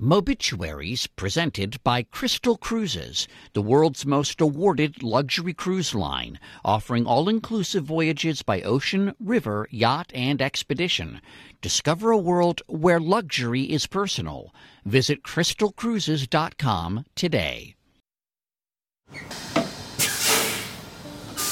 Mobituaries 0.00 1.08
presented 1.16 1.82
by 1.82 2.04
Crystal 2.04 2.56
Cruises, 2.56 3.26
the 3.52 3.60
world's 3.60 4.06
most 4.06 4.40
awarded 4.40 5.02
luxury 5.02 5.52
cruise 5.52 5.92
line, 5.92 6.38
offering 6.64 7.04
all 7.04 7.28
inclusive 7.28 7.82
voyages 7.82 8.42
by 8.42 8.62
ocean, 8.62 9.12
river, 9.18 9.66
yacht, 9.72 10.12
and 10.14 10.40
expedition. 10.40 11.20
Discover 11.60 12.12
a 12.12 12.16
world 12.16 12.62
where 12.68 13.00
luxury 13.00 13.64
is 13.64 13.88
personal. 13.88 14.54
Visit 14.84 15.24
crystalcruises.com 15.24 17.04
today. 17.16 17.74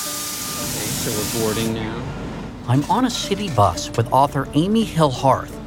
So 0.05 1.11
we're 1.11 1.41
boarding 1.41 1.75
now. 1.75 2.01
I'm 2.69 2.85
on 2.85 3.07
a 3.07 3.11
city 3.11 3.51
bus 3.51 3.91
with 3.97 4.13
author 4.13 4.49
Amy 4.55 4.85
Hill 4.85 5.11
Hearth 5.11 5.66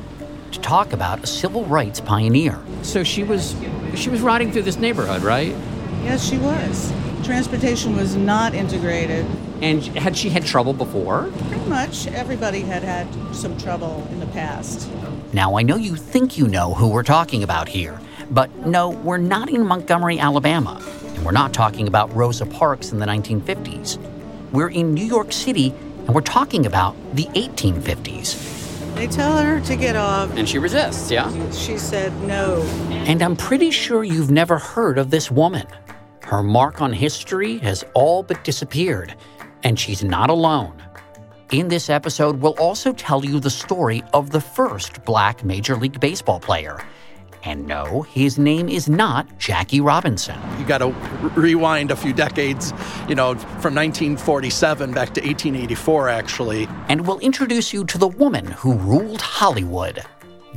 to 0.52 0.60
talk 0.60 0.94
about 0.94 1.24
a 1.24 1.28
civil 1.28 1.66
rights 1.66 2.00
pioneer. 2.00 2.60
So 2.82 3.04
she 3.04 3.24
was 3.24 3.56
she 3.96 4.10
was 4.10 4.22
riding 4.22 4.52
through 4.52 4.64
this 4.64 4.78
neighborhood, 4.78 5.22
right? 5.22 5.56
Yes, 6.04 6.28
she 6.28 6.38
was. 6.38 6.92
Transportation 7.24 7.96
was 7.96 8.16
not 8.16 8.54
integrated. 8.54 9.26
And 9.62 9.84
had 9.98 10.16
she 10.16 10.30
had 10.30 10.46
trouble 10.46 10.74
before? 10.74 11.30
Pretty 11.48 11.70
much 11.70 12.08
everybody 12.08 12.62
had 12.62 12.82
had 12.82 13.08
some 13.36 13.58
trouble 13.58 14.08
in 14.12 14.20
the 14.20 14.26
past. 14.28 14.90
Now, 15.34 15.58
I 15.58 15.62
know 15.62 15.76
you 15.76 15.96
think 15.96 16.38
you 16.38 16.48
know 16.48 16.74
who 16.74 16.88
we're 16.88 17.04
talking 17.04 17.44
about 17.44 17.68
here, 17.68 18.00
but 18.32 18.54
no, 18.66 18.90
we're 18.90 19.18
not 19.18 19.50
in 19.50 19.66
Montgomery, 19.66 20.18
Alabama, 20.18 20.82
and 21.04 21.26
we're 21.26 21.32
not 21.32 21.54
talking 21.54 21.88
about 21.88 22.14
Rosa 22.16 22.46
Parks 22.46 22.92
in 22.92 23.00
the 23.00 23.06
1950s. 23.06 24.00
We're 24.52 24.70
in 24.70 24.94
New 24.94 25.06
York 25.06 25.32
City, 25.32 25.74
and 26.06 26.16
we're 26.16 26.22
talking 26.22 26.66
about 26.66 26.96
the 27.14 27.26
1850s. 27.26 28.59
They 29.00 29.08
tell 29.08 29.38
her 29.38 29.62
to 29.62 29.76
get 29.78 29.96
off. 29.96 30.30
And 30.36 30.48
she 30.48 30.60
resists, 30.60 31.10
yeah? 31.10 31.32
She 31.52 31.78
said 31.78 32.12
no. 32.24 32.64
And 33.08 33.22
I'm 33.22 33.38
pretty 33.38 33.72
sure 33.72 34.04
you've 34.04 34.30
never 34.30 34.58
heard 34.58 34.98
of 34.98 35.10
this 35.10 35.32
woman. 35.32 35.66
Her 36.22 36.44
mark 36.44 36.82
on 36.82 36.92
history 36.92 37.60
has 37.60 37.86
all 37.94 38.24
but 38.24 38.44
disappeared, 38.44 39.16
and 39.64 39.80
she's 39.80 40.04
not 40.04 40.30
alone. 40.30 40.84
In 41.54 41.70
this 41.70 41.90
episode, 41.90 42.42
we'll 42.42 42.60
also 42.60 42.92
tell 42.92 43.24
you 43.24 43.40
the 43.40 43.50
story 43.50 44.04
of 44.14 44.32
the 44.32 44.42
first 44.42 45.02
black 45.06 45.46
Major 45.46 45.78
League 45.78 46.02
Baseball 46.02 46.42
player. 46.42 46.86
And 47.44 47.66
no, 47.68 48.02
his 48.02 48.38
name 48.38 48.68
is 48.68 48.90
not 48.90 49.26
Jackie 49.40 49.80
Robinson. 49.80 50.38
You 50.60 50.66
got 50.66 50.80
to 50.80 50.90
rewind 51.40 51.90
a 51.90 51.96
few 51.96 52.12
decades, 52.14 52.74
you 53.08 53.16
know, 53.16 53.36
from 53.36 53.76
1947 53.76 54.92
back 54.92 55.14
to 55.14 55.22
1884, 55.22 56.10
actually. 56.10 56.68
And 56.90 57.08
we'll 57.08 57.20
introduce 57.20 57.72
you 57.72 57.86
to 57.86 57.98
the 57.98 58.08
woman 58.10 58.46
who 58.46 58.74
ruled 58.74 59.22
Hollywood 59.22 60.00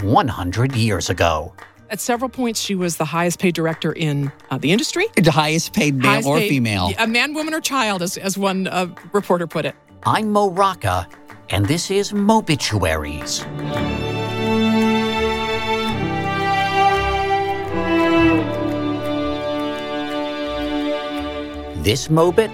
100 0.01 0.75
years 0.75 1.09
ago. 1.09 1.55
At 1.89 2.01
several 2.01 2.29
points, 2.31 2.59
she 2.61 2.75
was 2.75 2.97
the 2.97 3.05
highest 3.05 3.39
paid 3.39 3.55
director 3.55 3.93
in 3.93 4.33
uh, 4.51 4.59
the 4.59 4.73
industry. 4.73 5.07
The 5.17 5.31
highest 5.31 5.75
paid 5.75 5.95
male 5.95 6.11
Highest 6.11 6.29
or 6.29 6.39
paid- 6.39 6.49
female. 6.49 6.91
A 6.99 7.07
man, 7.07 7.35
woman, 7.35 7.55
or 7.55 7.61
child, 7.61 8.03
as, 8.03 8.17
as 8.17 8.37
one 8.39 8.67
uh, 8.67 8.87
reporter 9.13 9.47
put 9.47 9.67
it. 9.67 9.77
I'm 10.05 10.33
Mo 10.33 10.51
Rocca, 10.51 11.07
and 11.51 11.67
this 11.67 11.91
is 11.91 12.13
Mobituaries. 12.13 13.47
This 21.83 22.07
Mobit, 22.07 22.53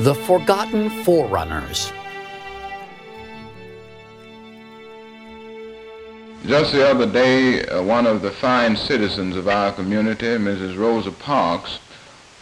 The 0.00 0.12
Forgotten 0.12 1.04
Forerunners. 1.04 1.92
Just 6.44 6.72
the 6.72 6.84
other 6.84 7.06
day, 7.06 7.64
uh, 7.66 7.80
one 7.80 8.08
of 8.08 8.22
the 8.22 8.32
fine 8.32 8.76
citizens 8.76 9.36
of 9.36 9.46
our 9.46 9.70
community, 9.70 10.26
Mrs. 10.26 10.76
Rosa 10.76 11.12
Parks, 11.12 11.78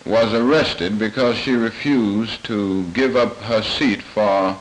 was 0.06 0.32
arrested 0.32 0.98
because 0.98 1.36
she 1.36 1.52
refused 1.52 2.42
to 2.44 2.84
give 2.94 3.14
up 3.14 3.36
her 3.42 3.60
seat 3.60 4.00
for 4.00 4.56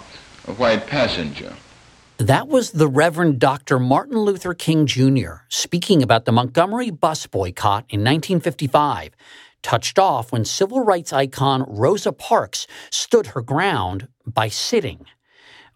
a 0.48 0.54
white 0.58 0.86
passenger. 0.86 1.56
That 2.18 2.50
was 2.50 2.72
the 2.72 2.90
Reverend 2.90 3.40
Dr. 3.40 3.80
Martin 3.80 4.18
Luther 4.18 4.54
King 4.54 4.86
Jr. 4.86 5.46
speaking 5.48 6.04
about 6.04 6.26
the 6.26 6.34
Montgomery 6.34 6.90
bus 6.90 7.26
boycott 7.26 7.86
in 7.90 8.02
1955, 8.02 9.12
touched 9.68 10.00
off 10.00 10.32
when 10.32 10.46
civil 10.46 10.80
rights 10.80 11.12
icon 11.12 11.66
Rosa 11.68 12.14
Parks 12.14 12.68
stood 12.90 13.28
her 13.28 13.42
ground 13.42 14.08
by 14.26 14.48
sitting. 14.48 15.06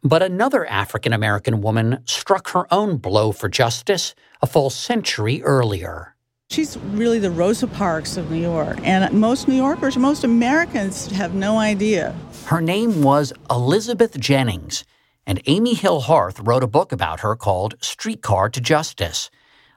But 0.01 0.23
another 0.23 0.65
African 0.65 1.11
American 1.11 1.59
woman 1.59 2.01
struck 2.05 2.51
her 2.51 2.73
own 2.73 2.99
blow 2.99 3.33
for 3.33 3.49
justice 3.49 4.15
a 4.41 4.47
full 4.47 4.69
century 4.69 5.43
earlier. 5.43 6.15
She's 6.49 6.77
really 6.77 7.19
the 7.19 7.31
Rosa 7.31 7.67
Parks 7.67 8.15
of 8.15 8.31
New 8.31 8.39
York. 8.39 8.77
And 8.83 9.13
most 9.13 9.49
New 9.49 9.55
Yorkers, 9.55 9.97
most 9.97 10.23
Americans 10.23 11.11
have 11.11 11.33
no 11.33 11.59
idea. 11.59 12.15
Her 12.45 12.61
name 12.61 13.03
was 13.03 13.33
Elizabeth 13.49 14.17
Jennings, 14.17 14.85
and 15.27 15.41
Amy 15.47 15.73
Hill 15.73 15.99
Hearth 15.99 16.39
wrote 16.39 16.63
a 16.63 16.75
book 16.77 16.93
about 16.93 17.19
her 17.19 17.35
called 17.35 17.75
Streetcar 17.81 18.47
to 18.51 18.61
Justice. 18.61 19.29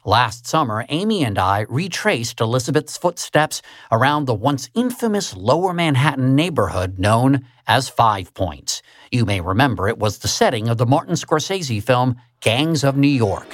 Last 0.06 0.46
summer, 0.46 0.84
Amy 0.90 1.24
and 1.24 1.38
I 1.38 1.64
retraced 1.66 2.38
Elizabeth's 2.38 2.98
footsteps 2.98 3.62
around 3.90 4.26
the 4.26 4.34
once 4.34 4.68
infamous 4.74 5.34
Lower 5.34 5.72
Manhattan 5.72 6.36
neighborhood 6.36 6.98
known 6.98 7.46
as 7.66 7.88
Five 7.88 8.34
Points. 8.34 8.82
You 9.10 9.24
may 9.24 9.40
remember 9.40 9.88
it 9.88 9.96
was 9.96 10.18
the 10.18 10.28
setting 10.28 10.68
of 10.68 10.76
the 10.76 10.84
Martin 10.84 11.14
Scorsese 11.14 11.82
film 11.82 12.16
Gangs 12.40 12.84
of 12.84 12.98
New 12.98 13.08
York. 13.08 13.46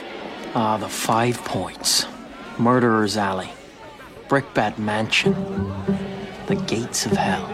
Ah, 0.56 0.76
the 0.76 0.88
Five 0.88 1.36
Points. 1.44 2.06
Murderer's 2.58 3.16
Alley. 3.16 3.52
Brickbat 4.28 4.76
Mansion. 4.76 5.34
The 6.48 6.56
Gates 6.56 7.06
of 7.06 7.12
Hell. 7.12 7.46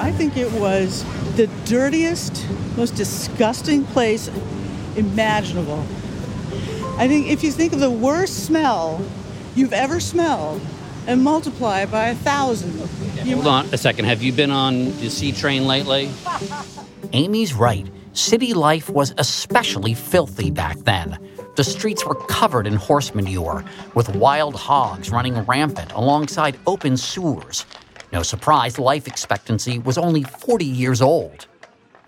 I 0.00 0.10
think 0.10 0.38
it 0.38 0.50
was 0.52 1.04
the 1.36 1.48
dirtiest, 1.66 2.46
most 2.78 2.94
disgusting 2.94 3.84
place 3.84 4.30
imaginable. 4.96 5.84
I 6.98 7.06
think 7.06 7.28
if 7.28 7.44
you 7.44 7.52
think 7.52 7.72
of 7.72 7.78
the 7.78 7.90
worst 7.90 8.44
smell 8.44 9.00
you've 9.54 9.72
ever 9.72 10.00
smelled 10.00 10.60
and 11.06 11.22
multiply 11.22 11.82
it 11.82 11.92
by 11.92 12.08
a 12.08 12.14
thousand, 12.16 12.76
you 13.24 13.36
Hold 13.36 13.46
on 13.46 13.66
a 13.66 13.78
second. 13.78 14.06
Have 14.06 14.20
you 14.20 14.32
been 14.32 14.50
on 14.50 14.86
the 14.98 15.08
C 15.08 15.30
train 15.30 15.66
lately? 15.66 16.10
Amy's 17.12 17.54
right. 17.54 17.86
City 18.14 18.52
life 18.52 18.90
was 18.90 19.14
especially 19.16 19.94
filthy 19.94 20.50
back 20.50 20.76
then. 20.78 21.16
The 21.54 21.62
streets 21.62 22.04
were 22.04 22.16
covered 22.16 22.66
in 22.66 22.74
horse 22.74 23.14
manure, 23.14 23.64
with 23.94 24.14
wild 24.16 24.56
hogs 24.56 25.10
running 25.10 25.34
rampant 25.42 25.92
alongside 25.92 26.58
open 26.66 26.96
sewers. 26.96 27.64
No 28.12 28.24
surprise, 28.24 28.76
life 28.76 29.06
expectancy 29.06 29.78
was 29.78 29.98
only 29.98 30.24
40 30.24 30.64
years 30.64 31.00
old. 31.00 31.46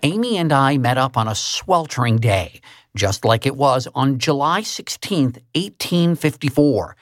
Amy 0.03 0.37
and 0.37 0.51
I 0.51 0.77
met 0.77 0.97
up 0.97 1.15
on 1.15 1.27
a 1.27 1.35
sweltering 1.35 2.17
day, 2.17 2.59
just 2.95 3.25
like 3.25 3.45
it 3.45 3.55
was 3.55 3.87
on 3.95 4.19
July 4.19 4.61
16, 4.61 5.25
1854, 5.25 6.95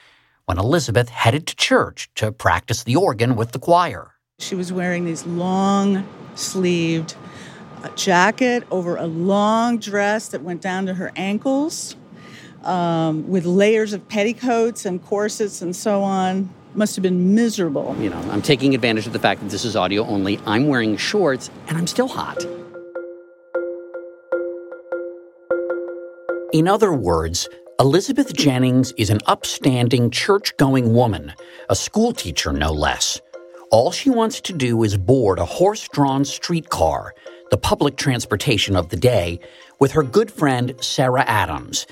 when 0.46 0.58
Elizabeth 0.58 1.08
headed 1.08 1.46
to 1.46 1.56
church 1.56 2.10
to 2.16 2.32
practice 2.32 2.84
the 2.84 2.96
organ 2.96 3.36
with 3.36 3.52
the 3.52 3.58
choir. 3.58 4.12
She 4.38 4.54
was 4.54 4.72
wearing 4.72 5.04
these 5.04 5.26
long 5.26 6.06
sleeved 6.34 7.14
uh, 7.82 7.88
jacket 7.90 8.64
over 8.70 8.96
a 8.96 9.06
long 9.06 9.78
dress 9.78 10.28
that 10.28 10.42
went 10.42 10.60
down 10.60 10.86
to 10.86 10.94
her 10.94 11.12
ankles 11.16 11.96
um, 12.64 13.28
with 13.28 13.44
layers 13.44 13.92
of 13.92 14.08
petticoats 14.08 14.84
and 14.84 15.04
corsets 15.04 15.62
and 15.62 15.74
so 15.74 16.02
on. 16.02 16.50
Must 16.74 16.94
have 16.94 17.02
been 17.02 17.34
miserable. 17.34 17.96
You 17.98 18.10
know, 18.10 18.18
I'm 18.30 18.42
taking 18.42 18.74
advantage 18.74 19.06
of 19.06 19.12
the 19.12 19.18
fact 19.18 19.40
that 19.40 19.50
this 19.50 19.64
is 19.64 19.74
audio 19.74 20.04
only. 20.06 20.38
I'm 20.46 20.68
wearing 20.68 20.96
shorts 20.96 21.50
and 21.66 21.76
I'm 21.76 21.86
still 21.86 22.08
hot. 22.08 22.46
In 26.52 26.66
other 26.66 26.92
words, 26.92 27.48
Elizabeth 27.78 28.34
Jennings 28.34 28.90
is 28.96 29.08
an 29.08 29.20
upstanding 29.26 30.10
church 30.10 30.56
going 30.56 30.92
woman, 30.92 31.32
a 31.68 31.76
schoolteacher 31.76 32.52
no 32.52 32.72
less. 32.72 33.20
All 33.70 33.92
she 33.92 34.10
wants 34.10 34.40
to 34.40 34.52
do 34.52 34.82
is 34.82 34.96
board 34.96 35.38
a 35.38 35.44
horse 35.44 35.86
drawn 35.86 36.24
streetcar, 36.24 37.14
the 37.52 37.56
public 37.56 37.96
transportation 37.96 38.74
of 38.74 38.88
the 38.88 38.96
day, 38.96 39.38
with 39.78 39.92
her 39.92 40.02
good 40.02 40.28
friend 40.28 40.74
Sarah 40.80 41.24
Adams. 41.24 41.86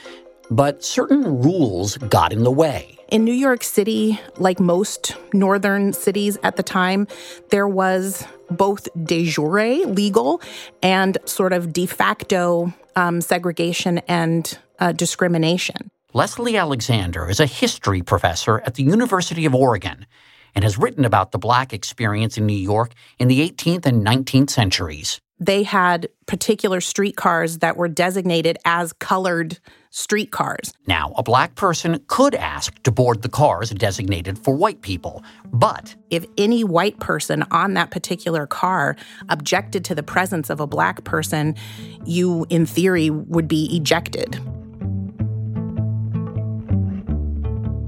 But 0.50 0.82
certain 0.82 1.40
rules 1.40 1.96
got 1.96 2.32
in 2.32 2.42
the 2.42 2.50
way. 2.50 2.98
In 3.12 3.24
New 3.24 3.32
York 3.32 3.62
City, 3.62 4.18
like 4.38 4.58
most 4.58 5.14
northern 5.32 5.92
cities 5.92 6.36
at 6.42 6.56
the 6.56 6.64
time, 6.64 7.06
there 7.50 7.68
was 7.68 8.26
both 8.50 8.88
de 9.04 9.24
jure 9.24 9.86
legal 9.86 10.42
and 10.82 11.16
sort 11.26 11.52
of 11.52 11.72
de 11.72 11.86
facto 11.86 12.72
um, 12.98 13.20
segregation 13.20 13.98
and 14.08 14.58
uh, 14.80 14.92
discrimination. 14.92 15.90
Leslie 16.12 16.56
Alexander 16.56 17.30
is 17.30 17.38
a 17.38 17.46
history 17.46 18.02
professor 18.02 18.60
at 18.66 18.74
the 18.74 18.82
University 18.82 19.46
of 19.46 19.54
Oregon 19.54 20.06
and 20.54 20.64
has 20.64 20.78
written 20.78 21.04
about 21.04 21.30
the 21.30 21.38
black 21.38 21.72
experience 21.72 22.36
in 22.36 22.46
New 22.46 22.54
York 22.54 22.92
in 23.18 23.28
the 23.28 23.48
18th 23.48 23.86
and 23.86 24.04
19th 24.04 24.50
centuries. 24.50 25.20
They 25.40 25.62
had 25.62 26.08
particular 26.26 26.80
streetcars 26.80 27.58
that 27.58 27.76
were 27.76 27.88
designated 27.88 28.58
as 28.64 28.92
colored 28.92 29.58
streetcars. 29.90 30.72
Now, 30.86 31.12
a 31.16 31.22
black 31.22 31.54
person 31.54 32.02
could 32.08 32.34
ask 32.34 32.82
to 32.82 32.90
board 32.90 33.22
the 33.22 33.28
cars 33.28 33.70
designated 33.70 34.38
for 34.38 34.54
white 34.54 34.82
people, 34.82 35.22
but 35.46 35.94
if 36.10 36.26
any 36.36 36.64
white 36.64 36.98
person 37.00 37.44
on 37.50 37.74
that 37.74 37.90
particular 37.90 38.46
car 38.46 38.96
objected 39.28 39.84
to 39.86 39.94
the 39.94 40.02
presence 40.02 40.50
of 40.50 40.60
a 40.60 40.66
black 40.66 41.04
person, 41.04 41.54
you, 42.04 42.46
in 42.50 42.66
theory, 42.66 43.10
would 43.10 43.48
be 43.48 43.74
ejected. 43.74 44.38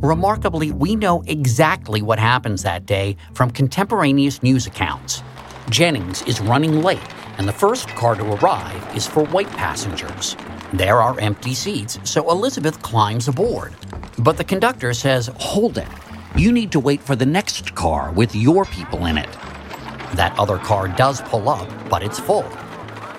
Remarkably, 0.02 0.72
we 0.72 0.96
know 0.96 1.22
exactly 1.26 2.00
what 2.00 2.18
happens 2.18 2.62
that 2.62 2.86
day 2.86 3.16
from 3.34 3.50
contemporaneous 3.50 4.42
news 4.42 4.66
accounts. 4.66 5.22
Jennings 5.68 6.22
is 6.22 6.40
running 6.40 6.82
late, 6.82 6.98
and 7.40 7.48
the 7.48 7.52
first 7.54 7.88
car 7.88 8.14
to 8.14 8.34
arrive 8.34 8.94
is 8.94 9.06
for 9.06 9.24
white 9.28 9.48
passengers. 9.52 10.36
There 10.74 11.00
are 11.00 11.18
empty 11.18 11.54
seats, 11.54 11.98
so 12.04 12.30
Elizabeth 12.30 12.82
climbs 12.82 13.28
aboard. 13.28 13.74
But 14.18 14.36
the 14.36 14.44
conductor 14.44 14.92
says, 14.92 15.30
Hold 15.38 15.78
it. 15.78 15.88
You 16.36 16.52
need 16.52 16.70
to 16.72 16.80
wait 16.80 17.00
for 17.00 17.16
the 17.16 17.24
next 17.24 17.74
car 17.74 18.12
with 18.12 18.36
your 18.36 18.66
people 18.66 19.06
in 19.06 19.16
it. 19.16 19.32
That 20.16 20.38
other 20.38 20.58
car 20.58 20.88
does 20.88 21.22
pull 21.22 21.48
up, 21.48 21.66
but 21.88 22.02
it's 22.02 22.18
full. 22.18 22.44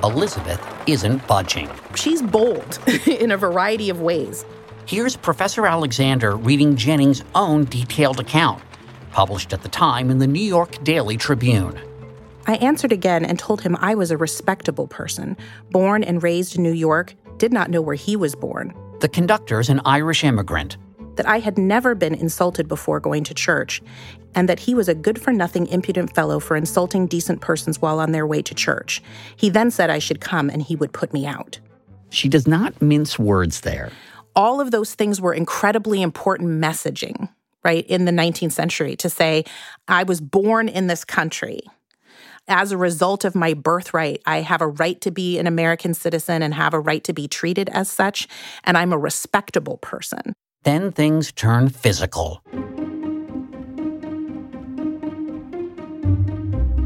Elizabeth 0.04 0.64
isn't 0.86 1.26
budging. 1.26 1.68
She's 1.96 2.22
bold 2.22 2.78
in 3.08 3.32
a 3.32 3.38
variety 3.38 3.90
of 3.90 4.02
ways. 4.02 4.46
Here's 4.86 5.18
Professor 5.18 5.66
Alexander 5.66 6.36
reading 6.36 6.76
Jennings' 6.76 7.24
own 7.34 7.66
detailed 7.66 8.20
account, 8.20 8.62
published 9.12 9.52
at 9.52 9.64
the 9.64 9.70
time 9.70 10.12
in 10.12 10.20
the 10.20 10.28
New 10.28 10.46
York 10.46 10.84
Daily 10.84 11.18
Tribune. 11.18 11.82
I 12.48 12.56
answered 12.56 12.92
again 12.92 13.24
and 13.24 13.38
told 13.38 13.62
him 13.62 13.78
I 13.80 13.96
was 13.96 14.12
a 14.12 14.18
respectable 14.18 14.88
person, 14.88 15.38
born 15.70 16.04
and 16.04 16.24
raised 16.24 16.56
in 16.56 16.64
New 16.64 16.74
York, 16.74 17.14
did 17.38 17.54
not 17.54 17.70
know 17.70 17.82
where 17.82 17.96
he 17.96 18.16
was 18.16 18.36
born. 18.36 18.74
The 19.00 19.10
conductor's 19.10 19.70
an 19.70 19.82
Irish 19.86 20.24
immigrant. 20.24 20.78
That 21.16 21.28
I 21.28 21.40
had 21.40 21.58
never 21.58 21.94
been 21.94 22.16
insulted 22.16 22.68
before 22.68 23.00
going 23.00 23.24
to 23.26 23.34
church, 23.34 23.82
and 24.34 24.50
that 24.50 24.60
he 24.60 24.74
was 24.74 24.88
a 24.88 24.96
good 24.96 25.22
for 25.22 25.32
nothing 25.32 25.68
impudent 25.68 26.16
fellow 26.16 26.40
for 26.40 26.56
insulting 26.56 27.06
decent 27.06 27.42
persons 27.42 27.82
while 27.82 28.00
on 28.00 28.12
their 28.12 28.26
way 28.26 28.42
to 28.42 28.56
church. 28.56 29.04
He 29.36 29.50
then 29.50 29.72
said 29.72 29.90
I 29.90 30.00
should 30.00 30.22
come 30.22 30.50
and 30.50 30.62
he 30.62 30.76
would 30.76 30.94
put 30.94 31.14
me 31.14 31.26
out. 31.26 31.60
She 32.10 32.30
does 32.30 32.48
not 32.48 32.82
mince 32.82 33.20
words 33.20 33.62
there. 33.62 33.92
All 34.36 34.62
of 34.62 34.72
those 34.72 34.96
things 34.96 35.20
were 35.20 35.34
incredibly 35.34 36.02
important 36.02 36.50
messaging, 36.50 37.30
right, 37.64 37.86
in 37.88 38.06
the 38.06 38.12
19th 38.12 38.54
century 38.54 38.96
to 38.96 39.10
say, 39.10 39.44
I 39.88 40.04
was 40.04 40.22
born 40.22 40.70
in 40.70 40.88
this 40.88 41.04
country 41.04 41.62
as 42.48 42.72
a 42.72 42.78
result 42.78 43.24
of 43.24 43.36
my 43.36 43.54
birthright, 43.54 44.22
I 44.26 44.42
have 44.42 44.62
a 44.62 44.68
right 44.68 45.00
to 45.02 45.12
be 45.12 45.40
an 45.40 45.48
American 45.48 45.94
citizen 45.94 46.42
and 46.42 46.54
have 46.54 46.74
a 46.74 46.80
right 46.80 47.04
to 47.06 47.14
be 47.14 47.28
treated 47.28 47.70
as 47.70 47.90
such, 47.90 48.28
and 48.64 48.78
I'm 48.78 48.94
a 48.94 48.98
respectable 48.98 49.78
person. 49.78 50.34
Then 50.64 50.92
things 50.92 51.32
turn 51.32 51.70
physical. 51.70 52.42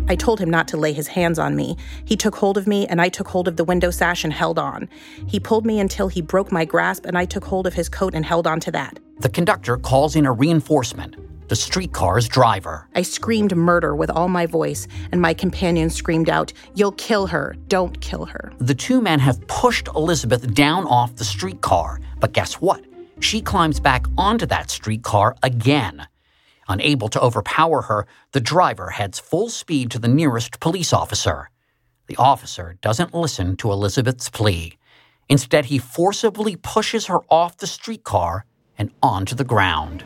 I 0.08 0.16
told 0.16 0.40
him 0.40 0.52
not 0.52 0.68
to 0.70 0.78
lay 0.78 0.94
his 0.94 1.08
hands 1.08 1.40
on 1.40 1.56
me. 1.56 1.78
He 2.06 2.16
took 2.16 2.36
hold 2.36 2.58
of 2.58 2.68
me, 2.68 2.86
and 2.88 3.02
I 3.02 3.10
took 3.10 3.28
hold 3.28 3.48
of 3.48 3.58
the 3.58 3.64
window 3.64 3.90
sash 3.90 4.24
and 4.24 4.32
held 4.32 4.60
on. 4.60 4.88
He 5.28 5.40
pulled 5.40 5.66
me 5.66 5.80
until 5.80 6.10
he 6.10 6.22
broke 6.22 6.52
my 6.52 6.64
grasp, 6.64 7.06
and 7.06 7.18
I 7.18 7.26
took 7.26 7.44
hold 7.44 7.66
of 7.66 7.74
his 7.74 7.90
coat 7.90 8.14
and 8.14 8.24
held 8.24 8.46
on 8.46 8.60
to 8.62 8.72
that. 8.72 9.00
The 9.20 9.30
conductor 9.30 9.78
calls 9.78 10.16
in 10.16 10.26
a 10.26 10.32
reinforcement 10.32 11.16
the 11.48 11.56
streetcar's 11.56 12.28
driver. 12.28 12.88
I 12.96 13.02
screamed 13.04 13.56
murder 13.56 13.96
with 13.96 14.10
all 14.10 14.28
my 14.28 14.46
voice, 14.46 14.88
and 15.12 15.22
my 15.22 15.34
companion 15.34 15.90
screamed 15.90 16.30
out, 16.30 16.54
You'll 16.74 16.94
kill 16.94 17.28
her. 17.28 17.56
Don't 17.68 18.00
kill 18.02 18.26
her. 18.26 18.52
The 18.60 18.76
two 18.76 19.02
men 19.02 19.20
have 19.20 19.46
pushed 19.48 19.88
Elizabeth 19.90 20.54
down 20.54 20.86
off 20.88 21.16
the 21.16 21.26
streetcar, 21.26 22.00
but 22.20 22.34
guess 22.34 22.56
what? 22.56 22.84
She 23.20 23.42
climbs 23.42 23.80
back 23.80 24.06
onto 24.18 24.46
that 24.48 24.70
streetcar 24.70 25.36
again. 25.44 26.08
Unable 26.68 27.10
to 27.10 27.22
overpower 27.22 27.84
her, 27.84 28.08
the 28.32 28.42
driver 28.42 28.90
heads 28.90 29.20
full 29.20 29.50
speed 29.50 29.92
to 29.92 30.00
the 30.00 30.08
nearest 30.08 30.60
police 30.60 30.92
officer. 30.92 31.50
The 32.08 32.18
officer 32.18 32.78
doesn't 32.82 33.14
listen 33.14 33.56
to 33.58 33.72
Elizabeth's 33.72 34.30
plea. 34.30 34.78
Instead, 35.30 35.66
he 35.66 35.78
forcibly 35.78 36.56
pushes 36.56 37.06
her 37.08 37.20
off 37.30 37.58
the 37.58 37.68
streetcar 37.68 38.46
and 38.78 38.92
onto 39.02 39.36
the 39.36 39.44
ground. 39.44 40.04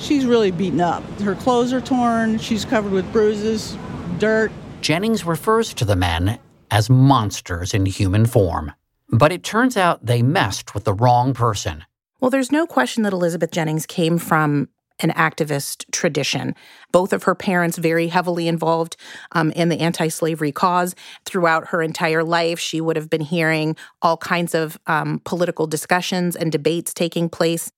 She's 0.00 0.24
really 0.24 0.50
beaten 0.50 0.80
up. 0.80 1.04
Her 1.20 1.34
clothes 1.34 1.72
are 1.72 1.80
torn, 1.80 2.38
she's 2.38 2.64
covered 2.64 2.90
with 2.90 3.12
bruises, 3.12 3.76
dirt. 4.18 4.50
Jennings 4.80 5.24
refers 5.26 5.74
to 5.74 5.84
the 5.84 5.94
men 5.94 6.38
as 6.70 6.88
monsters 6.88 7.74
in 7.74 7.84
human 7.86 8.24
form. 8.24 8.72
But 9.10 9.30
it 9.30 9.44
turns 9.44 9.76
out 9.76 10.06
they 10.06 10.22
messed 10.22 10.74
with 10.74 10.84
the 10.84 10.94
wrong 10.94 11.34
person. 11.34 11.84
Well, 12.20 12.30
there's 12.30 12.50
no 12.50 12.66
question 12.66 13.02
that 13.02 13.12
Elizabeth 13.12 13.50
Jennings 13.50 13.86
came 13.86 14.18
from 14.18 14.68
an 15.00 15.10
activist 15.10 15.84
tradition. 15.92 16.54
Both 16.92 17.12
of 17.12 17.24
her 17.24 17.34
parents 17.34 17.78
very 17.78 18.08
heavily 18.08 18.48
involved 18.48 18.96
um, 19.32 19.50
in 19.52 19.68
the 19.68 19.80
anti-slavery 19.80 20.52
cause. 20.52 20.94
Throughout 21.24 21.68
her 21.68 21.82
entire 21.82 22.24
life, 22.24 22.58
she 22.58 22.80
would 22.80 22.96
have 22.96 23.10
been 23.10 23.20
hearing 23.20 23.76
all 24.02 24.16
kinds 24.16 24.54
of 24.54 24.78
um, 24.86 25.20
political 25.24 25.66
discussions 25.66 26.36
and 26.36 26.52
debates 26.52 26.94
taking 26.94 27.28
place. 27.28 27.70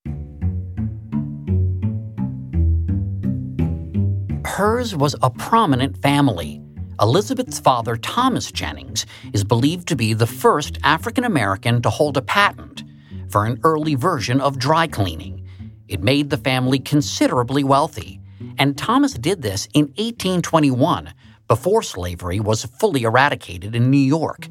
Hers 4.52 4.94
was 4.94 5.16
a 5.22 5.30
prominent 5.30 6.02
family. 6.02 6.60
Elizabeth's 7.00 7.58
father, 7.58 7.96
Thomas 7.96 8.52
Jennings, 8.52 9.06
is 9.32 9.44
believed 9.44 9.88
to 9.88 9.96
be 9.96 10.12
the 10.12 10.26
first 10.26 10.76
African 10.82 11.24
American 11.24 11.80
to 11.80 11.88
hold 11.88 12.18
a 12.18 12.20
patent 12.20 12.84
for 13.30 13.46
an 13.46 13.58
early 13.64 13.94
version 13.94 14.42
of 14.42 14.58
dry 14.58 14.86
cleaning. 14.86 15.48
It 15.88 16.02
made 16.02 16.28
the 16.28 16.36
family 16.36 16.78
considerably 16.78 17.64
wealthy, 17.64 18.20
and 18.58 18.76
Thomas 18.76 19.14
did 19.14 19.40
this 19.40 19.68
in 19.72 19.86
1821, 19.96 21.14
before 21.48 21.82
slavery 21.82 22.38
was 22.38 22.66
fully 22.78 23.04
eradicated 23.04 23.74
in 23.74 23.90
New 23.90 23.96
York. 23.96 24.48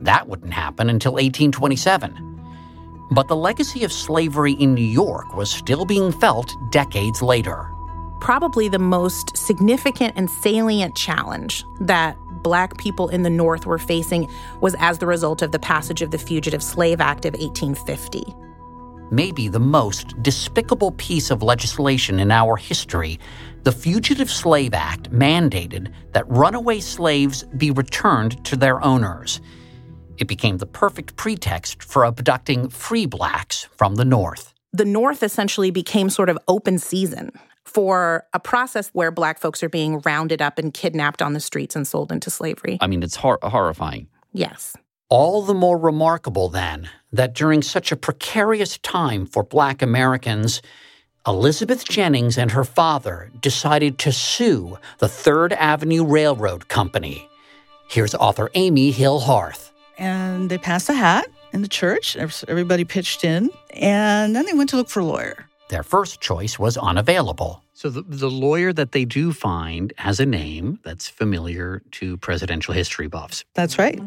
That 0.00 0.26
wouldn't 0.28 0.54
happen 0.54 0.90
until 0.90 1.12
1827. 1.12 2.48
But 3.12 3.28
the 3.28 3.36
legacy 3.36 3.84
of 3.84 3.92
slavery 3.92 4.54
in 4.54 4.74
New 4.74 4.82
York 4.82 5.36
was 5.36 5.48
still 5.52 5.84
being 5.84 6.10
felt 6.10 6.52
decades 6.72 7.22
later 7.22 7.70
probably 8.26 8.66
the 8.66 8.76
most 8.76 9.36
significant 9.36 10.12
and 10.16 10.28
salient 10.28 10.96
challenge 10.96 11.62
that 11.78 12.16
black 12.42 12.76
people 12.76 13.08
in 13.08 13.22
the 13.22 13.30
North 13.30 13.66
were 13.66 13.78
facing 13.78 14.28
was 14.60 14.74
as 14.80 14.98
the 14.98 15.06
result 15.06 15.42
of 15.42 15.52
the 15.52 15.60
passage 15.60 16.02
of 16.02 16.10
the 16.10 16.18
Fugitive 16.18 16.60
Slave 16.60 17.00
Act 17.00 17.24
of 17.24 17.34
1850. 17.34 18.24
Maybe 19.12 19.46
the 19.46 19.60
most 19.60 20.20
despicable 20.24 20.90
piece 20.90 21.30
of 21.30 21.40
legislation 21.40 22.18
in 22.18 22.32
our 22.32 22.56
history, 22.56 23.20
the 23.62 23.70
Fugitive 23.70 24.28
Slave 24.28 24.74
Act 24.74 25.08
mandated 25.12 25.92
that 26.12 26.28
runaway 26.28 26.80
slaves 26.80 27.44
be 27.56 27.70
returned 27.70 28.44
to 28.44 28.56
their 28.56 28.82
owners. 28.82 29.40
It 30.18 30.26
became 30.26 30.58
the 30.58 30.66
perfect 30.66 31.14
pretext 31.14 31.80
for 31.80 32.04
abducting 32.04 32.70
free 32.70 33.06
blacks 33.06 33.68
from 33.76 33.94
the 33.94 34.04
North. 34.04 34.52
The 34.72 34.84
North 34.84 35.22
essentially 35.22 35.70
became 35.70 36.10
sort 36.10 36.28
of 36.28 36.40
open 36.48 36.80
season 36.80 37.30
for 37.66 38.24
a 38.32 38.40
process 38.40 38.88
where 38.92 39.10
black 39.10 39.38
folks 39.38 39.62
are 39.62 39.68
being 39.68 40.00
rounded 40.00 40.40
up 40.40 40.58
and 40.58 40.72
kidnapped 40.72 41.20
on 41.20 41.32
the 41.34 41.40
streets 41.40 41.76
and 41.76 41.86
sold 41.86 42.10
into 42.10 42.30
slavery. 42.30 42.78
I 42.80 42.86
mean, 42.86 43.02
it's 43.02 43.16
hor- 43.16 43.40
horrifying. 43.42 44.08
Yes. 44.32 44.74
All 45.08 45.42
the 45.42 45.54
more 45.54 45.78
remarkable, 45.78 46.48
then, 46.48 46.88
that 47.12 47.34
during 47.34 47.62
such 47.62 47.92
a 47.92 47.96
precarious 47.96 48.78
time 48.78 49.26
for 49.26 49.42
black 49.42 49.82
Americans, 49.82 50.62
Elizabeth 51.26 51.84
Jennings 51.84 52.38
and 52.38 52.52
her 52.52 52.64
father 52.64 53.30
decided 53.40 53.98
to 53.98 54.12
sue 54.12 54.78
the 54.98 55.08
Third 55.08 55.52
Avenue 55.52 56.04
Railroad 56.04 56.68
Company. 56.68 57.28
Here's 57.88 58.14
author 58.14 58.50
Amy 58.54 58.90
Hill 58.90 59.20
Hearth. 59.20 59.72
And 59.98 60.50
they 60.50 60.58
passed 60.58 60.88
a 60.88 60.94
hat 60.94 61.26
in 61.52 61.62
the 61.62 61.68
church. 61.68 62.16
Everybody 62.16 62.84
pitched 62.84 63.24
in. 63.24 63.50
And 63.70 64.34
then 64.36 64.46
they 64.46 64.52
went 64.54 64.70
to 64.70 64.76
look 64.76 64.88
for 64.88 65.00
a 65.00 65.04
lawyer. 65.04 65.48
Their 65.68 65.82
first 65.82 66.20
choice 66.20 66.58
was 66.58 66.76
unavailable. 66.76 67.62
So 67.72 67.90
the, 67.90 68.02
the 68.02 68.30
lawyer 68.30 68.72
that 68.72 68.92
they 68.92 69.04
do 69.04 69.32
find 69.32 69.92
has 69.98 70.20
a 70.20 70.26
name 70.26 70.78
that's 70.84 71.08
familiar 71.08 71.82
to 71.92 72.16
presidential 72.18 72.72
history 72.72 73.08
buffs. 73.08 73.44
That's 73.54 73.78
right. 73.78 74.00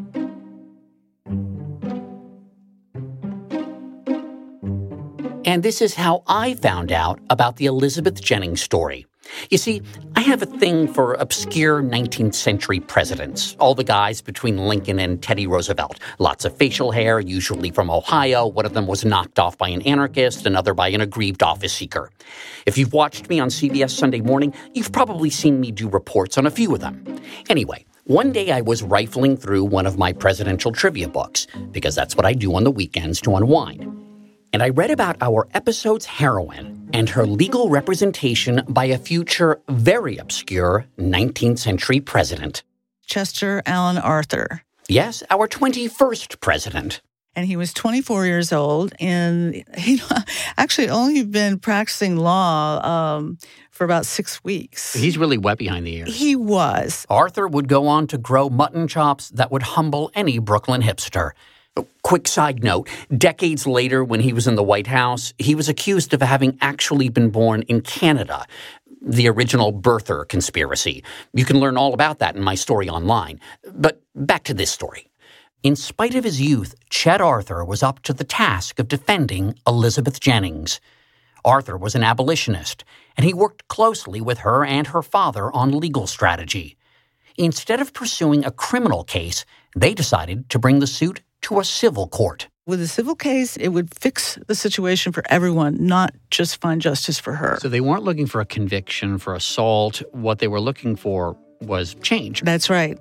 And 5.45 5.63
this 5.63 5.81
is 5.81 5.95
how 5.95 6.23
I 6.27 6.53
found 6.53 6.91
out 6.91 7.19
about 7.29 7.57
the 7.57 7.65
Elizabeth 7.65 8.21
Jennings 8.21 8.61
story. 8.61 9.05
You 9.49 9.57
see, 9.57 9.81
I 10.15 10.21
have 10.21 10.41
a 10.41 10.45
thing 10.45 10.87
for 10.87 11.13
obscure 11.15 11.81
19th 11.81 12.35
century 12.35 12.79
presidents, 12.79 13.55
all 13.59 13.75
the 13.75 13.83
guys 13.83 14.21
between 14.21 14.57
Lincoln 14.57 14.99
and 14.99 15.21
Teddy 15.21 15.47
Roosevelt. 15.47 15.99
Lots 16.19 16.45
of 16.45 16.55
facial 16.57 16.91
hair, 16.91 17.19
usually 17.19 17.71
from 17.71 17.89
Ohio. 17.89 18.45
One 18.47 18.65
of 18.65 18.73
them 18.73 18.87
was 18.87 19.05
knocked 19.05 19.39
off 19.39 19.57
by 19.57 19.69
an 19.69 19.81
anarchist, 19.83 20.45
another 20.45 20.73
by 20.73 20.89
an 20.89 21.01
aggrieved 21.01 21.43
office 21.43 21.73
seeker. 21.73 22.11
If 22.65 22.77
you've 22.77 22.93
watched 22.93 23.29
me 23.29 23.39
on 23.39 23.49
CBS 23.49 23.91
Sunday 23.91 24.21
Morning, 24.21 24.53
you've 24.73 24.91
probably 24.91 25.29
seen 25.29 25.59
me 25.59 25.71
do 25.71 25.89
reports 25.89 26.37
on 26.37 26.45
a 26.45 26.51
few 26.51 26.73
of 26.73 26.81
them. 26.81 27.03
Anyway, 27.49 27.85
One 28.09 28.31
day 28.31 28.51
I 28.51 28.61
was 28.61 28.81
rifling 28.81 29.37
through 29.37 29.65
one 29.65 29.85
of 29.85 29.99
my 29.99 30.13
presidential 30.13 30.71
trivia 30.71 31.07
books, 31.07 31.45
because 31.69 31.93
that's 31.93 32.15
what 32.15 32.25
I 32.25 32.33
do 32.33 32.55
on 32.55 32.63
the 32.63 32.71
weekends 32.71 33.21
to 33.21 33.35
unwind. 33.35 34.08
And 34.51 34.63
I 34.63 34.69
read 34.69 34.89
about 34.89 35.17
our 35.21 35.47
episode's 35.53 36.05
heroine 36.05 36.89
and 36.91 37.09
her 37.09 37.25
legal 37.25 37.69
representation 37.69 38.63
by 38.67 38.85
a 38.85 38.97
future 38.97 39.61
very 39.69 40.17
obscure 40.17 40.87
19th 40.97 41.59
century 41.59 41.99
president. 41.99 42.63
Chester 43.05 43.61
Alan 43.65 43.99
Arthur. 43.99 44.63
Yes, 44.87 45.21
our 45.29 45.47
21st 45.47 46.39
president. 46.39 47.01
And 47.35 47.45
he 47.45 47.55
was 47.55 47.73
24 47.73 48.25
years 48.25 48.51
old, 48.51 48.93
and 48.99 49.63
he 49.77 50.01
actually 50.57 50.89
only 50.89 51.23
been 51.23 51.59
practicing 51.59 52.17
law 52.17 52.83
um, 52.83 53.37
for 53.69 53.83
about 53.83 54.07
six 54.07 54.43
weeks. 54.43 54.95
He's 54.95 55.17
really 55.17 55.37
wet 55.37 55.59
behind 55.59 55.85
the 55.85 55.95
ears. 55.95 56.15
He 56.15 56.35
was. 56.35 57.05
Arthur 57.07 57.47
would 57.47 57.67
go 57.67 57.87
on 57.87 58.07
to 58.07 58.17
grow 58.17 58.49
mutton 58.49 58.87
chops 58.87 59.29
that 59.29 59.51
would 59.51 59.63
humble 59.63 60.09
any 60.15 60.39
Brooklyn 60.39 60.81
hipster. 60.81 61.31
Quick 62.03 62.27
side 62.27 62.63
note 62.63 62.89
decades 63.15 63.67
later, 63.67 64.03
when 64.03 64.19
he 64.19 64.33
was 64.33 64.47
in 64.47 64.55
the 64.55 64.63
White 64.63 64.87
House, 64.87 65.33
he 65.37 65.53
was 65.53 65.69
accused 65.69 66.13
of 66.13 66.21
having 66.21 66.57
actually 66.59 67.09
been 67.09 67.29
born 67.29 67.61
in 67.63 67.81
Canada, 67.81 68.45
the 69.01 69.29
original 69.29 69.71
birther 69.71 70.27
conspiracy. 70.27 71.03
You 71.33 71.45
can 71.45 71.59
learn 71.59 71.77
all 71.77 71.93
about 71.93 72.19
that 72.19 72.35
in 72.35 72.41
my 72.41 72.55
story 72.55 72.89
online. 72.89 73.39
But 73.71 74.01
back 74.15 74.43
to 74.45 74.53
this 74.53 74.71
story. 74.71 75.11
In 75.61 75.75
spite 75.75 76.15
of 76.15 76.23
his 76.23 76.41
youth, 76.41 76.73
Chet 76.89 77.21
Arthur 77.21 77.63
was 77.63 77.83
up 77.83 78.01
to 78.03 78.13
the 78.13 78.23
task 78.23 78.79
of 78.79 78.87
defending 78.87 79.55
Elizabeth 79.67 80.19
Jennings. 80.19 80.79
Arthur 81.43 81.77
was 81.77 81.95
an 81.95 82.03
abolitionist, 82.03 82.83
and 83.17 83.25
he 83.25 83.33
worked 83.33 83.67
closely 83.67 84.21
with 84.21 84.39
her 84.39 84.65
and 84.65 84.87
her 84.87 85.01
father 85.01 85.51
on 85.53 85.77
legal 85.79 86.07
strategy. 86.07 86.77
Instead 87.37 87.81
of 87.81 87.93
pursuing 87.93 88.43
a 88.43 88.51
criminal 88.51 89.03
case, 89.03 89.45
they 89.75 89.93
decided 89.93 90.49
to 90.49 90.59
bring 90.59 90.79
the 90.79 90.87
suit 90.87 91.21
to 91.43 91.59
a 91.59 91.63
civil 91.63 92.07
court. 92.07 92.47
With 92.65 92.81
a 92.81 92.87
civil 92.87 93.15
case, 93.15 93.57
it 93.57 93.69
would 93.69 93.93
fix 93.97 94.37
the 94.47 94.53
situation 94.53 95.11
for 95.11 95.23
everyone, 95.29 95.83
not 95.85 96.13
just 96.29 96.61
find 96.61 96.79
justice 96.79 97.17
for 97.17 97.33
her. 97.33 97.57
So 97.59 97.67
they 97.67 97.81
weren't 97.81 98.03
looking 98.03 98.27
for 98.27 98.41
a 98.41 98.45
conviction 98.45 99.17
for 99.17 99.33
assault. 99.33 100.03
What 100.11 100.39
they 100.39 100.47
were 100.47 100.59
looking 100.59 100.95
for 100.95 101.35
was 101.61 101.95
change. 102.03 102.41
That's 102.41 102.69
right. 102.69 102.99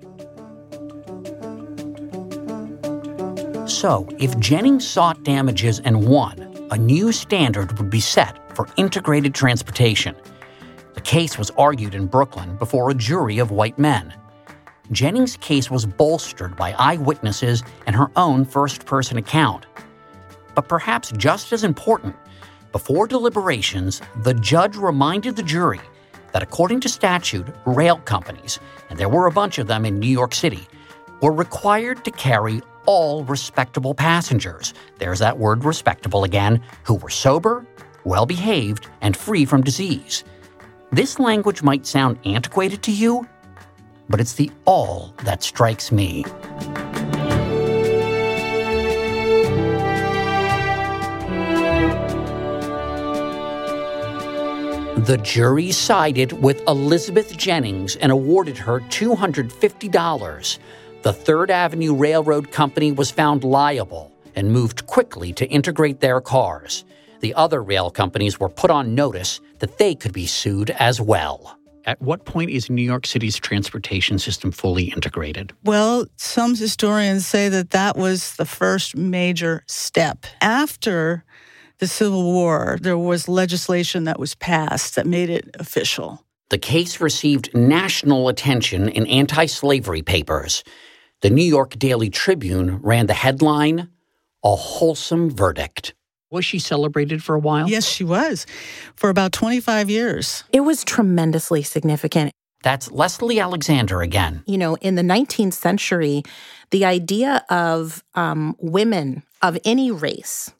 So, 3.68 4.08
if 4.18 4.38
Jennings 4.38 4.88
sought 4.88 5.22
damages 5.24 5.80
and 5.80 6.08
won, 6.08 6.40
a 6.70 6.78
new 6.78 7.12
standard 7.12 7.78
would 7.78 7.90
be 7.90 8.00
set 8.00 8.56
for 8.56 8.66
integrated 8.78 9.34
transportation. 9.34 10.16
The 10.94 11.02
case 11.02 11.36
was 11.36 11.50
argued 11.58 11.94
in 11.94 12.06
Brooklyn 12.06 12.56
before 12.56 12.88
a 12.88 12.94
jury 12.94 13.38
of 13.38 13.50
white 13.50 13.78
men. 13.78 14.14
Jennings' 14.90 15.36
case 15.36 15.70
was 15.70 15.86
bolstered 15.86 16.56
by 16.56 16.72
eyewitnesses 16.78 17.62
and 17.86 17.94
her 17.94 18.10
own 18.16 18.44
first 18.44 18.86
person 18.86 19.18
account. 19.18 19.66
But 20.54 20.68
perhaps 20.68 21.12
just 21.12 21.52
as 21.52 21.64
important, 21.64 22.16
before 22.72 23.06
deliberations, 23.06 24.00
the 24.22 24.34
judge 24.34 24.76
reminded 24.76 25.36
the 25.36 25.42
jury 25.42 25.80
that 26.32 26.42
according 26.42 26.80
to 26.80 26.88
statute, 26.88 27.46
rail 27.64 27.96
companies, 27.98 28.58
and 28.90 28.98
there 28.98 29.08
were 29.08 29.26
a 29.26 29.32
bunch 29.32 29.58
of 29.58 29.66
them 29.66 29.84
in 29.84 29.98
New 29.98 30.08
York 30.08 30.34
City, 30.34 30.66
were 31.20 31.32
required 31.32 32.04
to 32.04 32.10
carry 32.10 32.60
all 32.86 33.24
respectable 33.24 33.94
passengers. 33.94 34.72
There's 34.98 35.18
that 35.18 35.38
word 35.38 35.64
respectable 35.64 36.24
again, 36.24 36.62
who 36.84 36.94
were 36.94 37.10
sober, 37.10 37.66
well 38.04 38.26
behaved, 38.26 38.86
and 39.00 39.16
free 39.16 39.44
from 39.44 39.62
disease. 39.62 40.24
This 40.90 41.18
language 41.18 41.62
might 41.62 41.86
sound 41.86 42.18
antiquated 42.24 42.82
to 42.84 42.92
you, 42.92 43.28
but 44.08 44.20
it's 44.20 44.34
the 44.34 44.50
all 44.64 45.14
that 45.24 45.42
strikes 45.42 45.92
me. 45.92 46.24
The 55.08 55.16
jury 55.22 55.72
sided 55.72 56.32
with 56.32 56.60
Elizabeth 56.68 57.36
Jennings 57.36 57.96
and 57.96 58.12
awarded 58.12 58.58
her 58.58 58.80
$250. 58.80 60.58
The 61.02 61.12
Third 61.12 61.50
Avenue 61.50 61.94
Railroad 61.94 62.50
Company 62.50 62.92
was 62.92 63.10
found 63.10 63.44
liable 63.44 64.12
and 64.34 64.52
moved 64.52 64.86
quickly 64.86 65.32
to 65.32 65.46
integrate 65.46 66.00
their 66.00 66.20
cars. 66.20 66.84
The 67.20 67.32
other 67.34 67.62
rail 67.62 67.90
companies 67.90 68.38
were 68.38 68.48
put 68.48 68.70
on 68.70 68.94
notice 68.94 69.40
that 69.60 69.78
they 69.78 69.94
could 69.94 70.12
be 70.12 70.26
sued 70.26 70.70
as 70.70 71.00
well. 71.00 71.57
At 71.88 72.02
what 72.02 72.26
point 72.26 72.50
is 72.50 72.68
New 72.68 72.82
York 72.82 73.06
City's 73.06 73.38
transportation 73.38 74.18
system 74.18 74.52
fully 74.52 74.92
integrated? 74.92 75.54
Well, 75.64 76.04
some 76.16 76.54
historians 76.54 77.26
say 77.26 77.48
that 77.48 77.70
that 77.70 77.96
was 77.96 78.36
the 78.36 78.44
first 78.44 78.94
major 78.94 79.64
step. 79.66 80.26
After 80.42 81.24
the 81.78 81.86
Civil 81.86 82.24
War, 82.24 82.76
there 82.82 82.98
was 82.98 83.26
legislation 83.26 84.04
that 84.04 84.20
was 84.20 84.34
passed 84.34 84.96
that 84.96 85.06
made 85.06 85.30
it 85.30 85.48
official. 85.58 86.26
The 86.50 86.58
case 86.58 87.00
received 87.00 87.54
national 87.54 88.28
attention 88.28 88.90
in 88.90 89.06
anti 89.06 89.46
slavery 89.46 90.02
papers. 90.02 90.64
The 91.22 91.30
New 91.30 91.42
York 91.42 91.78
Daily 91.78 92.10
Tribune 92.10 92.82
ran 92.82 93.06
the 93.06 93.14
headline 93.14 93.88
A 94.44 94.54
Wholesome 94.54 95.30
Verdict. 95.30 95.94
Was 96.30 96.44
she 96.44 96.58
celebrated 96.58 97.22
for 97.22 97.34
a 97.34 97.38
while? 97.38 97.68
Yes, 97.68 97.86
she 97.86 98.04
was 98.04 98.46
for 98.94 99.08
about 99.08 99.32
25 99.32 99.88
years. 99.88 100.44
It 100.52 100.60
was 100.60 100.84
tremendously 100.84 101.62
significant. 101.62 102.32
That's 102.62 102.90
Leslie 102.90 103.40
Alexander 103.40 104.02
again. 104.02 104.42
You 104.46 104.58
know, 104.58 104.76
in 104.76 104.96
the 104.96 105.02
19th 105.02 105.54
century, 105.54 106.22
the 106.70 106.84
idea 106.84 107.44
of 107.48 108.02
um, 108.14 108.56
women 108.58 109.22
of 109.42 109.56
any 109.64 109.90
race 109.90 110.52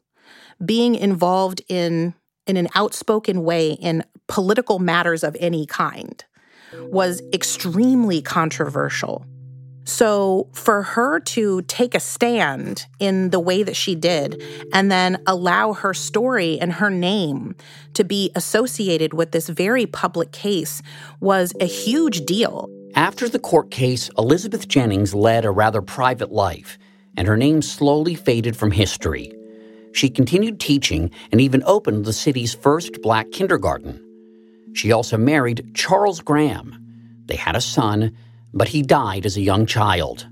being 0.63 0.95
involved 0.95 1.61
in 1.67 2.13
in 2.47 2.57
an 2.57 2.67
outspoken 2.73 3.43
way 3.43 3.73
in 3.73 4.03
political 4.27 4.79
matters 4.79 5.23
of 5.23 5.37
any 5.39 5.67
kind 5.67 6.23
was 6.73 7.21
extremely 7.31 8.21
controversial. 8.21 9.23
So, 9.89 10.47
for 10.53 10.83
her 10.83 11.19
to 11.19 11.63
take 11.63 11.95
a 11.95 11.99
stand 11.99 12.85
in 12.99 13.31
the 13.31 13.39
way 13.39 13.63
that 13.63 13.75
she 13.75 13.95
did 13.95 14.39
and 14.71 14.91
then 14.91 15.17
allow 15.25 15.73
her 15.73 15.95
story 15.95 16.59
and 16.59 16.73
her 16.73 16.91
name 16.91 17.55
to 17.95 18.03
be 18.03 18.31
associated 18.35 19.15
with 19.15 19.31
this 19.31 19.49
very 19.49 19.87
public 19.87 20.31
case 20.31 20.83
was 21.19 21.53
a 21.59 21.65
huge 21.65 22.23
deal. 22.25 22.69
After 22.93 23.27
the 23.27 23.39
court 23.39 23.71
case, 23.71 24.11
Elizabeth 24.15 24.67
Jennings 24.67 25.15
led 25.15 25.43
a 25.43 25.49
rather 25.49 25.81
private 25.81 26.31
life, 26.31 26.77
and 27.17 27.27
her 27.27 27.35
name 27.35 27.63
slowly 27.63 28.13
faded 28.13 28.55
from 28.55 28.69
history. 28.69 29.33
She 29.93 30.07
continued 30.07 30.59
teaching 30.59 31.09
and 31.31 31.41
even 31.41 31.63
opened 31.65 32.05
the 32.05 32.13
city's 32.13 32.53
first 32.53 33.01
black 33.01 33.31
kindergarten. 33.31 34.05
She 34.75 34.91
also 34.91 35.17
married 35.17 35.71
Charles 35.73 36.21
Graham. 36.21 36.75
They 37.25 37.37
had 37.37 37.55
a 37.55 37.61
son 37.61 38.15
but 38.53 38.69
he 38.69 38.81
died 38.81 39.25
as 39.25 39.37
a 39.37 39.41
young 39.41 39.65
child. 39.65 40.27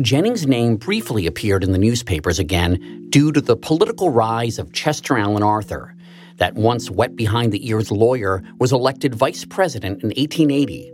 Jennings' 0.00 0.46
name 0.46 0.76
briefly 0.76 1.26
appeared 1.26 1.62
in 1.62 1.72
the 1.72 1.78
newspapers 1.78 2.38
again 2.38 3.06
due 3.10 3.32
to 3.32 3.40
the 3.40 3.56
political 3.56 4.10
rise 4.10 4.58
of 4.58 4.72
Chester 4.72 5.18
Alan 5.18 5.42
Arthur. 5.42 5.94
That 6.38 6.54
once 6.54 6.90
wet 6.90 7.16
behind 7.16 7.52
the 7.52 7.68
ears 7.68 7.90
lawyer 7.90 8.42
was 8.58 8.72
elected 8.72 9.14
vice 9.14 9.44
president 9.44 10.02
in 10.02 10.08
1880. 10.08 10.90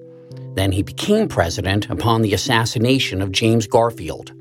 Then 0.54 0.72
he 0.72 0.82
became 0.82 1.28
president 1.28 1.88
upon 1.88 2.22
the 2.22 2.34
assassination 2.34 3.22
of 3.22 3.30
James 3.30 3.68
Garfield. 3.68 4.32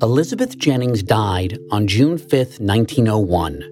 Elizabeth 0.00 0.56
Jennings 0.56 1.02
died 1.02 1.58
on 1.70 1.86
June 1.86 2.16
5, 2.16 2.30
1901. 2.30 3.62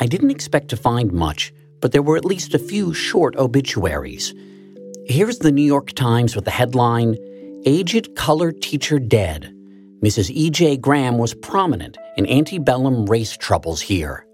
I 0.00 0.06
didn't 0.06 0.30
expect 0.30 0.68
to 0.68 0.76
find 0.76 1.12
much, 1.12 1.52
but 1.80 1.90
there 1.90 2.02
were 2.02 2.16
at 2.16 2.24
least 2.24 2.54
a 2.54 2.58
few 2.58 2.94
short 2.94 3.34
obituaries. 3.36 4.32
Here's 5.08 5.38
the 5.38 5.52
New 5.52 5.62
York 5.62 5.92
Times 5.92 6.34
with 6.34 6.46
the 6.46 6.50
headline 6.50 7.16
Aged 7.64 8.16
Colored 8.16 8.60
Teacher 8.60 8.98
Dead. 8.98 9.54
Mrs. 10.02 10.30
E.J. 10.30 10.78
Graham 10.78 11.16
was 11.16 11.32
prominent 11.32 11.96
in 12.16 12.28
antebellum 12.28 13.06
race 13.06 13.36
troubles 13.36 13.80
here. 13.80 14.26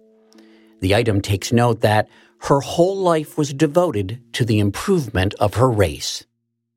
The 0.81 0.95
item 0.95 1.21
takes 1.21 1.53
note 1.53 1.83
that 1.83 2.09
her 2.45 2.61
whole 2.61 2.97
life 2.97 3.37
was 3.37 3.53
devoted 3.53 4.23
to 4.33 4.47
the 4.47 4.61
improvement 4.61 5.35
of 5.35 5.55
her 5.55 5.71
race. 5.71 6.25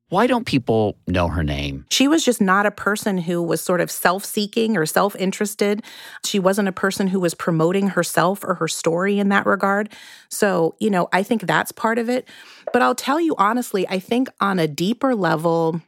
Why 0.08 0.28
don't 0.28 0.46
people 0.46 0.96
know 1.08 1.26
her 1.26 1.42
name? 1.42 1.84
She 1.90 2.06
was 2.06 2.24
just 2.24 2.40
not 2.40 2.64
a 2.64 2.70
person 2.70 3.18
who 3.18 3.42
was 3.42 3.60
sort 3.60 3.80
of 3.80 3.90
self 3.90 4.24
seeking 4.24 4.76
or 4.76 4.86
self 4.86 5.16
interested. 5.16 5.82
She 6.24 6.38
wasn't 6.38 6.68
a 6.68 6.72
person 6.72 7.08
who 7.08 7.18
was 7.18 7.34
promoting 7.34 7.88
herself 7.88 8.44
or 8.44 8.54
her 8.54 8.68
story 8.68 9.18
in 9.18 9.30
that 9.30 9.46
regard. 9.46 9.88
So, 10.28 10.76
you 10.78 10.90
know, 10.90 11.08
I 11.12 11.24
think 11.24 11.42
that's 11.42 11.72
part 11.72 11.98
of 11.98 12.08
it. 12.08 12.28
But 12.72 12.82
I'll 12.82 12.94
tell 12.94 13.20
you 13.20 13.34
honestly, 13.36 13.86
I 13.88 13.98
think 13.98 14.28
on 14.40 14.60
a 14.60 14.68
deeper 14.68 15.14
level, 15.16 15.80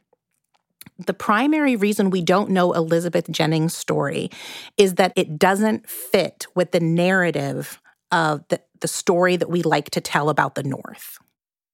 the 0.97 1.13
primary 1.13 1.77
reason 1.77 2.09
we 2.09 2.21
don't 2.21 2.49
know 2.49 2.73
Elizabeth 2.73 3.31
Jennings' 3.31 3.73
story 3.73 4.29
is 4.75 4.95
that 4.95 5.13
it 5.15 5.39
doesn't 5.39 5.89
fit 5.89 6.45
with 6.55 6.71
the 6.71 6.81
narrative 6.81 7.81
of 8.11 8.45
the, 8.49 8.59
the 8.81 8.87
story 8.89 9.37
that 9.37 9.49
we 9.49 9.61
like 9.61 9.91
to 9.91 10.01
tell 10.01 10.29
about 10.29 10.55
the 10.55 10.63
North. 10.63 11.19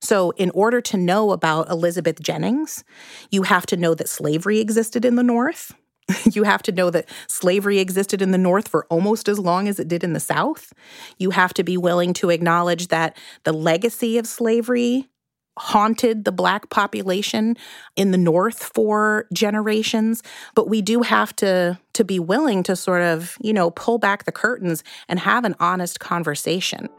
So, 0.06 0.32
in 0.38 0.52
order 0.52 0.82
to 0.82 0.98
know 0.98 1.32
about 1.32 1.68
Elizabeth 1.70 2.22
Jennings, 2.22 2.84
you 3.32 3.42
have 3.42 3.66
to 3.66 3.76
know 3.76 3.96
that 3.96 4.08
slavery 4.08 4.60
existed 4.60 5.04
in 5.04 5.16
the 5.16 5.24
North. 5.24 5.74
you 6.32 6.44
have 6.44 6.62
to 6.64 6.72
know 6.72 6.92
that 6.92 7.10
slavery 7.28 7.80
existed 7.80 8.22
in 8.22 8.30
the 8.30 8.38
North 8.38 8.68
for 8.68 8.86
almost 8.92 9.28
as 9.28 9.40
long 9.40 9.68
as 9.68 9.80
it 9.80 9.88
did 9.88 10.04
in 10.04 10.14
the 10.14 10.20
South. 10.20 10.74
You 11.18 11.32
have 11.32 11.56
to 11.56 11.64
be 11.64 11.76
willing 11.76 12.14
to 12.16 12.30
acknowledge 12.30 12.90
that 12.90 13.18
the 13.46 13.52
legacy 13.52 14.20
of 14.20 14.28
slavery 14.28 15.10
haunted 15.58 16.24
the 16.26 16.32
black 16.32 16.70
population 16.70 17.56
in 17.96 18.12
the 18.12 18.18
north 18.18 18.72
for 18.76 19.26
generations 19.32 20.22
but 20.54 20.68
we 20.68 20.82
do 20.82 21.02
have 21.02 21.34
to 21.34 21.80
to 21.94 22.04
be 22.04 22.20
willing 22.20 22.62
to 22.62 22.76
sort 22.76 23.02
of 23.02 23.38
you 23.40 23.54
know 23.54 23.72
pull 23.72 23.98
back 23.98 24.26
the 24.26 24.34
curtains 24.34 24.84
and 25.08 25.18
have 25.18 25.46
an 25.46 25.56
honest 25.62 26.02
conversation 26.02 26.90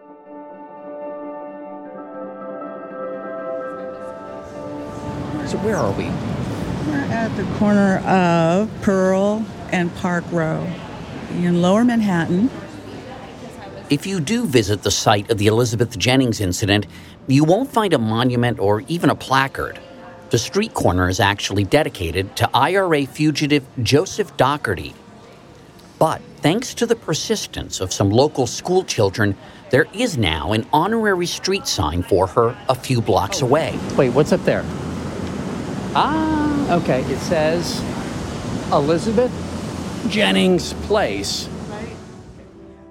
So 5.46 5.58
where 5.58 5.76
are 5.76 5.92
we? 5.92 6.06
We're 6.90 7.04
at 7.12 7.36
the 7.36 7.44
corner 7.58 7.98
of 7.98 8.68
Pearl 8.82 9.46
and 9.70 9.94
Park 9.94 10.24
Row 10.32 10.68
in 11.30 11.62
lower 11.62 11.84
Manhattan. 11.84 12.50
If 13.88 14.08
you 14.08 14.18
do 14.18 14.44
visit 14.44 14.82
the 14.82 14.90
site 14.90 15.30
of 15.30 15.38
the 15.38 15.46
Elizabeth 15.46 15.96
Jennings 15.96 16.40
incident, 16.40 16.88
you 17.28 17.44
won't 17.44 17.70
find 17.70 17.92
a 17.92 17.98
monument 17.98 18.58
or 18.58 18.80
even 18.88 19.08
a 19.08 19.14
placard. 19.14 19.78
The 20.30 20.38
street 20.38 20.74
corner 20.74 21.08
is 21.08 21.20
actually 21.20 21.62
dedicated 21.62 22.34
to 22.36 22.50
IRA 22.52 23.06
fugitive 23.06 23.64
Joseph 23.84 24.36
Doherty. 24.36 24.94
But 26.00 26.20
thanks 26.38 26.74
to 26.74 26.86
the 26.86 26.96
persistence 26.96 27.80
of 27.80 27.92
some 27.92 28.10
local 28.10 28.48
school 28.48 28.82
children, 28.82 29.36
there 29.70 29.86
is 29.92 30.18
now 30.18 30.52
an 30.52 30.66
honorary 30.72 31.26
street 31.26 31.68
sign 31.68 32.02
for 32.02 32.26
her 32.26 32.58
a 32.68 32.74
few 32.74 33.00
blocks 33.00 33.42
away. 33.42 33.78
Wait, 33.96 34.10
what's 34.10 34.32
up 34.32 34.44
there? 34.44 34.64
Ah, 35.98 36.76
okay. 36.76 37.00
It 37.04 37.18
says 37.20 37.82
Elizabeth 38.70 39.32
Jennings 40.10 40.74
Place. 40.86 41.48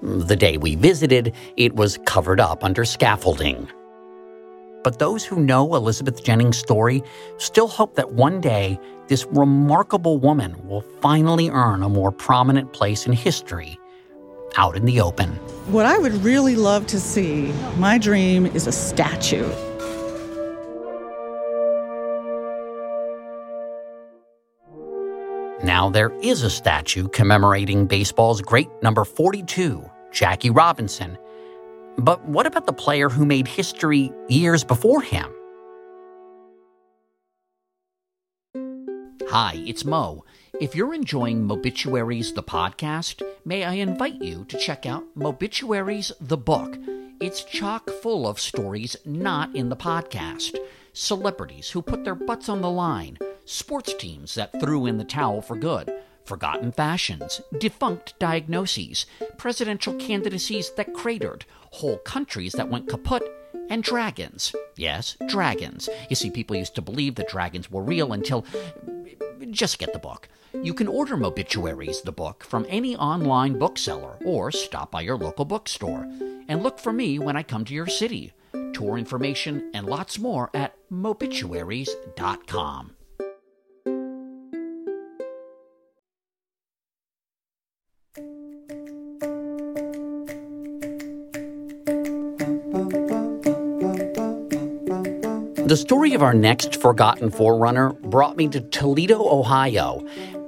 The 0.02 0.36
day 0.36 0.58
we 0.58 0.74
visited, 0.74 1.36
it 1.56 1.76
was 1.76 2.00
covered 2.06 2.40
up 2.40 2.64
under 2.64 2.84
scaffolding. 2.84 3.70
But 4.84 4.98
those 4.98 5.24
who 5.24 5.40
know 5.40 5.76
Elizabeth 5.76 6.24
Jennings' 6.24 6.58
story 6.58 7.04
still 7.38 7.68
hope 7.68 7.94
that 7.94 8.14
one 8.14 8.42
day 8.42 8.80
this 9.08 9.26
remarkable 9.28 10.18
woman 10.18 10.56
will 10.68 10.82
finally 11.00 11.50
earn 11.50 11.84
a 11.84 11.90
more 11.90 12.12
prominent 12.12 12.74
place 12.74 13.06
in 13.06 13.14
history 13.14 13.80
out 14.58 14.76
in 14.76 14.86
the 14.86 15.00
open. 15.00 15.30
What 15.68 15.86
I 15.86 16.00
would 16.00 16.14
really 16.24 16.56
love 16.56 16.88
to 16.88 17.00
see, 17.00 17.54
my 17.78 18.00
dream 18.00 18.48
is 18.48 18.66
a 18.66 18.72
statue. 18.72 19.48
Now 25.64 25.90
there 25.90 26.12
is 26.20 26.44
a 26.44 26.50
statue 26.50 27.08
commemorating 27.08 27.88
baseball's 27.88 28.42
great 28.42 28.68
number 28.84 29.06
42, 29.06 29.90
Jackie 30.12 30.50
Robinson. 30.50 31.18
But 31.98 32.24
what 32.26 32.46
about 32.46 32.66
the 32.66 32.74
player 32.74 33.08
who 33.08 33.26
made 33.26 33.48
history 33.48 34.12
years 34.28 34.66
before 34.66 35.02
him? 35.02 35.32
Hi, 39.30 39.54
it's 39.66 39.86
Mo. 39.86 40.26
If 40.60 40.76
you're 40.76 40.94
enjoying 40.94 41.48
Mobituaries 41.48 42.36
the 42.36 42.44
podcast, 42.44 43.22
may 43.46 43.64
I 43.64 43.74
invite 43.74 44.22
you 44.22 44.46
to 44.50 44.58
check 44.58 44.86
out 44.86 45.04
Mobituaries 45.18 46.12
the 46.20 46.38
book. 46.38 46.78
It's 47.22 47.44
chock 47.44 47.90
full 48.02 48.28
of 48.28 48.42
stories 48.42 48.98
not 49.06 49.56
in 49.56 49.70
the 49.70 49.76
podcast. 49.78 50.58
Celebrities 50.92 51.70
who 51.70 51.82
put 51.82 52.04
their 52.04 52.16
butts 52.16 52.50
on 52.50 52.62
the 52.62 52.70
line, 52.70 53.18
sports 53.46 53.94
teams 53.94 54.36
that 54.36 54.60
threw 54.60 54.86
in 54.86 54.98
the 54.98 55.04
towel 55.04 55.42
for 55.42 55.56
good, 55.56 55.92
forgotten 56.26 56.72
fashions, 56.72 57.42
defunct 57.60 58.18
diagnoses, 58.20 59.06
presidential 59.38 59.94
candidacies 59.96 60.72
that 60.72 60.94
cratered, 60.94 61.46
whole 61.72 61.98
countries 62.00 62.54
that 62.54 62.70
went 62.70 62.90
kaput, 62.90 63.24
and 63.70 63.84
dragons. 63.84 64.54
Yes, 64.76 65.18
dragons. 65.28 65.90
You 66.10 66.16
see, 66.16 66.30
people 66.30 66.56
used 66.56 66.76
to 66.76 66.82
believe 66.82 67.16
that 67.16 67.30
dragons 67.30 67.72
were 67.72 67.84
real 67.84 68.14
until. 68.14 68.46
Just 69.52 69.80
get 69.80 69.94
the 69.94 70.00
book. 70.00 70.28
You 70.64 70.74
can 70.74 70.88
order 70.88 71.18
Mobituaries, 71.18 72.04
the 72.04 72.12
book, 72.12 72.44
from 72.44 72.66
any 72.70 72.96
online 72.96 73.60
bookseller 73.60 74.18
or 74.26 74.52
stop 74.52 74.92
by 74.92 75.02
your 75.02 75.18
local 75.18 75.46
bookstore. 75.46 76.08
And 76.48 76.64
look 76.64 76.80
for 76.80 76.94
me 76.94 77.20
when 77.20 77.36
I 77.36 77.44
come 77.44 77.66
to 77.66 77.74
your 77.74 77.88
city. 77.88 78.34
Tour 78.74 78.98
information 78.98 79.72
and 79.74 79.86
lots 79.86 80.20
more 80.20 80.50
at 80.54 80.76
mobituaries.com. 80.92 82.95
The 95.76 95.82
story 95.82 96.14
of 96.14 96.24
our 96.24 96.34
next 96.34 96.80
forgotten 96.80 97.30
forerunner 97.30 97.92
brought 97.92 98.38
me 98.38 98.48
to 98.48 98.62
Toledo, 98.62 99.20
Ohio. 99.20 100.00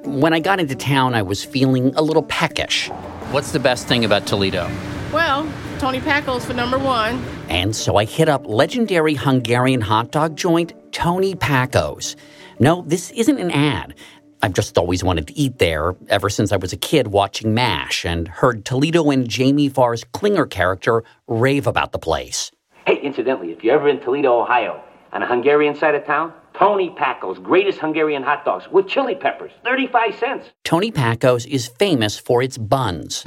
When 0.05 0.31
I 0.31 0.39
got 0.39 0.61
into 0.61 0.73
town, 0.73 1.15
I 1.15 1.21
was 1.21 1.43
feeling 1.43 1.93
a 1.95 2.01
little 2.01 2.23
peckish. 2.23 2.87
What's 3.31 3.51
the 3.51 3.59
best 3.59 3.89
thing 3.89 4.05
about 4.05 4.25
Toledo? 4.25 4.71
Well, 5.11 5.45
Tony 5.79 5.99
Packo's 5.99 6.45
for 6.45 6.53
number 6.53 6.79
one. 6.79 7.21
And 7.49 7.75
so 7.75 7.97
I 7.97 8.05
hit 8.05 8.29
up 8.29 8.47
legendary 8.47 9.15
Hungarian 9.15 9.81
hot 9.81 10.11
dog 10.11 10.37
joint 10.37 10.71
Tony 10.93 11.35
Packo's. 11.35 12.15
No, 12.61 12.85
this 12.87 13.11
isn't 13.11 13.37
an 13.37 13.51
ad. 13.51 13.95
I've 14.41 14.53
just 14.53 14.77
always 14.77 15.03
wanted 15.03 15.27
to 15.27 15.37
eat 15.37 15.59
there 15.59 15.97
ever 16.07 16.29
since 16.29 16.53
I 16.53 16.55
was 16.55 16.71
a 16.71 16.77
kid 16.77 17.07
watching 17.07 17.53
MASH 17.53 18.05
and 18.05 18.29
heard 18.29 18.63
Toledo 18.63 19.11
and 19.11 19.27
Jamie 19.27 19.67
Farr's 19.67 20.05
Klinger 20.05 20.45
character 20.45 21.03
rave 21.27 21.67
about 21.67 21.91
the 21.91 21.99
place. 21.99 22.49
Hey, 22.85 23.01
incidentally, 23.03 23.51
if 23.51 23.61
you're 23.61 23.75
ever 23.75 23.89
in 23.89 23.99
Toledo, 23.99 24.43
Ohio, 24.43 24.81
on 25.13 25.21
the 25.21 25.27
Hungarian 25.27 25.75
side 25.75 25.95
of 25.95 26.05
town, 26.05 26.33
Tony 26.53 26.89
Packo's, 26.89 27.37
greatest 27.39 27.79
Hungarian 27.79 28.23
hot 28.23 28.43
dogs 28.43 28.67
with 28.71 28.87
chili 28.87 29.15
peppers, 29.15 29.51
35 29.63 30.15
cents. 30.15 30.45
Tony 30.63 30.91
Packo's 30.91 31.45
is 31.45 31.67
famous 31.67 32.17
for 32.17 32.41
its 32.41 32.57
buns. 32.57 33.23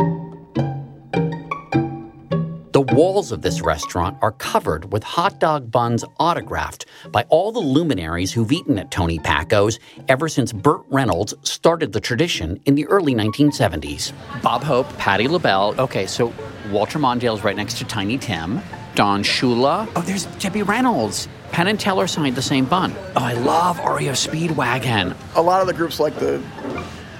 The 2.72 2.82
walls 2.94 3.30
of 3.30 3.42
this 3.42 3.60
restaurant 3.62 4.16
are 4.22 4.32
covered 4.32 4.92
with 4.92 5.02
hot 5.02 5.38
dog 5.38 5.70
buns 5.70 6.04
autographed 6.18 6.86
by 7.10 7.24
all 7.28 7.52
the 7.52 7.60
luminaries 7.60 8.32
who've 8.32 8.50
eaten 8.50 8.78
at 8.78 8.90
Tony 8.90 9.18
Packo's 9.18 9.78
ever 10.08 10.28
since 10.28 10.52
Burt 10.52 10.82
Reynolds 10.88 11.34
started 11.42 11.92
the 11.92 12.00
tradition 12.00 12.60
in 12.66 12.76
the 12.76 12.86
early 12.86 13.14
1970s. 13.14 14.12
Bob 14.42 14.62
Hope, 14.62 14.88
Patti 14.98 15.28
LaBelle. 15.28 15.74
Okay, 15.78 16.06
so 16.06 16.32
Walter 16.70 16.98
Mondale's 16.98 17.44
right 17.44 17.56
next 17.56 17.76
to 17.78 17.84
Tiny 17.84 18.16
Tim. 18.16 18.60
Don 18.94 19.22
Shula. 19.22 19.90
Oh, 19.96 20.02
there's 20.02 20.26
Debbie 20.38 20.62
Reynolds. 20.62 21.28
Penn 21.52 21.68
and 21.68 21.78
Teller 21.78 22.06
signed 22.06 22.36
the 22.36 22.42
same 22.42 22.64
bun. 22.64 22.94
Oh, 23.16 23.24
I 23.24 23.32
love 23.32 23.78
REO 23.78 24.12
Speedwagon. 24.12 25.16
A 25.34 25.42
lot 25.42 25.60
of 25.60 25.66
the 25.66 25.72
groups 25.72 26.00
like 26.00 26.18
to 26.18 26.42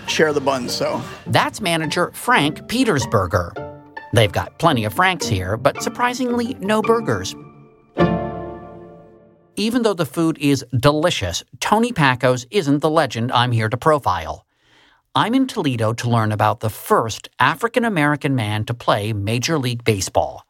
share 0.07 0.33
the 0.33 0.41
buns, 0.41 0.73
so. 0.73 1.03
That's 1.27 1.61
manager 1.61 2.11
Frank 2.13 2.61
Petersberger. 2.63 3.53
They've 4.13 4.33
got 4.33 4.59
plenty 4.59 4.85
of 4.85 4.95
Franks 4.95 5.27
here, 5.27 5.57
but 5.57 5.83
surprisingly, 5.83 6.55
no 6.61 6.83
burgers. 6.83 7.35
Even 9.57 9.83
though 9.83 9.95
the 9.95 10.07
food 10.07 10.39
is 10.39 10.65
delicious, 10.77 11.45
Tony 11.61 11.93
Packo's 11.93 12.47
isn't 12.51 12.79
the 12.79 12.91
legend 12.91 13.31
I'm 13.31 13.53
here 13.53 13.69
to 13.69 13.77
profile. 13.77 14.47
I'm 15.15 15.35
in 15.35 15.47
Toledo 15.47 15.93
to 15.93 16.09
learn 16.09 16.33
about 16.33 16.61
the 16.61 16.71
first 16.71 17.29
African 17.39 17.85
American 17.85 18.35
man 18.35 18.65
to 18.67 18.75
play 18.75 19.13
Major 19.13 19.59
League 19.59 19.85
Baseball. 19.85 20.47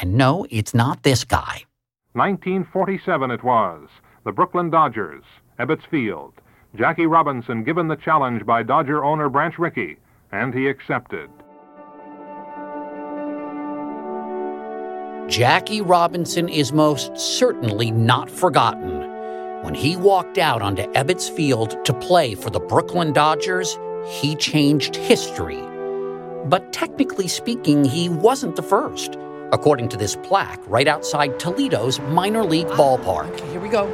And 0.00 0.14
no, 0.14 0.46
it's 0.50 0.74
not 0.74 1.02
this 1.02 1.24
guy. 1.24 1.64
1947 2.12 3.30
it 3.30 3.42
was. 3.42 3.88
The 4.24 4.32
Brooklyn 4.32 4.70
Dodgers, 4.70 5.24
Ebbets 5.58 5.86
Field. 5.86 6.34
Jackie 6.74 7.06
Robinson 7.06 7.64
given 7.64 7.88
the 7.88 7.96
challenge 7.96 8.44
by 8.44 8.62
Dodger 8.62 9.04
owner 9.04 9.28
Branch 9.28 9.58
Rickey, 9.58 9.96
and 10.32 10.52
he 10.52 10.68
accepted. 10.68 11.30
Jackie 15.28 15.80
Robinson 15.80 16.48
is 16.48 16.72
most 16.72 17.16
certainly 17.18 17.90
not 17.90 18.30
forgotten. 18.30 19.00
When 19.62 19.74
he 19.74 19.96
walked 19.96 20.38
out 20.38 20.62
onto 20.62 20.82
Ebbets 20.92 21.28
Field 21.28 21.84
to 21.84 21.94
play 21.94 22.34
for 22.34 22.50
the 22.50 22.60
Brooklyn 22.60 23.12
Dodgers, 23.12 23.76
he 24.06 24.36
changed 24.36 24.94
history. 24.94 25.60
But 26.46 26.72
technically 26.72 27.26
speaking, 27.26 27.84
he 27.84 28.08
wasn't 28.08 28.54
the 28.54 28.62
first, 28.62 29.16
according 29.52 29.88
to 29.90 29.96
this 29.96 30.16
plaque 30.16 30.60
right 30.66 30.88
outside 30.88 31.38
Toledo's 31.38 32.00
minor 32.00 32.44
league 32.44 32.68
ballpark. 32.68 33.30
Okay, 33.30 33.48
here 33.50 33.60
we 33.60 33.68
go. 33.68 33.86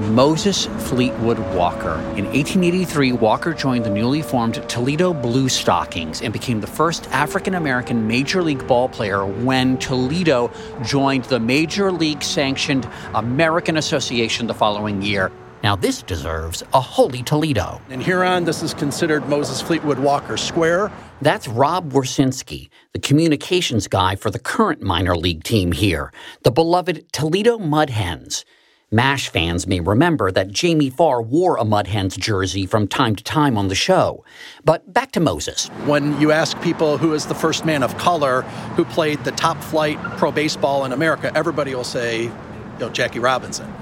Moses 0.00 0.66
Fleetwood 0.88 1.38
Walker. 1.54 1.94
In 2.16 2.26
1883, 2.26 3.12
Walker 3.12 3.54
joined 3.54 3.84
the 3.84 3.90
newly 3.90 4.22
formed 4.22 4.54
Toledo 4.68 5.14
Blue 5.14 5.48
Stockings 5.48 6.20
and 6.20 6.32
became 6.32 6.60
the 6.60 6.66
first 6.66 7.08
African 7.12 7.54
American 7.54 8.08
Major 8.08 8.42
League 8.42 8.66
ball 8.66 8.88
player 8.88 9.24
when 9.24 9.78
Toledo 9.78 10.50
joined 10.84 11.24
the 11.26 11.38
Major 11.38 11.92
League 11.92 12.24
sanctioned 12.24 12.88
American 13.14 13.76
Association 13.76 14.48
the 14.48 14.54
following 14.54 15.00
year. 15.00 15.30
Now, 15.64 15.74
this 15.74 16.02
deserves 16.02 16.62
a 16.74 16.80
holy 16.82 17.22
Toledo. 17.22 17.80
In 17.88 17.98
Huron, 17.98 18.44
this 18.44 18.62
is 18.62 18.74
considered 18.74 19.26
Moses 19.30 19.62
Fleetwood 19.62 19.98
Walker 19.98 20.36
Square. 20.36 20.92
That's 21.22 21.48
Rob 21.48 21.94
Wersinski, 21.94 22.68
the 22.92 22.98
communications 22.98 23.88
guy 23.88 24.14
for 24.14 24.30
the 24.30 24.38
current 24.38 24.82
minor 24.82 25.16
league 25.16 25.42
team 25.42 25.72
here, 25.72 26.12
the 26.42 26.50
beloved 26.50 27.10
Toledo 27.14 27.56
Mud 27.56 27.88
Hens. 27.88 28.44
MASH 28.90 29.30
fans 29.30 29.66
may 29.66 29.80
remember 29.80 30.30
that 30.30 30.50
Jamie 30.50 30.90
Farr 30.90 31.22
wore 31.22 31.56
a 31.56 31.64
Mud 31.64 31.86
Hens 31.86 32.14
jersey 32.18 32.66
from 32.66 32.86
time 32.86 33.16
to 33.16 33.24
time 33.24 33.56
on 33.56 33.68
the 33.68 33.74
show. 33.74 34.22
But 34.66 34.92
back 34.92 35.12
to 35.12 35.20
Moses. 35.20 35.68
When 35.86 36.20
you 36.20 36.30
ask 36.30 36.60
people 36.60 36.98
who 36.98 37.14
is 37.14 37.24
the 37.24 37.34
first 37.34 37.64
man 37.64 37.82
of 37.82 37.96
color 37.96 38.42
who 38.76 38.84
played 38.84 39.24
the 39.24 39.32
top 39.32 39.56
flight 39.62 39.98
pro 40.18 40.30
baseball 40.30 40.84
in 40.84 40.92
America, 40.92 41.32
everybody 41.34 41.74
will 41.74 41.84
say, 41.84 42.24
you 42.24 42.30
know, 42.78 42.90
Jackie 42.90 43.18
Robinson. 43.18 43.72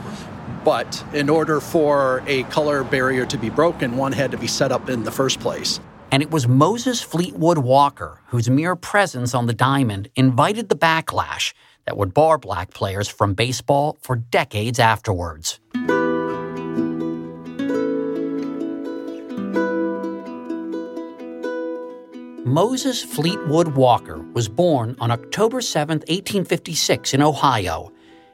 But 0.65 1.05
in 1.13 1.29
order 1.29 1.61
for 1.61 2.23
a 2.27 2.45
color 2.45 2.85
barrier 2.85 3.27
to 3.27 3.37
be 3.37 3.51
broken, 3.51 3.97
one 3.97 4.13
had 4.13 4.31
to 4.31 4.39
be 4.39 4.47
set 4.47 4.71
up 4.71 4.89
in 4.89 5.03
the 5.03 5.11
first 5.11 5.41
place. 5.41 5.81
And 6.13 6.23
it 6.23 6.31
was 6.31 6.47
Moses 6.47 7.01
Fleetwood 7.01 7.59
Walker 7.59 8.21
whose 8.27 8.49
mere 8.49 8.77
presence 8.77 9.35
on 9.35 9.47
the 9.47 9.55
diamond 9.55 10.09
invited 10.15 10.69
the 10.69 10.77
backlash 10.77 11.53
that 11.87 11.97
would 11.97 12.15
bar 12.15 12.39
black 12.39 12.73
players 12.73 13.09
from 13.09 13.35
baseball 13.35 13.99
for 14.01 14.17
decades 14.17 14.79
afterwards. 14.79 15.59
Moses 22.45 23.03
Fleetwood 23.03 23.69
Walker 23.69 24.19
was 24.35 24.49
born 24.49 24.95
on 25.01 25.11
October 25.11 25.63
7, 25.63 26.01
1856, 26.01 27.15
in 27.15 27.23
Ohio, 27.23 27.91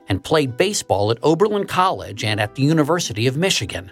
and 0.09 0.25
played 0.25 0.57
baseball 0.57 1.11
at 1.11 1.19
Oberlin 1.23 1.67
College 1.67 2.25
and 2.25 2.41
at 2.41 2.55
the 2.55 2.63
University 2.63 3.27
of 3.27 3.37
Michigan. 3.37 3.91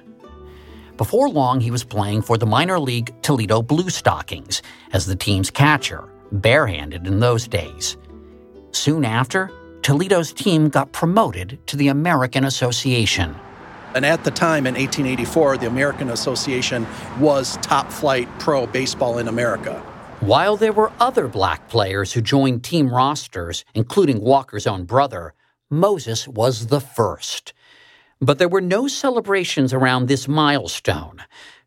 Before 0.97 1.29
long, 1.29 1.61
he 1.61 1.71
was 1.71 1.85
playing 1.85 2.23
for 2.23 2.39
the 2.39 2.47
minor 2.47 2.79
league 2.79 3.15
Toledo 3.23 3.61
Blue 3.61 3.91
Stockings 3.91 4.63
as 4.93 5.07
the 5.07 5.17
team's 5.17 5.51
catcher, 5.51 6.09
barehanded 6.33 7.07
in 7.07 7.21
those 7.21 7.47
days. 7.47 7.97
Soon 8.73 9.05
after, 9.05 9.51
Toledo's 9.83 10.33
team 10.33 10.69
got 10.69 10.93
promoted 10.93 11.59
to 11.67 11.77
the 11.77 11.89
American 11.89 12.45
Association. 12.45 13.37
And 13.95 14.05
at 14.05 14.25
the 14.25 14.31
time 14.31 14.67
in 14.67 14.75
1884, 14.75 15.59
the 15.59 15.67
American 15.67 16.11
Association 16.11 16.87
was 17.19 17.57
top 17.59 17.91
flight 17.91 18.29
pro 18.39 18.67
baseball 18.67 19.19
in 19.19 19.29
America. 19.29 19.79
While 20.21 20.57
there 20.57 20.73
were 20.73 20.93
other 20.99 21.29
black 21.29 21.69
players 21.69 22.13
who 22.13 22.21
joined 22.21 22.65
team 22.65 22.89
rosters, 22.89 23.65
including 23.75 24.21
Walker's 24.21 24.67
own 24.67 24.85
brother, 24.85 25.35
Moses 25.71 26.29
was 26.29 26.69
the 26.69 26.81
first. 26.81 27.53
But 28.21 28.39
there 28.39 28.49
were 28.49 28.61
no 28.61 28.89
celebrations 28.89 29.73
around 29.73 30.07
this 30.07 30.29
milestone. 30.29 31.23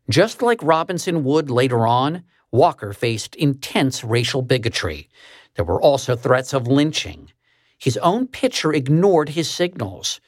Just 0.08 0.42
like 0.42 0.62
Robinson 0.62 1.22
would 1.24 1.50
later 1.50 1.86
on, 1.86 2.24
Walker 2.50 2.92
faced 2.92 3.36
intense 3.36 4.02
racial 4.02 4.42
bigotry. 4.42 5.08
There 5.54 5.64
were 5.64 5.80
also 5.80 6.16
threats 6.16 6.52
of 6.52 6.66
lynching. 6.66 7.30
His 7.78 7.96
own 7.98 8.26
pitcher 8.26 8.72
ignored 8.72 9.30
his 9.30 9.48
signals. 9.48 10.20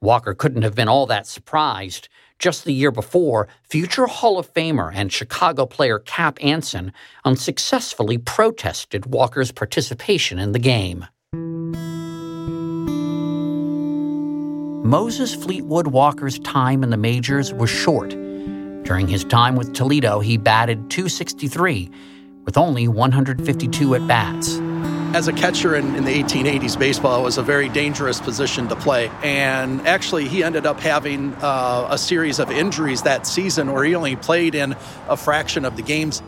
Walker 0.00 0.34
couldn't 0.34 0.62
have 0.62 0.74
been 0.74 0.88
all 0.88 1.06
that 1.06 1.26
surprised. 1.26 2.08
Just 2.38 2.64
the 2.64 2.72
year 2.72 2.92
before, 2.92 3.48
future 3.64 4.06
Hall 4.06 4.38
of 4.38 4.52
Famer 4.54 4.92
and 4.94 5.12
Chicago 5.12 5.66
player 5.66 5.98
Cap 5.98 6.38
Anson 6.40 6.92
unsuccessfully 7.24 8.16
protested 8.16 9.06
Walker's 9.06 9.50
participation 9.50 10.38
in 10.38 10.52
the 10.52 10.60
game. 10.60 11.06
Moses 14.88 15.34
Fleetwood 15.34 15.88
Walker's 15.88 16.38
time 16.38 16.82
in 16.82 16.88
the 16.88 16.96
majors 16.96 17.52
was 17.52 17.68
short. 17.68 18.08
During 18.08 19.06
his 19.06 19.22
time 19.22 19.54
with 19.54 19.74
Toledo, 19.74 20.20
he 20.20 20.38
batted 20.38 20.88
263 20.88 21.90
with 22.46 22.56
only 22.56 22.88
152 22.88 23.94
at 23.94 24.06
bats. 24.06 24.56
As 25.14 25.28
a 25.28 25.34
catcher 25.34 25.76
in, 25.76 25.94
in, 25.94 26.06
the 26.06 26.22
1880s, 26.22 26.78
baseball 26.78 27.22
was 27.22 27.36
a 27.36 27.42
very 27.42 27.68
dangerous 27.68 28.18
position 28.18 28.66
to 28.68 28.76
play. 28.76 29.10
And 29.22 29.86
actually, 29.86 30.26
he 30.26 30.42
ended 30.42 30.64
up 30.64 30.80
having 30.80 31.34
uh, 31.34 31.88
a 31.90 31.98
series 31.98 32.38
of 32.38 32.50
injuries 32.50 33.02
that 33.02 33.26
season 33.26 33.74
where 33.74 33.84
he 33.84 33.94
only 33.94 34.16
played 34.16 34.54
in 34.54 34.74
a 35.10 35.18
fraction 35.18 35.66
of 35.66 35.76
the 35.76 35.82
games. 35.82 36.22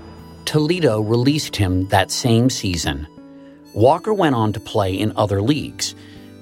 Toledo 0.44 1.00
released 1.00 1.56
him 1.56 1.86
that 1.86 2.10
same 2.10 2.50
season. 2.50 3.06
Walker 3.72 4.12
went 4.12 4.34
on 4.34 4.52
to 4.52 4.60
play 4.60 4.92
in 4.92 5.14
other 5.16 5.40
leagues. 5.40 5.94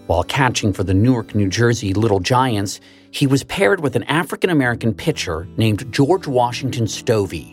While 0.08 0.22
catching 0.22 0.72
for 0.72 0.84
the 0.84 0.94
Newark, 0.94 1.34
New 1.34 1.50
Jersey 1.50 1.92
Little 1.92 2.18
Giants, 2.18 2.80
he 3.10 3.26
was 3.26 3.44
paired 3.44 3.80
with 3.80 3.94
an 3.94 4.04
African 4.04 4.48
American 4.48 4.94
pitcher 4.94 5.46
named 5.58 5.92
George 5.92 6.26
Washington 6.26 6.86
Stovey. 6.86 7.50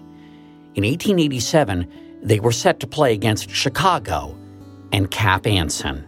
In 0.76 0.86
1887, 0.86 1.86
they 2.24 2.39
were 2.39 2.54
set 2.54 2.80
to 2.80 2.88
play 2.88 3.12
against 3.12 3.50
Chicago 3.50 4.38
and 4.94 5.12
Cap 5.12 5.46
Anson. 5.46 6.08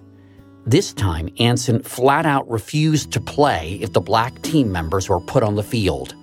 This 0.66 0.94
time, 0.94 1.28
Anson 1.38 1.84
flat 1.84 2.26
out 2.26 2.50
refused 2.50 3.12
to 3.12 3.20
play 3.20 3.78
if 3.82 3.92
the 3.92 4.00
black 4.00 4.42
team 4.42 4.72
members 4.72 5.10
were 5.10 5.20
put 5.20 5.44
on 5.44 5.56
the 5.56 5.64
field. 5.64 6.16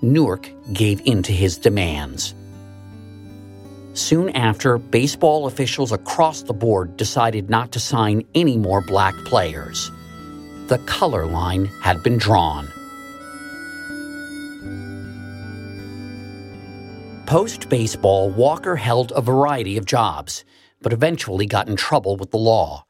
Newark 0.00 0.50
gave 0.72 1.02
in 1.04 1.22
to 1.24 1.32
his 1.32 1.58
demands. 1.58 2.34
Soon 3.94 4.30
after, 4.30 4.78
baseball 4.78 5.46
officials 5.46 5.92
across 5.92 6.42
the 6.42 6.52
board 6.52 6.96
decided 6.96 7.50
not 7.50 7.72
to 7.72 7.80
sign 7.80 8.22
any 8.34 8.56
more 8.56 8.80
black 8.80 9.14
players. 9.24 9.90
The 10.68 10.78
color 10.86 11.26
line 11.26 11.66
had 11.82 12.02
been 12.02 12.18
drawn. 12.18 12.68
Post 17.26 17.68
baseball, 17.68 18.30
Walker 18.30 18.76
held 18.76 19.12
a 19.14 19.20
variety 19.20 19.76
of 19.76 19.84
jobs 19.84 20.44
but 20.80 20.92
eventually 20.92 21.46
got 21.46 21.68
in 21.68 21.76
trouble 21.76 22.16
with 22.16 22.30
the 22.30 22.38
law. 22.38 22.84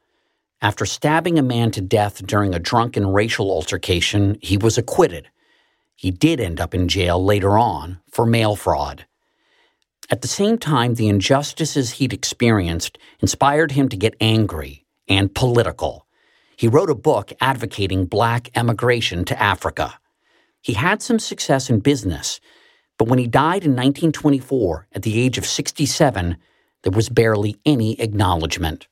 After 0.62 0.84
stabbing 0.84 1.38
a 1.38 1.42
man 1.42 1.70
to 1.72 1.80
death 1.80 2.24
during 2.26 2.54
a 2.54 2.58
drunken 2.58 3.06
racial 3.12 3.50
altercation, 3.50 4.36
he 4.42 4.56
was 4.56 4.76
acquitted. 4.76 5.28
He 5.96 6.10
did 6.10 6.40
end 6.40 6.60
up 6.60 6.74
in 6.74 6.88
jail 6.88 7.22
later 7.22 7.58
on 7.58 8.00
for 8.10 8.26
mail 8.26 8.56
fraud. 8.56 9.06
At 10.10 10.22
the 10.22 10.28
same 10.28 10.58
time, 10.58 10.94
the 10.94 11.08
injustices 11.08 11.92
he'd 11.92 12.12
experienced 12.12 12.98
inspired 13.20 13.72
him 13.72 13.88
to 13.90 13.96
get 13.96 14.16
angry 14.20 14.84
and 15.08 15.32
political. 15.32 16.06
He 16.56 16.66
wrote 16.66 16.90
a 16.90 16.96
book 16.96 17.32
advocating 17.40 18.06
black 18.06 18.50
emigration 18.56 19.24
to 19.26 19.40
Africa. 19.40 19.94
He 20.60 20.72
had 20.72 21.00
some 21.00 21.20
success 21.20 21.70
in 21.70 21.78
business, 21.78 22.40
but 22.98 23.08
when 23.08 23.20
he 23.20 23.26
died 23.26 23.64
in 23.64 23.70
1924 23.70 24.88
at 24.92 25.02
the 25.02 25.18
age 25.20 25.38
of 25.38 25.46
67, 25.46 26.36
there 26.82 26.92
was 26.92 27.08
barely 27.08 27.56
any 27.64 27.98
acknowledgement. 28.00 28.88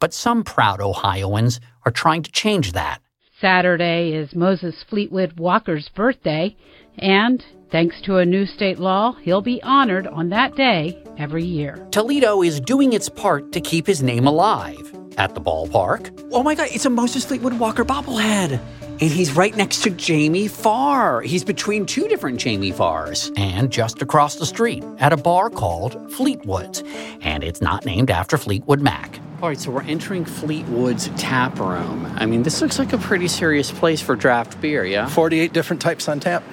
But 0.00 0.14
some 0.14 0.42
proud 0.42 0.80
Ohioans 0.80 1.60
are 1.84 1.92
trying 1.92 2.22
to 2.22 2.32
change 2.32 2.72
that. 2.72 3.00
Saturday 3.40 4.12
is 4.14 4.34
Moses 4.34 4.82
Fleetwood 4.88 5.38
Walker's 5.38 5.88
birthday, 5.94 6.56
and 6.98 7.44
thanks 7.74 8.00
to 8.00 8.18
a 8.18 8.24
new 8.24 8.46
state 8.46 8.78
law, 8.78 9.16
he'll 9.22 9.42
be 9.42 9.60
honored 9.64 10.06
on 10.06 10.28
that 10.28 10.54
day 10.54 10.96
every 11.18 11.42
year. 11.42 11.84
Toledo 11.90 12.40
is 12.40 12.60
doing 12.60 12.92
its 12.92 13.08
part 13.08 13.50
to 13.50 13.60
keep 13.60 13.84
his 13.84 14.00
name 14.00 14.28
alive 14.28 14.94
at 15.18 15.34
the 15.34 15.40
ballpark. 15.40 16.28
Oh 16.30 16.44
my 16.44 16.54
God, 16.54 16.68
it's 16.70 16.84
a 16.84 16.90
Moses 16.90 17.24
Fleetwood 17.24 17.58
Walker 17.58 17.84
bobblehead. 17.84 18.60
And 19.00 19.10
he's 19.10 19.32
right 19.32 19.56
next 19.56 19.82
to 19.82 19.90
Jamie 19.90 20.46
Farr. 20.46 21.22
He's 21.22 21.42
between 21.42 21.84
two 21.84 22.06
different 22.06 22.38
Jamie 22.38 22.70
Farrs. 22.70 23.32
And 23.36 23.72
just 23.72 24.00
across 24.00 24.36
the 24.36 24.46
street 24.46 24.84
at 25.00 25.12
a 25.12 25.16
bar 25.16 25.50
called 25.50 26.12
Fleetwood's. 26.12 26.84
And 27.22 27.42
it's 27.42 27.60
not 27.60 27.84
named 27.84 28.08
after 28.08 28.38
Fleetwood 28.38 28.82
Mac. 28.82 29.18
All 29.42 29.48
right, 29.48 29.58
so 29.58 29.72
we're 29.72 29.82
entering 29.82 30.24
Fleetwood's 30.24 31.08
tap 31.16 31.58
room. 31.58 32.06
I 32.14 32.26
mean, 32.26 32.44
this 32.44 32.62
looks 32.62 32.78
like 32.78 32.92
a 32.92 32.98
pretty 32.98 33.26
serious 33.26 33.72
place 33.72 34.00
for 34.00 34.14
draft 34.14 34.60
beer, 34.60 34.84
yeah? 34.84 35.08
48 35.08 35.52
different 35.52 35.82
types 35.82 36.08
on 36.08 36.20
tap. 36.20 36.44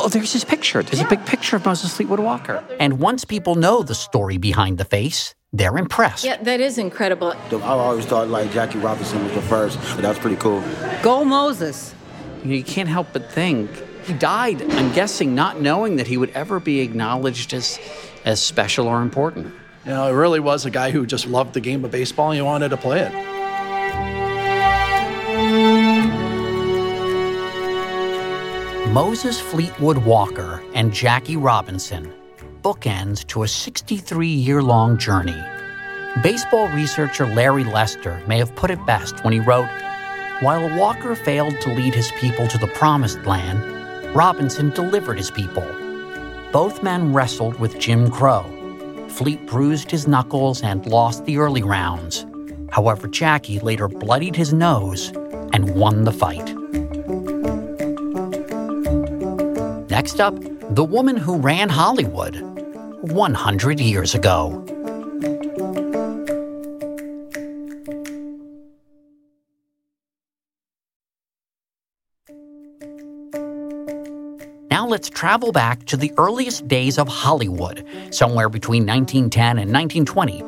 Oh, 0.00 0.08
there's 0.08 0.32
his 0.32 0.44
picture. 0.44 0.82
There's 0.82 1.00
yeah. 1.00 1.06
a 1.06 1.10
big 1.10 1.24
picture 1.26 1.56
of 1.56 1.64
Moses 1.64 1.94
Fleetwood 1.94 2.20
Walker. 2.20 2.64
And 2.80 2.98
once 2.98 3.24
people 3.24 3.54
know 3.54 3.82
the 3.82 3.94
story 3.94 4.38
behind 4.38 4.78
the 4.78 4.84
face, 4.84 5.34
they're 5.52 5.76
impressed. 5.76 6.24
Yeah, 6.24 6.42
that 6.42 6.60
is 6.60 6.78
incredible. 6.78 7.32
I 7.32 7.56
always 7.60 8.06
thought 8.06 8.28
like 8.28 8.50
Jackie 8.52 8.78
Robinson 8.78 9.22
was 9.22 9.32
the 9.34 9.42
first. 9.42 9.78
That's 9.98 10.18
pretty 10.18 10.36
cool. 10.36 10.62
Go 11.02 11.24
Moses. 11.24 11.94
You 12.42 12.64
can't 12.64 12.88
help 12.88 13.08
but 13.12 13.30
think 13.30 13.70
he 14.04 14.14
died. 14.14 14.62
I'm 14.62 14.92
guessing 14.92 15.34
not 15.34 15.60
knowing 15.60 15.96
that 15.96 16.06
he 16.06 16.16
would 16.16 16.30
ever 16.30 16.58
be 16.58 16.80
acknowledged 16.80 17.52
as 17.52 17.78
as 18.24 18.40
special 18.40 18.86
or 18.86 19.02
important. 19.02 19.54
You 19.84 19.90
know, 19.90 20.06
it 20.08 20.12
really 20.12 20.40
was 20.40 20.64
a 20.64 20.70
guy 20.70 20.90
who 20.90 21.06
just 21.06 21.26
loved 21.26 21.54
the 21.54 21.60
game 21.60 21.84
of 21.84 21.90
baseball 21.90 22.30
and 22.30 22.36
he 22.36 22.42
wanted 22.42 22.70
to 22.70 22.76
play 22.76 23.00
it. 23.00 23.31
Moses 28.92 29.40
Fleetwood 29.40 29.96
Walker 29.96 30.62
and 30.74 30.92
Jackie 30.92 31.38
Robinson 31.38 32.12
bookends 32.60 33.26
to 33.28 33.42
a 33.42 33.48
63 33.48 34.26
year 34.28 34.62
long 34.62 34.98
journey. 34.98 35.42
Baseball 36.22 36.68
researcher 36.68 37.26
Larry 37.26 37.64
Lester 37.64 38.22
may 38.26 38.36
have 38.36 38.54
put 38.54 38.70
it 38.70 38.84
best 38.84 39.24
when 39.24 39.32
he 39.32 39.40
wrote 39.40 39.70
While 40.40 40.78
Walker 40.78 41.14
failed 41.14 41.58
to 41.62 41.72
lead 41.72 41.94
his 41.94 42.12
people 42.20 42.46
to 42.48 42.58
the 42.58 42.66
promised 42.66 43.24
land, 43.24 44.14
Robinson 44.14 44.68
delivered 44.68 45.16
his 45.16 45.30
people. 45.30 45.66
Both 46.52 46.82
men 46.82 47.14
wrestled 47.14 47.58
with 47.58 47.78
Jim 47.78 48.10
Crow. 48.10 48.44
Fleet 49.08 49.46
bruised 49.46 49.90
his 49.90 50.06
knuckles 50.06 50.62
and 50.62 50.84
lost 50.84 51.24
the 51.24 51.38
early 51.38 51.62
rounds. 51.62 52.26
However, 52.68 53.08
Jackie 53.08 53.58
later 53.60 53.88
bloodied 53.88 54.36
his 54.36 54.52
nose 54.52 55.12
and 55.54 55.74
won 55.76 56.04
the 56.04 56.12
fight. 56.12 56.61
Next 60.02 60.20
up, 60.20 60.34
the 60.74 60.82
woman 60.82 61.16
who 61.16 61.36
ran 61.36 61.68
Hollywood 61.68 62.34
100 63.02 63.78
years 63.78 64.16
ago. 64.16 64.64
Now 74.72 74.88
let's 74.88 75.08
travel 75.08 75.52
back 75.52 75.84
to 75.84 75.96
the 75.96 76.12
earliest 76.18 76.66
days 76.66 76.98
of 76.98 77.06
Hollywood, 77.06 77.86
somewhere 78.10 78.48
between 78.48 78.84
1910 78.84 79.58
and 79.58 79.72
1920, 79.72 80.42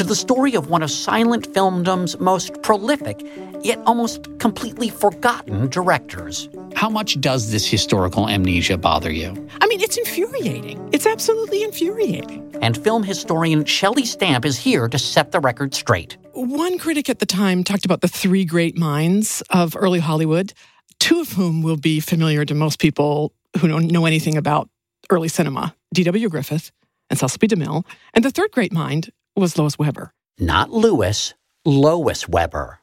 to 0.00 0.04
the 0.04 0.16
story 0.16 0.54
of 0.54 0.70
one 0.70 0.82
of 0.82 0.90
silent 0.90 1.46
filmdom's 1.52 2.18
most 2.18 2.62
prolific, 2.62 3.20
yet 3.62 3.78
almost 3.84 4.26
completely 4.38 4.88
forgotten 4.88 5.68
directors. 5.68 6.48
How 6.74 6.88
much 6.88 7.20
does 7.20 7.50
this 7.50 7.68
historical 7.68 8.26
amnesia 8.26 8.78
bother 8.78 9.12
you? 9.12 9.28
I 9.60 9.66
mean, 9.66 9.82
it's 9.82 9.98
infuriating. 9.98 10.88
It's 10.90 11.04
absolutely 11.04 11.62
infuriating. 11.62 12.56
And 12.62 12.82
film 12.82 13.02
historian 13.02 13.66
Shelley 13.66 14.06
Stamp 14.06 14.46
is 14.46 14.56
here 14.56 14.88
to 14.88 14.98
set 14.98 15.32
the 15.32 15.40
record 15.40 15.74
straight. 15.74 16.16
One 16.32 16.78
critic 16.78 17.10
at 17.10 17.18
the 17.18 17.26
time 17.26 17.62
talked 17.62 17.84
about 17.84 18.00
the 18.00 18.08
three 18.08 18.46
great 18.46 18.78
minds 18.78 19.42
of 19.50 19.76
early 19.76 20.00
Hollywood, 20.00 20.54
two 20.98 21.20
of 21.20 21.32
whom 21.32 21.60
will 21.60 21.76
be 21.76 22.00
familiar 22.00 22.46
to 22.46 22.54
most 22.54 22.78
people 22.78 23.34
who 23.58 23.68
don't 23.68 23.92
know 23.92 24.06
anything 24.06 24.38
about 24.38 24.70
early 25.10 25.28
cinema 25.28 25.74
D.W. 25.92 26.30
Griffith 26.30 26.72
and 27.10 27.18
Cecil 27.18 27.36
B. 27.38 27.48
DeMille. 27.48 27.84
And 28.14 28.24
the 28.24 28.30
third 28.30 28.50
great 28.52 28.72
mind 28.72 29.10
was 29.40 29.56
Lois 29.56 29.78
Weber. 29.78 30.12
Not 30.38 30.70
Lewis, 30.70 31.32
Lois 31.64 32.28
Weber. 32.28 32.80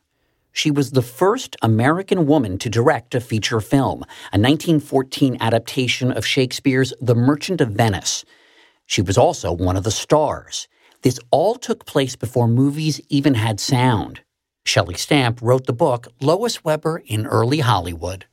She 0.52 0.72
was 0.72 0.90
the 0.90 1.04
first 1.04 1.56
American 1.62 2.26
woman 2.26 2.58
to 2.58 2.70
direct 2.70 3.14
a 3.14 3.22
feature 3.22 3.62
film, 3.62 4.02
a 4.34 4.40
1914 4.40 5.38
adaptation 5.40 6.12
of 6.12 6.26
Shakespeare's 6.26 6.94
The 7.00 7.14
Merchant 7.14 7.62
of 7.62 7.70
Venice. 7.70 8.26
She 8.88 9.04
was 9.04 9.20
also 9.20 9.52
one 9.52 9.78
of 9.78 9.84
the 9.84 9.92
stars. 9.92 10.68
This 11.04 11.20
all 11.30 11.54
took 11.54 11.86
place 11.86 12.16
before 12.16 12.48
movies 12.48 13.00
even 13.08 13.36
had 13.36 13.60
sound. 13.60 14.22
Shelley 14.66 14.96
Stamp 14.96 15.40
wrote 15.44 15.68
the 15.68 15.74
book 15.74 16.08
Lois 16.20 16.64
Weber 16.64 17.04
in 17.06 17.28
Early 17.28 17.60
Hollywood. 17.60 18.26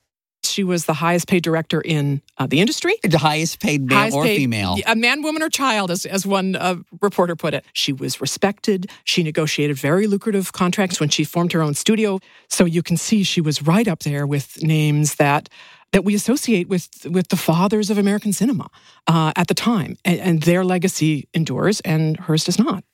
She 0.54 0.62
was 0.62 0.84
the 0.84 0.94
highest 0.94 1.26
paid 1.26 1.42
director 1.42 1.80
in 1.80 2.22
uh, 2.38 2.46
the 2.46 2.60
industry. 2.60 2.94
The 3.02 3.18
highest 3.18 3.58
paid 3.58 3.88
male 3.88 3.98
Highest 3.98 4.16
or 4.16 4.22
paid- 4.22 4.36
female. 4.36 4.76
A 4.86 4.94
man, 4.94 5.20
woman, 5.22 5.42
or 5.42 5.48
child, 5.50 5.90
as, 5.90 6.06
as 6.06 6.24
one 6.24 6.54
uh, 6.54 6.76
reporter 7.00 7.34
put 7.34 7.54
it. 7.54 7.64
She 7.72 7.92
was 7.92 8.20
respected. 8.20 8.88
She 9.02 9.24
negotiated 9.24 9.76
very 9.76 10.06
lucrative 10.06 10.52
contracts 10.52 11.00
when 11.00 11.08
she 11.08 11.24
formed 11.24 11.50
her 11.54 11.60
own 11.60 11.74
studio. 11.74 12.20
So 12.48 12.64
you 12.64 12.84
can 12.84 12.96
see 12.96 13.24
she 13.24 13.40
was 13.40 13.62
right 13.62 13.88
up 13.88 14.04
there 14.04 14.28
with 14.28 14.62
names 14.62 15.16
that 15.16 15.48
that 15.90 16.04
we 16.04 16.14
associate 16.14 16.68
with 16.68 16.88
with 17.10 17.28
the 17.28 17.36
fathers 17.36 17.90
of 17.90 17.98
American 17.98 18.32
cinema 18.32 18.68
uh, 19.08 19.32
at 19.34 19.48
the 19.48 19.54
time, 19.54 19.96
and, 20.04 20.20
and 20.20 20.42
their 20.42 20.64
legacy 20.64 21.26
endures, 21.34 21.80
and 21.80 22.16
hers 22.18 22.44
does 22.44 22.60
not. 22.60 22.84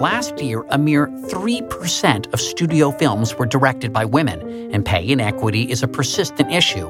Last 0.00 0.40
year, 0.40 0.64
a 0.70 0.78
mere 0.78 1.08
3% 1.08 2.32
of 2.32 2.40
studio 2.40 2.90
films 2.90 3.34
were 3.34 3.44
directed 3.44 3.92
by 3.92 4.06
women, 4.06 4.72
and 4.72 4.82
pay 4.82 5.06
inequity 5.06 5.70
is 5.70 5.82
a 5.82 5.88
persistent 5.88 6.50
issue. 6.50 6.88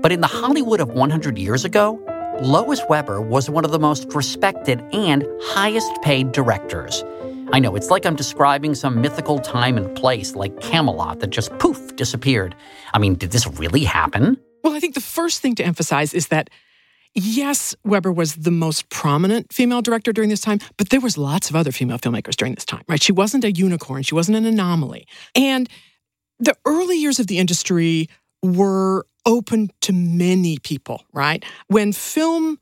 But 0.00 0.12
in 0.12 0.22
the 0.22 0.28
Hollywood 0.28 0.80
of 0.80 0.88
100 0.88 1.36
years 1.36 1.66
ago, 1.66 2.00
Lois 2.40 2.80
Weber 2.88 3.20
was 3.20 3.50
one 3.50 3.66
of 3.66 3.70
the 3.70 3.78
most 3.78 4.14
respected 4.14 4.82
and 4.94 5.26
highest 5.42 5.92
paid 6.00 6.32
directors. 6.32 7.04
I 7.52 7.58
know, 7.58 7.76
it's 7.76 7.90
like 7.90 8.06
I'm 8.06 8.16
describing 8.16 8.74
some 8.74 9.02
mythical 9.02 9.40
time 9.40 9.76
and 9.76 9.94
place 9.94 10.34
like 10.34 10.58
Camelot 10.62 11.20
that 11.20 11.28
just 11.28 11.50
poof 11.58 11.96
disappeared. 11.96 12.54
I 12.94 12.98
mean, 12.98 13.16
did 13.16 13.30
this 13.30 13.46
really 13.46 13.84
happen? 13.84 14.38
Well, 14.64 14.72
I 14.72 14.80
think 14.80 14.94
the 14.94 15.02
first 15.02 15.42
thing 15.42 15.54
to 15.56 15.64
emphasize 15.64 16.14
is 16.14 16.28
that 16.28 16.48
yes, 17.24 17.74
Weber 17.84 18.12
was 18.12 18.36
the 18.36 18.50
most 18.50 18.88
prominent 18.90 19.52
female 19.52 19.82
director 19.82 20.12
during 20.12 20.30
this 20.30 20.40
time, 20.40 20.60
but 20.76 20.90
there 20.90 21.00
was 21.00 21.18
lots 21.18 21.50
of 21.50 21.56
other 21.56 21.72
female 21.72 21.98
filmmakers 21.98 22.36
during 22.36 22.54
this 22.54 22.64
time, 22.64 22.82
right? 22.88 23.02
She 23.02 23.12
wasn't 23.12 23.44
a 23.44 23.52
unicorn, 23.52 24.02
she 24.02 24.14
wasn't 24.14 24.36
an 24.36 24.46
anomaly. 24.46 25.06
And 25.34 25.68
the 26.38 26.56
early 26.64 26.96
years 26.96 27.18
of 27.18 27.26
the 27.26 27.38
industry 27.38 28.08
were 28.42 29.06
open 29.26 29.70
to 29.82 29.92
many 29.92 30.58
people, 30.58 31.04
right? 31.12 31.44
When 31.66 31.92
film 31.92 32.58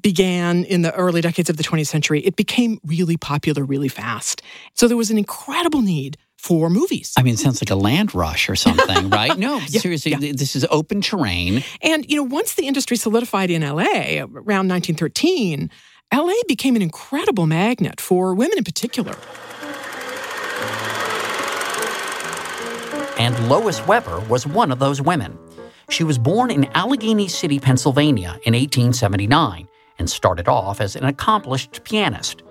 began 0.00 0.64
in 0.64 0.82
the 0.82 0.94
early 0.94 1.20
decades 1.20 1.50
of 1.50 1.56
the 1.56 1.62
20th 1.62 1.86
century, 1.86 2.20
it 2.20 2.36
became 2.36 2.78
really 2.84 3.16
popular 3.16 3.64
really 3.64 3.88
fast. 3.88 4.42
So 4.74 4.88
there 4.88 4.96
was 4.96 5.10
an 5.10 5.18
incredible 5.18 5.82
need 5.82 6.16
for 6.42 6.68
movies. 6.68 7.12
I 7.16 7.22
mean, 7.22 7.34
it 7.34 7.38
sounds 7.38 7.62
like 7.62 7.70
a 7.70 7.76
land 7.76 8.14
rush 8.14 8.48
or 8.48 8.56
something, 8.56 9.10
right? 9.10 9.38
No, 9.38 9.58
Yeah, 9.68 9.80
seriously, 9.80 10.16
th- 10.16 10.36
this 10.36 10.56
is 10.56 10.66
open 10.70 11.00
terrain. 11.00 11.62
And, 11.80 12.04
you 12.10 12.16
know, 12.16 12.24
once 12.24 12.54
the 12.54 12.66
industry 12.66 12.96
solidified 12.96 13.48
in 13.48 13.62
LA 13.62 14.18
around 14.18 14.68
1913, 14.68 15.70
LA 16.12 16.32
became 16.48 16.74
an 16.74 16.82
incredible 16.82 17.46
magnet 17.46 18.00
for 18.00 18.34
women 18.34 18.58
in 18.58 18.64
particular. 18.64 19.16
And 23.18 23.48
Lois 23.48 23.86
Weber 23.86 24.18
was 24.28 24.44
one 24.44 24.72
of 24.72 24.80
those 24.80 25.00
women. 25.00 25.38
She 25.90 26.02
was 26.02 26.18
born 26.18 26.50
in 26.50 26.64
Allegheny 26.74 27.28
City, 27.28 27.60
Pennsylvania 27.60 28.40
in 28.42 28.54
1879 28.54 29.68
and 29.98 30.10
started 30.10 30.48
off 30.48 30.80
as 30.80 30.96
an 30.96 31.04
accomplished 31.04 31.84
pianist. 31.84 32.41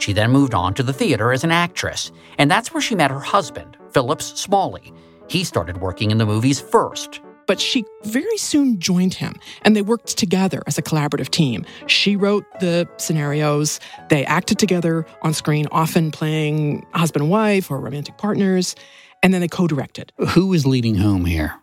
She 0.00 0.14
then 0.14 0.30
moved 0.30 0.54
on 0.54 0.72
to 0.74 0.82
the 0.82 0.94
theater 0.94 1.30
as 1.30 1.44
an 1.44 1.52
actress, 1.52 2.10
and 2.38 2.50
that's 2.50 2.72
where 2.72 2.80
she 2.80 2.94
met 2.94 3.10
her 3.10 3.20
husband, 3.20 3.76
Phillips 3.92 4.40
Smalley. 4.40 4.92
He 5.28 5.44
started 5.44 5.82
working 5.82 6.10
in 6.10 6.18
the 6.18 6.26
movies 6.26 6.58
first. 6.58 7.20
But 7.46 7.60
she 7.60 7.84
very 8.04 8.36
soon 8.38 8.78
joined 8.78 9.14
him, 9.14 9.34
and 9.62 9.74
they 9.74 9.82
worked 9.82 10.16
together 10.16 10.62
as 10.66 10.78
a 10.78 10.82
collaborative 10.82 11.30
team. 11.30 11.66
She 11.86 12.14
wrote 12.14 12.44
the 12.60 12.88
scenarios, 12.96 13.80
they 14.08 14.24
acted 14.24 14.58
together 14.58 15.04
on 15.22 15.34
screen, 15.34 15.66
often 15.72 16.12
playing 16.12 16.86
husband 16.94 17.24
and 17.24 17.30
wife 17.30 17.70
or 17.70 17.80
romantic 17.80 18.16
partners, 18.18 18.76
and 19.22 19.34
then 19.34 19.40
they 19.40 19.48
co 19.48 19.66
directed. 19.66 20.12
Who 20.28 20.52
is 20.54 20.64
leading 20.64 20.94
whom 20.94 21.24
here? 21.24 21.54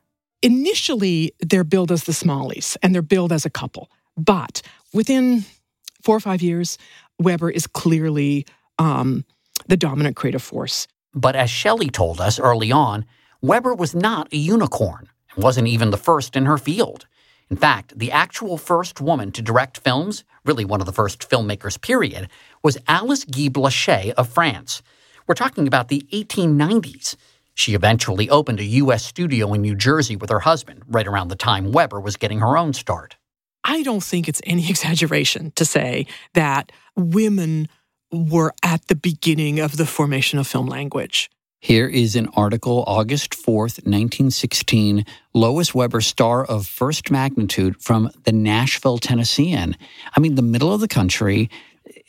Initially, 0.43 1.32
they're 1.39 1.63
billed 1.63 1.91
as 1.91 2.04
the 2.04 2.12
Smalleys, 2.12 2.78
and 2.84 2.93
they're 2.93 3.02
billed 3.02 3.32
as 3.32 3.45
a 3.45 3.50
couple. 3.50 3.89
But 4.17 4.62
within 4.93 5.45
four 6.04 6.15
or 6.15 6.19
five 6.19 6.41
years, 6.41 6.78
Weber 7.19 7.49
is 7.49 7.67
clearly 7.67 8.45
um, 8.77 9.25
the 9.67 9.77
dominant 9.77 10.15
creative 10.15 10.43
force. 10.43 10.88
But 11.13 11.36
as 11.36 11.49
Shelley 11.49 11.89
told 11.89 12.21
us 12.21 12.39
early 12.39 12.71
on, 12.71 13.06
Weber 13.41 13.73
was 13.73 13.95
not 13.95 14.32
a 14.32 14.38
unicorn 14.38 15.10
and 15.34 15.43
wasn't 15.43 15.67
even 15.67 15.89
the 15.89 15.97
first 15.97 16.36
in 16.36 16.45
her 16.45 16.58
field. 16.58 17.08
In 17.49 17.58
fact, 17.58 17.97
the 17.97 18.12
actual 18.12 18.58
first 18.58 18.99
woman 18.99 19.32
to 19.32 19.41
direct 19.41 19.77
films, 19.77 20.23
really 20.45 20.65
one 20.65 20.82
of 20.82 20.86
the 20.86 20.93
first 20.93 21.30
filmmakers, 21.30 21.82
period, 21.82 22.30
was 22.62 22.77
Alice 22.88 23.23
Guy 23.23 23.47
Blaché 23.47 24.12
of 24.12 24.27
France. 24.27 24.82
We're 25.27 25.36
talking 25.36 25.67
about 25.67 25.88
the 25.88 26.06
1890s. 26.12 27.15
She 27.53 27.73
eventually 27.73 28.30
opened 28.30 28.60
a 28.60 28.65
U.S. 28.65 29.03
studio 29.03 29.53
in 29.53 29.62
New 29.62 29.75
Jersey 29.75 30.15
with 30.15 30.30
her 30.30 30.41
husband, 30.41 30.84
right 30.88 31.08
around 31.08 31.30
the 31.30 31.36
time 31.36 31.71
Weber 31.71 31.99
was 31.99 32.17
getting 32.17 32.39
her 32.39 32.58
own 32.58 32.73
start. 32.73 33.15
I 33.63 33.82
don't 33.84 34.03
think 34.03 34.27
it's 34.27 34.41
any 34.45 34.69
exaggeration 34.69 35.51
to 35.56 35.65
say 35.65 36.08
that 36.34 36.71
women 36.97 37.69
were 38.12 38.53
at 38.63 38.88
the 38.88 38.95
beginning 38.95 39.60
of 39.60 39.77
the 39.77 39.86
formation 39.86 40.39
of 40.39 40.47
film 40.47 40.67
language. 40.67 41.29
Here 41.60 41.88
is 41.88 42.15
an 42.15 42.27
article, 42.36 42.83
August 42.86 43.31
4th, 43.31 43.83
1916. 43.83 45.05
Lois 45.33 45.73
Weber, 45.73 46.01
star 46.01 46.45
of 46.45 46.67
first 46.67 47.10
magnitude 47.10 47.81
from 47.81 48.12
the 48.25 48.31
Nashville, 48.31 48.99
Tennessean. 48.99 49.75
I 50.15 50.19
mean, 50.19 50.36
the 50.36 50.43
middle 50.43 50.73
of 50.73 50.81
the 50.81 50.88
country. 50.88 51.49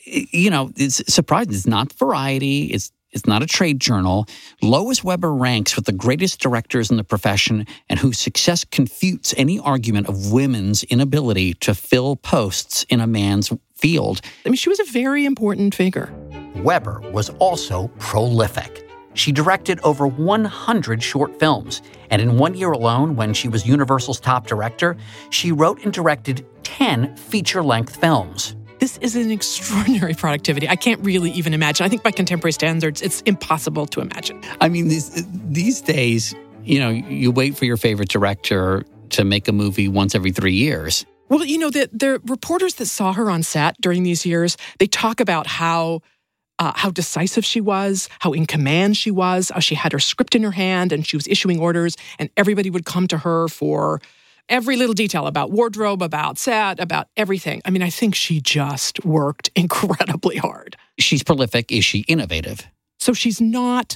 You 0.05 0.51
know, 0.51 0.71
it's 0.75 1.01
surprising. 1.11 1.53
It's 1.53 1.67
not 1.67 1.93
variety. 1.93 2.65
It's 2.65 2.91
it's 3.11 3.25
not 3.25 3.41
a 3.41 3.47
trade 3.47 3.79
journal. 3.79 4.27
Lois 4.61 5.03
Weber 5.03 5.33
ranks 5.33 5.75
with 5.75 5.85
the 5.85 5.91
greatest 5.91 6.39
directors 6.39 6.91
in 6.91 6.97
the 6.97 7.03
profession 7.03 7.65
and 7.89 7.97
whose 7.97 8.19
success 8.19 8.63
confutes 8.63 9.33
any 9.35 9.59
argument 9.59 10.07
of 10.07 10.31
women's 10.31 10.83
inability 10.83 11.55
to 11.55 11.73
fill 11.73 12.17
posts 12.17 12.85
in 12.89 12.99
a 12.99 13.07
man's 13.07 13.51
field. 13.79 14.21
I 14.45 14.49
mean, 14.49 14.55
she 14.55 14.69
was 14.69 14.79
a 14.79 14.85
very 14.85 15.25
important 15.25 15.73
figure. 15.75 16.13
Weber 16.57 17.01
was 17.11 17.29
also 17.39 17.87
prolific. 17.99 18.85
She 19.13 19.31
directed 19.31 19.79
over 19.81 20.07
100 20.07 21.01
short 21.03 21.39
films, 21.39 21.81
and 22.09 22.21
in 22.21 22.37
one 22.37 22.53
year 22.55 22.71
alone, 22.71 23.15
when 23.15 23.33
she 23.33 23.47
was 23.47 23.65
Universal's 23.65 24.19
top 24.19 24.47
director, 24.47 24.95
she 25.29 25.51
wrote 25.51 25.83
and 25.83 25.91
directed 25.91 26.45
10 26.63 27.15
feature 27.15 27.63
length 27.63 27.95
films. 27.95 28.55
This 28.79 28.97
is 28.99 29.15
an 29.15 29.29
extraordinary 29.29 30.13
productivity. 30.13 30.69
I 30.69 30.75
can't 30.75 31.03
really 31.03 31.31
even 31.31 31.53
imagine. 31.53 31.85
I 31.85 31.89
think 31.89 32.03
by 32.03 32.11
contemporary 32.11 32.53
standards, 32.53 33.01
it's 33.01 33.21
impossible 33.21 33.85
to 33.87 33.99
imagine. 33.99 34.41
I 34.61 34.69
mean, 34.69 34.87
these, 34.87 35.25
these 35.49 35.81
days, 35.81 36.33
you 36.63 36.79
know, 36.79 36.89
you 36.89 37.31
wait 37.31 37.57
for 37.57 37.65
your 37.65 37.77
favorite 37.77 38.09
director 38.09 38.85
to 39.09 39.23
make 39.23 39.47
a 39.47 39.51
movie 39.51 39.87
once 39.87 40.15
every 40.15 40.31
three 40.31 40.53
years. 40.53 41.05
Well, 41.29 41.45
you 41.45 41.57
know, 41.57 41.69
the, 41.69 41.89
the 41.93 42.19
reporters 42.25 42.75
that 42.75 42.87
saw 42.87 43.13
her 43.13 43.29
on 43.29 43.43
set 43.43 43.79
during 43.79 44.03
these 44.03 44.25
years, 44.25 44.57
they 44.79 44.87
talk 44.87 45.19
about 45.19 45.47
how 45.47 46.01
uh, 46.59 46.73
how 46.75 46.89
decisive 46.91 47.45
she 47.45 47.61
was, 47.61 48.09
how 48.19 48.33
in 48.33 48.45
command 48.45 48.97
she 48.97 49.09
was, 49.09 49.49
how 49.49 49.61
she 49.61 49.75
had 49.75 49.93
her 49.93 49.99
script 49.99 50.35
in 50.35 50.43
her 50.43 50.51
hand 50.51 50.91
and 50.91 51.07
she 51.07 51.15
was 51.15 51.25
issuing 51.27 51.57
orders, 51.59 51.95
and 52.19 52.29
everybody 52.35 52.69
would 52.69 52.85
come 52.85 53.07
to 53.07 53.19
her 53.19 53.47
for 53.47 54.01
every 54.49 54.75
little 54.75 54.93
detail 54.93 55.25
about 55.25 55.51
wardrobe, 55.51 56.01
about 56.01 56.37
set, 56.37 56.79
about 56.79 57.07
everything. 57.15 57.61
I 57.63 57.69
mean, 57.69 57.81
I 57.81 57.89
think 57.89 58.13
she 58.13 58.41
just 58.41 59.05
worked 59.05 59.49
incredibly 59.55 60.37
hard. 60.37 60.75
She's 60.97 61.23
prolific. 61.23 61.71
Is 61.71 61.85
she 61.85 61.99
innovative? 62.09 62.67
So 62.99 63.13
she's 63.13 63.39
not 63.39 63.95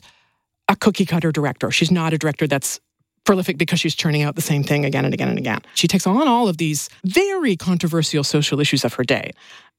a 0.69 0.75
cookie 0.75 1.05
cutter 1.05 1.31
director. 1.31 1.69
She's 1.71 1.91
not 1.91 2.13
a 2.13 2.17
director 2.17 2.47
that's 2.47 2.79
prolific 3.25 3.57
because 3.57 3.79
she's 3.79 3.95
churning 3.95 4.21
out 4.21 4.35
the 4.35 4.41
same 4.41 4.63
thing 4.63 4.85
again 4.85 5.05
and 5.05 5.13
again 5.13 5.29
and 5.29 5.37
again. 5.37 5.61
She 5.75 5.87
takes 5.87 6.05
on 6.05 6.27
all 6.27 6.47
of 6.47 6.57
these 6.57 6.89
very 7.05 7.55
controversial 7.55 8.23
social 8.23 8.59
issues 8.59 8.83
of 8.83 8.93
her 8.95 9.03
day. 9.03 9.31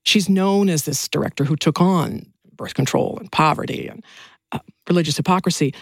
She's 0.05 0.29
known 0.29 0.69
as 0.69 0.85
this 0.85 1.09
director 1.09 1.45
who 1.45 1.57
took 1.57 1.81
on 1.81 2.27
birth 2.57 2.75
control 2.75 3.19
and 3.19 3.31
poverty 3.31 3.89
and 3.89 4.05
uh, 4.53 4.61
religious 4.89 5.17
hypocrisy. 5.17 5.75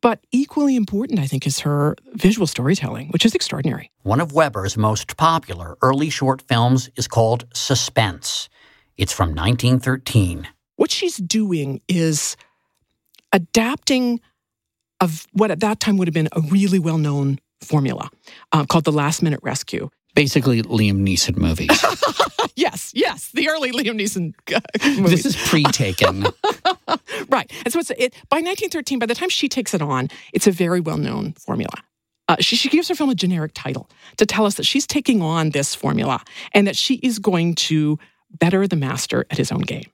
But 0.00 0.20
equally 0.30 0.76
important, 0.76 1.18
I 1.18 1.26
think, 1.26 1.46
is 1.46 1.60
her 1.60 1.96
visual 2.12 2.46
storytelling, 2.46 3.08
which 3.08 3.24
is 3.24 3.34
extraordinary. 3.34 3.90
One 4.02 4.20
of 4.20 4.32
Weber's 4.32 4.76
most 4.76 5.16
popular 5.16 5.76
early 5.82 6.10
short 6.10 6.42
films 6.42 6.90
is 6.96 7.08
called 7.08 7.46
Suspense. 7.54 8.48
It's 8.96 9.12
from 9.12 9.30
1913. 9.30 10.48
What 10.76 10.90
she's 10.90 11.16
doing 11.16 11.80
is 11.88 12.36
adapting 13.32 14.20
of 15.00 15.26
what 15.32 15.50
at 15.50 15.60
that 15.60 15.80
time 15.80 15.96
would 15.96 16.08
have 16.08 16.14
been 16.14 16.28
a 16.32 16.40
really 16.40 16.78
well 16.78 16.98
known 16.98 17.38
formula 17.60 18.10
uh, 18.52 18.64
called 18.64 18.84
the 18.84 18.92
last 18.92 19.22
minute 19.22 19.40
rescue. 19.42 19.88
Basically, 20.14 20.62
Liam 20.62 21.06
Neeson 21.06 21.36
movies. 21.36 21.68
yes, 22.56 22.90
yes, 22.94 23.30
the 23.34 23.48
early 23.50 23.70
Liam 23.70 24.00
Neeson 24.00 24.32
uh, 24.54 24.60
movies. 25.00 25.22
This 25.22 25.26
is 25.26 25.48
pre-taken, 25.48 26.22
right? 27.28 27.50
And 27.64 27.72
so 27.72 27.78
it's 27.78 27.90
it 27.90 28.14
by 28.30 28.36
1913. 28.36 28.98
By 28.98 29.06
the 29.06 29.14
time 29.14 29.28
she 29.28 29.48
takes 29.48 29.74
it 29.74 29.82
on, 29.82 30.08
it's 30.32 30.46
a 30.46 30.52
very 30.52 30.80
well-known 30.80 31.34
formula. 31.34 31.74
Uh, 32.28 32.36
she, 32.40 32.56
she 32.56 32.68
gives 32.68 32.88
her 32.88 32.94
film 32.94 33.10
a 33.10 33.14
generic 33.14 33.52
title 33.54 33.88
to 34.16 34.26
tell 34.26 34.46
us 34.46 34.56
that 34.56 34.64
she's 34.64 34.86
taking 34.86 35.22
on 35.22 35.50
this 35.50 35.74
formula 35.74 36.22
and 36.52 36.66
that 36.66 36.76
she 36.76 36.94
is 36.96 37.18
going 37.18 37.54
to 37.54 37.98
better 38.30 38.66
the 38.66 38.74
master 38.76 39.26
at 39.30 39.38
his 39.38 39.52
own 39.52 39.60
game. 39.60 39.84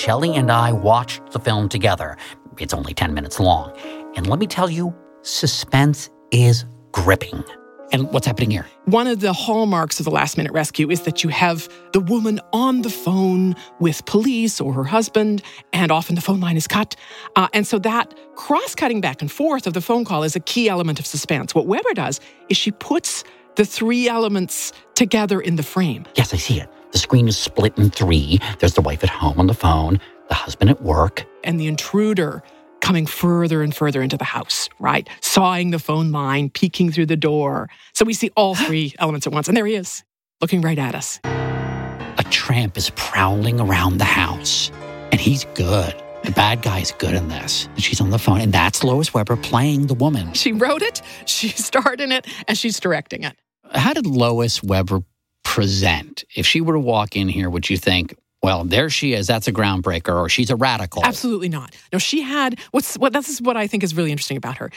Shelley 0.00 0.34
and 0.34 0.50
I 0.50 0.72
watched 0.72 1.32
the 1.32 1.38
film 1.38 1.68
together. 1.68 2.16
It's 2.58 2.72
only 2.72 2.94
10 2.94 3.12
minutes 3.12 3.38
long. 3.38 3.76
And 4.16 4.26
let 4.26 4.38
me 4.38 4.46
tell 4.46 4.70
you, 4.70 4.94
suspense 5.20 6.08
is 6.30 6.64
gripping. 6.90 7.44
And 7.92 8.10
what's 8.10 8.26
happening 8.26 8.50
here? 8.50 8.64
One 8.86 9.06
of 9.06 9.20
the 9.20 9.34
hallmarks 9.34 10.00
of 10.00 10.04
the 10.04 10.10
last 10.10 10.38
minute 10.38 10.54
rescue 10.54 10.90
is 10.90 11.02
that 11.02 11.22
you 11.22 11.28
have 11.28 11.68
the 11.92 12.00
woman 12.00 12.40
on 12.54 12.80
the 12.80 12.88
phone 12.88 13.54
with 13.78 14.06
police 14.06 14.58
or 14.58 14.72
her 14.72 14.84
husband, 14.84 15.42
and 15.74 15.92
often 15.92 16.14
the 16.14 16.22
phone 16.22 16.40
line 16.40 16.56
is 16.56 16.66
cut. 16.66 16.96
Uh, 17.36 17.48
and 17.52 17.66
so 17.66 17.78
that 17.80 18.14
cross 18.36 18.74
cutting 18.74 19.02
back 19.02 19.20
and 19.20 19.30
forth 19.30 19.66
of 19.66 19.74
the 19.74 19.82
phone 19.82 20.06
call 20.06 20.22
is 20.22 20.34
a 20.34 20.40
key 20.40 20.70
element 20.70 20.98
of 20.98 21.04
suspense. 21.04 21.54
What 21.54 21.66
Weber 21.66 21.92
does 21.92 22.20
is 22.48 22.56
she 22.56 22.70
puts 22.70 23.22
the 23.56 23.66
three 23.66 24.08
elements 24.08 24.72
together 24.94 25.42
in 25.42 25.56
the 25.56 25.62
frame. 25.62 26.06
Yes, 26.14 26.32
I 26.32 26.38
see 26.38 26.58
it. 26.58 26.70
The 26.92 26.98
screen 26.98 27.28
is 27.28 27.38
split 27.38 27.78
in 27.78 27.90
three. 27.90 28.40
There's 28.58 28.74
the 28.74 28.80
wife 28.80 29.04
at 29.04 29.10
home 29.10 29.38
on 29.38 29.46
the 29.46 29.54
phone, 29.54 30.00
the 30.28 30.34
husband 30.34 30.70
at 30.70 30.82
work, 30.82 31.24
and 31.44 31.60
the 31.60 31.66
intruder 31.66 32.42
coming 32.80 33.06
further 33.06 33.62
and 33.62 33.74
further 33.74 34.02
into 34.02 34.16
the 34.16 34.24
house, 34.24 34.68
right? 34.78 35.08
Sawing 35.20 35.70
the 35.70 35.78
phone 35.78 36.12
line, 36.12 36.50
peeking 36.50 36.90
through 36.90 37.06
the 37.06 37.16
door. 37.16 37.68
So 37.92 38.04
we 38.04 38.14
see 38.14 38.30
all 38.36 38.54
three 38.66 38.94
elements 38.98 39.26
at 39.26 39.32
once. 39.32 39.48
And 39.48 39.56
there 39.56 39.66
he 39.66 39.74
is, 39.74 40.02
looking 40.40 40.60
right 40.62 40.78
at 40.78 40.94
us. 40.94 41.20
A 41.24 42.24
tramp 42.30 42.76
is 42.76 42.90
prowling 42.96 43.60
around 43.60 43.98
the 43.98 44.04
house, 44.04 44.70
and 45.12 45.20
he's 45.20 45.44
good. 45.54 45.94
The 46.24 46.32
bad 46.32 46.60
guy's 46.60 46.92
good 46.92 47.14
in 47.14 47.28
this. 47.28 47.66
And 47.66 47.82
she's 47.82 48.00
on 48.00 48.10
the 48.10 48.18
phone, 48.18 48.40
and 48.40 48.52
that's 48.52 48.84
Lois 48.84 49.14
Weber 49.14 49.36
playing 49.36 49.86
the 49.86 49.94
woman. 49.94 50.32
She 50.34 50.52
wrote 50.52 50.82
it, 50.82 51.02
she 51.26 51.48
starred 51.48 52.00
in 52.00 52.12
it, 52.12 52.26
and 52.48 52.58
she's 52.58 52.80
directing 52.80 53.22
it. 53.22 53.36
How 53.72 53.92
did 53.92 54.06
Lois 54.06 54.62
Weber 54.62 55.02
present? 55.50 56.22
If 56.36 56.46
she 56.46 56.60
were 56.60 56.74
to 56.74 56.78
walk 56.78 57.16
in 57.16 57.28
here, 57.28 57.50
would 57.50 57.68
you 57.68 57.76
think, 57.76 58.16
well, 58.40 58.62
there 58.62 58.88
she 58.88 59.14
is. 59.14 59.26
That's 59.26 59.48
a 59.48 59.52
groundbreaker, 59.52 60.14
or 60.14 60.28
she's 60.28 60.48
a 60.48 60.54
radical. 60.54 61.04
Absolutely 61.04 61.48
not. 61.48 61.74
No, 61.92 61.98
she 61.98 62.22
had 62.22 62.60
what's 62.70 62.94
what. 62.96 63.12
This 63.12 63.28
is 63.28 63.42
what 63.42 63.56
I 63.56 63.66
think 63.66 63.82
is 63.82 63.96
really 63.96 64.12
interesting 64.12 64.36
about 64.36 64.58
her. 64.58 64.70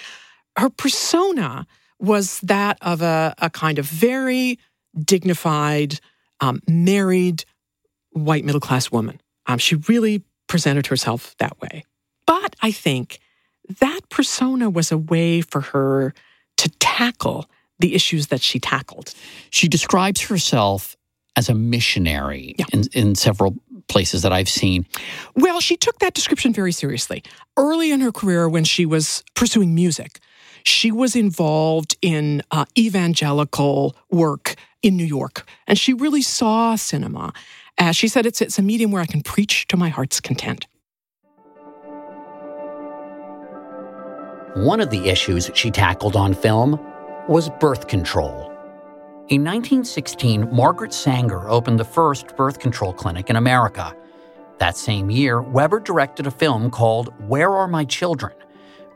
Her 0.58 0.72
persona 0.72 1.68
was 2.00 2.40
that 2.40 2.80
of 2.82 3.04
a, 3.04 3.36
a 3.38 3.52
kind 3.52 3.78
of 3.78 3.86
very 3.86 4.58
dignified, 4.98 6.00
um, 6.42 6.60
married, 6.68 7.46
white 8.12 8.44
middle 8.44 8.60
class 8.60 8.92
woman. 8.92 9.22
Um, 9.46 9.60
she 9.60 9.76
really 9.76 10.24
presented 10.48 10.88
herself 10.88 11.36
that 11.38 11.62
way. 11.62 11.86
But 12.26 12.56
I 12.64 12.72
think 12.72 13.20
that 13.80 14.10
persona 14.10 14.72
was 14.72 14.92
a 14.92 14.98
way 14.98 15.42
for 15.42 15.62
her 15.62 16.16
to 16.58 16.70
tackle 16.80 17.46
the 17.84 17.94
issues 17.96 18.28
that 18.28 18.42
she 18.42 18.60
tackled. 18.60 19.14
She 19.50 19.68
describes 19.68 20.22
herself 20.22 20.96
as 21.36 21.50
a 21.50 21.54
missionary 21.54 22.56
yeah. 22.58 22.66
in, 22.72 22.84
in 22.94 23.16
several 23.16 23.58
places 23.90 24.22
that 24.22 24.32
I've 24.32 24.48
seen. 24.48 24.86
Well, 25.36 25.60
she 25.60 25.76
took 25.76 26.00
that 26.00 26.14
description 26.14 26.54
very 26.54 26.72
seriously. 26.72 27.24
Early 27.58 27.92
in 27.92 28.00
her 28.00 28.14
career, 28.14 28.48
when 28.48 28.64
she 28.64 28.86
was 28.86 29.22
pursuing 29.36 29.76
music, 29.76 30.20
she 30.64 30.94
was 30.94 31.14
involved 31.14 31.98
in 32.02 32.42
uh, 32.52 32.64
evangelical 32.78 33.98
work 34.10 34.56
in 34.82 34.96
New 34.96 35.04
York, 35.04 35.46
and 35.68 35.78
she 35.78 35.92
really 35.92 36.22
saw 36.22 36.78
cinema. 36.78 37.34
As 37.78 37.98
she 37.98 38.08
said, 38.08 38.26
it's, 38.26 38.42
it's 38.42 38.58
a 38.58 38.62
medium 38.62 38.92
where 38.92 39.02
I 39.02 39.08
can 39.08 39.24
preach 39.24 39.68
to 39.68 39.76
my 39.76 39.90
heart's 39.90 40.22
content. 40.22 40.68
One 44.56 44.80
of 44.80 44.90
the 44.90 45.10
issues 45.10 45.52
she 45.54 45.70
tackled 45.70 46.16
on 46.16 46.34
film 46.34 46.80
was 47.28 47.50
birth 47.50 47.88
control. 47.88 48.52
In 49.30 49.44
1916, 49.44 50.54
Margaret 50.54 50.94
Sanger 50.94 51.48
opened 51.48 51.80
the 51.80 51.86
first 51.86 52.36
birth 52.36 52.60
control 52.60 52.92
clinic 52.92 53.30
in 53.30 53.38
America. 53.38 53.96
That 54.58 54.76
same 54.76 55.10
year, 55.10 55.42
Weber 55.42 55.80
directed 55.80 56.28
a 56.28 56.32
film 56.32 56.70
called 56.70 57.14
Where 57.28 57.52
Are 57.52 57.68
My 57.68 57.86
Children, 57.86 58.34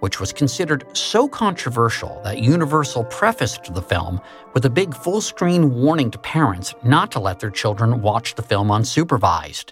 which 0.02 0.20
was 0.20 0.34
considered 0.34 0.86
so 0.96 1.30
controversial 1.30 2.20
that 2.26 2.40
Universal 2.40 3.06
prefaced 3.06 3.74
the 3.74 3.82
film 3.82 4.20
with 4.54 4.66
a 4.66 4.70
big 4.70 4.94
full 4.94 5.22
screen 5.22 5.74
warning 5.74 6.12
to 6.12 6.18
parents 6.18 6.76
not 6.84 7.12
to 7.14 7.20
let 7.20 7.40
their 7.40 7.50
children 7.50 8.02
watch 8.02 8.36
the 8.36 8.44
film 8.44 8.68
unsupervised. 8.68 9.72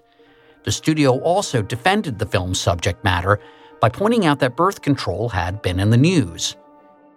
The 0.64 0.72
studio 0.72 1.20
also 1.20 1.62
defended 1.62 2.18
the 2.18 2.26
film's 2.26 2.60
subject 2.60 3.04
matter 3.04 3.40
by 3.82 3.90
pointing 3.90 4.26
out 4.26 4.40
that 4.40 4.56
birth 4.56 4.82
control 4.82 5.28
had 5.28 5.62
been 5.62 5.82
in 5.82 5.90
the 5.90 5.98
news. 5.98 6.56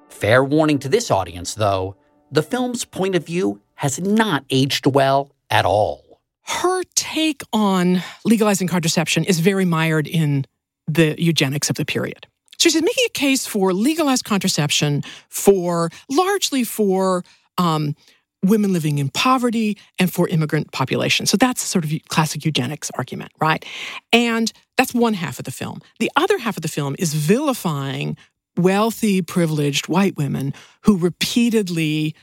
Fair 0.08 0.42
warning 0.42 0.78
to 0.80 0.88
this 0.88 1.10
audience, 1.10 1.54
though 1.54 1.96
the 2.30 2.42
film's 2.42 2.84
point 2.84 3.14
of 3.14 3.24
view 3.24 3.60
has 3.76 3.98
not 4.00 4.44
aged 4.50 4.86
well 4.86 5.30
at 5.50 5.64
all. 5.64 6.20
Her 6.42 6.82
take 6.94 7.42
on 7.52 8.02
legalizing 8.24 8.68
contraception 8.68 9.24
is 9.24 9.40
very 9.40 9.64
mired 9.64 10.06
in 10.06 10.46
the 10.86 11.14
eugenics 11.18 11.70
of 11.70 11.76
the 11.76 11.84
period. 11.84 12.26
So 12.58 12.68
she's 12.68 12.82
making 12.82 13.04
a 13.06 13.10
case 13.10 13.46
for 13.46 13.72
legalized 13.72 14.24
contraception 14.24 15.04
for 15.28 15.90
largely 16.10 16.64
for 16.64 17.22
um, 17.56 17.94
women 18.42 18.72
living 18.72 18.98
in 18.98 19.10
poverty 19.10 19.78
and 19.98 20.12
for 20.12 20.28
immigrant 20.28 20.72
populations. 20.72 21.30
So 21.30 21.36
that's 21.36 21.62
sort 21.62 21.84
of 21.84 21.92
classic 22.08 22.44
eugenics 22.44 22.90
argument, 22.94 23.32
right? 23.40 23.64
And 24.12 24.52
that's 24.76 24.94
one 24.94 25.14
half 25.14 25.38
of 25.38 25.44
the 25.44 25.50
film. 25.50 25.80
The 25.98 26.10
other 26.16 26.38
half 26.38 26.56
of 26.56 26.62
the 26.62 26.68
film 26.68 26.96
is 26.98 27.14
vilifying 27.14 28.16
wealthy, 28.58 29.22
privileged 29.22 29.88
white 29.88 30.16
women 30.16 30.54
who 30.82 30.96
repeatedly 30.96 32.14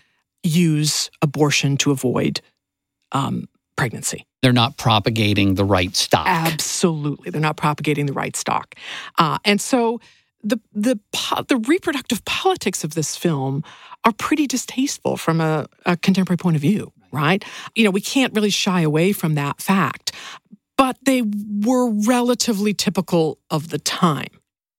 use 0.43 1.09
abortion 1.21 1.77
to 1.77 1.91
avoid 1.91 2.41
um, 3.11 3.45
pregnancy. 3.75 4.25
They're 4.41 4.53
not 4.53 4.77
propagating 4.77 5.55
the 5.55 5.65
right 5.65 5.95
stock. 5.95 6.27
Absolutely, 6.27 7.31
they're 7.31 7.41
not 7.41 7.57
propagating 7.57 8.05
the 8.05 8.13
right 8.13 8.35
stock, 8.35 8.75
uh, 9.17 9.37
and 9.43 9.59
so 9.59 9.99
the 10.43 10.59
the 10.73 10.99
the 11.47 11.57
reproductive 11.57 12.23
politics 12.25 12.83
of 12.83 12.93
this 12.93 13.17
film 13.17 13.63
are 14.03 14.13
pretty 14.13 14.45
distasteful 14.45 15.17
from 15.17 15.41
a, 15.41 15.65
a 15.85 15.97
contemporary 15.97 16.37
point 16.37 16.55
of 16.55 16.61
view. 16.61 16.91
Right? 17.11 17.45
You 17.75 17.85
know, 17.85 17.91
we 17.91 18.01
can't 18.01 18.33
really 18.33 18.49
shy 18.49 18.81
away 18.81 19.13
from 19.13 19.35
that 19.35 19.61
fact. 19.61 20.11
But 20.77 20.85
but 20.85 20.97
they 21.03 21.23
were 21.65 21.89
relatively 21.89 22.73
typical 22.73 23.39
of 23.49 23.69
the 23.69 23.79
time. 23.79 24.29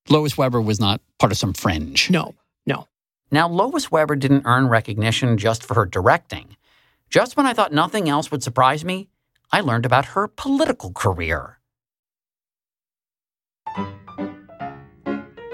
Lois 0.08 0.38
Weber 0.38 0.60
was 0.60 0.78
not 0.78 1.00
part 1.18 1.32
of 1.32 1.38
some 1.38 1.52
fringe. 1.52 2.10
No, 2.10 2.34
no. 2.66 2.86
Now, 3.30 3.48
Lois 3.48 3.90
Weber 3.90 4.16
didn't 4.16 4.44
earn 4.46 4.68
recognition 4.68 5.36
just 5.36 5.64
for 5.64 5.74
her 5.74 5.86
directing. 5.86 6.56
Just 7.10 7.36
when 7.36 7.46
I 7.46 7.52
thought 7.52 7.72
nothing 7.72 8.08
else 8.08 8.30
would 8.30 8.42
surprise 8.42 8.84
me, 8.84 9.08
I 9.50 9.60
learned 9.60 9.86
about 9.86 10.06
her 10.06 10.28
political 10.28 10.92
career. 10.92 11.58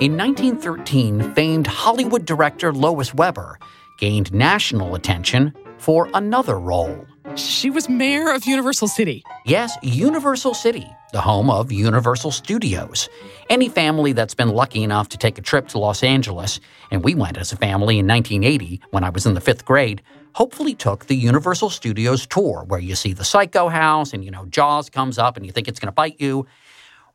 In 0.00 0.16
1913, 0.16 1.32
famed 1.34 1.66
Hollywood 1.66 2.24
director 2.24 2.72
Lois 2.72 3.14
Weber 3.14 3.58
gained 3.98 4.32
national 4.34 4.94
attention 4.96 5.54
for 5.78 6.08
another 6.12 6.58
role. 6.58 7.06
She 7.36 7.70
was 7.70 7.88
mayor 7.88 8.32
of 8.32 8.44
Universal 8.44 8.88
City. 8.88 9.22
Yes, 9.46 9.76
Universal 9.82 10.54
City, 10.54 10.86
the 11.12 11.20
home 11.20 11.50
of 11.50 11.70
Universal 11.70 12.30
Studios. 12.30 13.08
Any 13.50 13.68
family 13.68 14.12
that's 14.12 14.34
been 14.34 14.48
lucky 14.48 14.82
enough 14.82 15.10
to 15.10 15.18
take 15.18 15.38
a 15.38 15.42
trip 15.42 15.68
to 15.68 15.78
Los 15.78 16.02
Angeles, 16.02 16.58
and 16.90 17.04
we 17.04 17.14
went 17.14 17.36
as 17.36 17.52
a 17.52 17.56
family 17.56 17.98
in 17.98 18.06
1980 18.06 18.80
when 18.90 19.04
I 19.04 19.10
was 19.10 19.26
in 19.26 19.34
the 19.34 19.40
fifth 19.40 19.64
grade, 19.64 20.02
hopefully 20.34 20.74
took 20.74 21.06
the 21.06 21.14
Universal 21.14 21.70
Studios 21.70 22.26
tour 22.26 22.64
where 22.66 22.80
you 22.80 22.94
see 22.94 23.12
the 23.12 23.24
Psycho 23.24 23.68
House 23.68 24.14
and, 24.14 24.24
you 24.24 24.30
know, 24.30 24.46
Jaws 24.46 24.88
comes 24.88 25.18
up 25.18 25.36
and 25.36 25.44
you 25.44 25.52
think 25.52 25.68
it's 25.68 25.78
going 25.78 25.88
to 25.88 25.92
bite 25.92 26.18
you. 26.18 26.46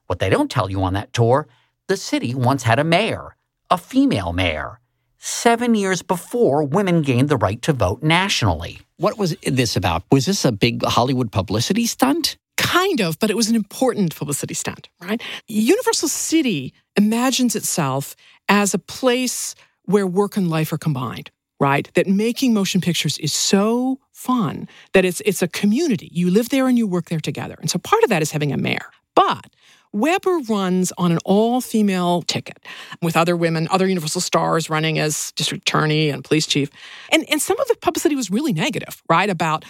What 0.05 0.19
they 0.19 0.29
don't 0.29 0.51
tell 0.51 0.69
you 0.69 0.83
on 0.83 0.93
that 0.93 1.11
tour, 1.11 1.47
the 1.87 1.97
city 1.97 2.35
once 2.35 2.63
had 2.63 2.77
a 2.77 2.83
mayor, 2.83 3.35
a 3.71 3.77
female 3.79 4.31
mayor, 4.31 4.79
seven 5.17 5.73
years 5.73 6.03
before 6.03 6.63
women 6.63 7.01
gained 7.01 7.29
the 7.29 7.37
right 7.37 7.61
to 7.63 7.73
vote 7.73 8.03
nationally. 8.03 8.79
What 8.97 9.17
was 9.17 9.35
this 9.41 9.75
about? 9.75 10.03
Was 10.11 10.27
this 10.27 10.45
a 10.45 10.51
big 10.51 10.83
Hollywood 10.85 11.31
publicity 11.31 11.87
stunt? 11.87 12.37
Kind 12.57 13.01
of, 13.01 13.19
but 13.19 13.29
it 13.29 13.37
was 13.37 13.49
an 13.49 13.55
important 13.55 14.15
publicity 14.15 14.53
stunt, 14.53 14.89
right? 15.01 15.21
Universal 15.47 16.09
City 16.09 16.73
imagines 16.95 17.55
itself 17.55 18.15
as 18.49 18.73
a 18.73 18.79
place 18.79 19.55
where 19.83 20.05
work 20.05 20.37
and 20.37 20.49
life 20.49 20.73
are 20.73 20.77
combined, 20.77 21.31
right? 21.59 21.89
That 21.93 22.07
making 22.07 22.53
motion 22.53 22.81
pictures 22.81 23.17
is 23.19 23.33
so 23.33 23.99
fun 24.11 24.67
that 24.93 25.05
it's 25.05 25.21
it's 25.21 25.41
a 25.41 25.47
community. 25.47 26.09
You 26.11 26.29
live 26.31 26.49
there 26.49 26.67
and 26.67 26.77
you 26.77 26.87
work 26.87 27.05
there 27.09 27.19
together. 27.19 27.55
And 27.59 27.69
so 27.69 27.79
part 27.79 28.03
of 28.03 28.09
that 28.09 28.21
is 28.21 28.31
having 28.31 28.51
a 28.51 28.57
mayor. 28.57 28.89
But 29.15 29.47
Weber 29.93 30.39
runs 30.49 30.91
on 30.97 31.11
an 31.11 31.19
all 31.25 31.61
female 31.61 32.21
ticket 32.23 32.59
with 33.01 33.15
other 33.15 33.35
women, 33.35 33.67
other 33.71 33.87
Universal 33.87 34.21
stars 34.21 34.69
running 34.69 34.99
as 34.99 35.31
district 35.33 35.67
attorney 35.67 36.09
and 36.09 36.23
police 36.23 36.45
chief. 36.45 36.69
And, 37.11 37.25
and 37.29 37.41
some 37.41 37.59
of 37.59 37.67
the 37.67 37.75
publicity 37.77 38.15
was 38.15 38.29
really 38.29 38.53
negative, 38.53 39.01
right? 39.09 39.29
About 39.29 39.65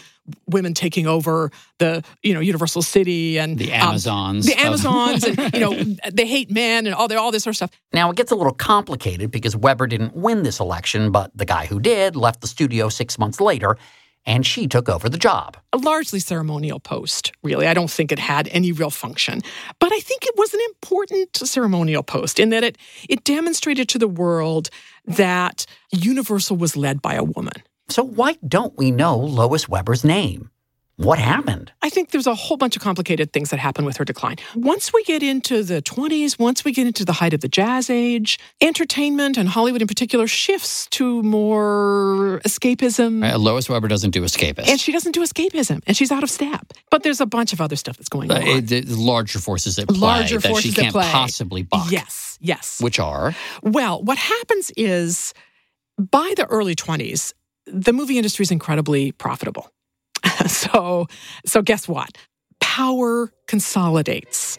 women 0.48 0.74
taking 0.74 1.08
over 1.08 1.52
the, 1.80 2.04
you 2.24 2.34
know, 2.34 2.40
Universal 2.40 2.82
City 2.82 3.40
and 3.40 3.58
the 3.58 3.72
Amazons. 3.72 4.48
Um, 4.48 4.54
the 4.54 4.66
Amazons 4.66 5.24
and, 5.24 5.54
you 5.54 5.60
know, 5.60 5.96
they 6.12 6.26
hate 6.26 6.52
men 6.52 6.86
and 6.86 6.96
all, 6.96 7.12
all 7.18 7.32
this 7.32 7.44
sort 7.44 7.54
of 7.54 7.58
stuff. 7.58 7.72
Now, 7.94 8.10
it 8.10 8.18
gets 8.18 8.32
a 8.32 8.36
little 8.36 8.54
complicated 8.54 9.32
because 9.32 9.56
Weber 9.56 9.88
didn't 9.88 10.16
win 10.16 10.44
this 10.44 10.60
election, 10.60 11.12
but 11.12 11.32
the 11.36 11.46
guy 11.46 11.66
who 11.66 11.80
did 11.80 12.16
left 12.16 12.42
the 12.42 12.48
studio 12.48 12.90
six 12.90 13.18
months 13.18 13.40
later 13.40 13.78
and 14.28 14.46
she 14.46 14.68
took 14.68 14.90
over 14.90 15.08
the 15.08 15.18
job. 15.18 15.58
A 15.72 15.78
largely 15.78 16.20
ceremonial 16.20 16.80
post, 16.80 17.32
really. 17.44 17.66
I 17.66 17.74
don't 17.74 17.90
think 17.90 18.12
it 18.12 18.20
had 18.20 18.50
any 18.50 18.74
real 18.74 18.90
function. 18.90 19.42
But 19.80 19.94
I 19.94 20.00
think 20.00 20.26
it 20.26 20.36
was 20.38 20.54
an 20.54 20.60
important 20.68 21.38
ceremonial 21.38 22.04
post 22.04 22.38
in 22.38 22.50
that 22.50 22.64
it, 22.64 22.78
it 23.10 23.24
demonstrated 23.24 23.88
to 23.90 23.98
the 23.98 24.08
world 24.08 24.70
that 25.06 25.66
Universal 25.92 26.58
was 26.58 26.76
led 26.76 27.02
by 27.02 27.16
a 27.16 27.24
woman. 27.24 27.64
So, 27.90 28.04
why 28.04 28.36
don't 28.46 28.78
we 28.78 28.92
know 28.92 29.18
Lois 29.18 29.70
Weber's 29.70 30.04
name? 30.04 30.52
What 30.98 31.20
happened? 31.20 31.72
I 31.84 31.90
think 31.90 32.10
there's 32.10 32.26
a 32.26 32.34
whole 32.34 32.58
bunch 32.58 32.76
of 32.76 32.82
complicated 32.82 33.32
things 33.32 33.52
that 33.52 33.60
happened 33.60 33.86
with 33.86 33.98
her 33.98 34.04
decline. 34.04 34.38
Once 34.56 34.92
we 34.92 35.04
get 35.04 35.22
into 35.22 35.62
the 35.62 35.80
20s, 35.80 36.40
once 36.40 36.66
we 36.66 36.72
get 36.74 36.88
into 36.88 37.06
the 37.06 37.14
height 37.14 37.36
of 37.36 37.42
the 37.42 37.48
jazz 37.48 37.88
age, 37.92 38.40
entertainment 38.62 39.38
and 39.38 39.48
Hollywood 39.48 39.82
in 39.82 39.88
particular 39.88 40.26
shifts 40.26 40.88
to 40.88 41.22
more 41.22 42.42
escapism. 42.46 43.24
Uh, 43.24 43.38
Lois 43.38 43.70
Weber 43.70 43.88
doesn't 43.88 44.10
do 44.10 44.24
escapism. 44.24 44.68
And 44.68 44.80
she 44.80 44.92
doesn't 44.92 45.12
do 45.12 45.22
escapism, 45.22 45.84
and 45.86 45.96
she's 45.96 46.12
out 46.12 46.24
of 46.24 46.32
step. 46.32 46.74
But 46.90 47.04
there's 47.04 47.22
a 47.22 47.28
bunch 47.28 47.54
of 47.54 47.62
other 47.62 47.76
stuff 47.76 47.98
that's 47.98 48.10
going 48.10 48.32
uh, 48.32 48.36
on. 48.36 48.42
Uh, 48.42 48.82
larger 48.88 49.38
forces 49.38 49.78
at 49.78 49.88
play 49.88 50.00
larger 50.00 50.40
that 50.40 50.50
forces 50.50 50.74
she 50.74 50.82
can't 50.82 50.94
play. 50.94 51.08
possibly 51.12 51.62
buck. 51.62 51.92
Yes, 51.92 52.40
yes. 52.42 52.82
Which 52.82 53.00
are? 53.00 53.36
Well, 53.62 54.02
what 54.02 54.18
happens 54.18 54.72
is 54.76 55.36
by 56.00 56.34
the 56.38 56.46
early 56.46 56.76
20s, 56.76 57.34
the 57.72 57.94
movie 57.94 58.18
industry 58.18 58.44
is 58.44 58.52
incredibly 58.52 59.12
profitable. 59.12 59.70
so, 60.48 61.08
so 61.46 61.62
guess 61.62 61.88
what? 61.88 62.18
Power 62.60 63.32
consolidates. 63.48 64.58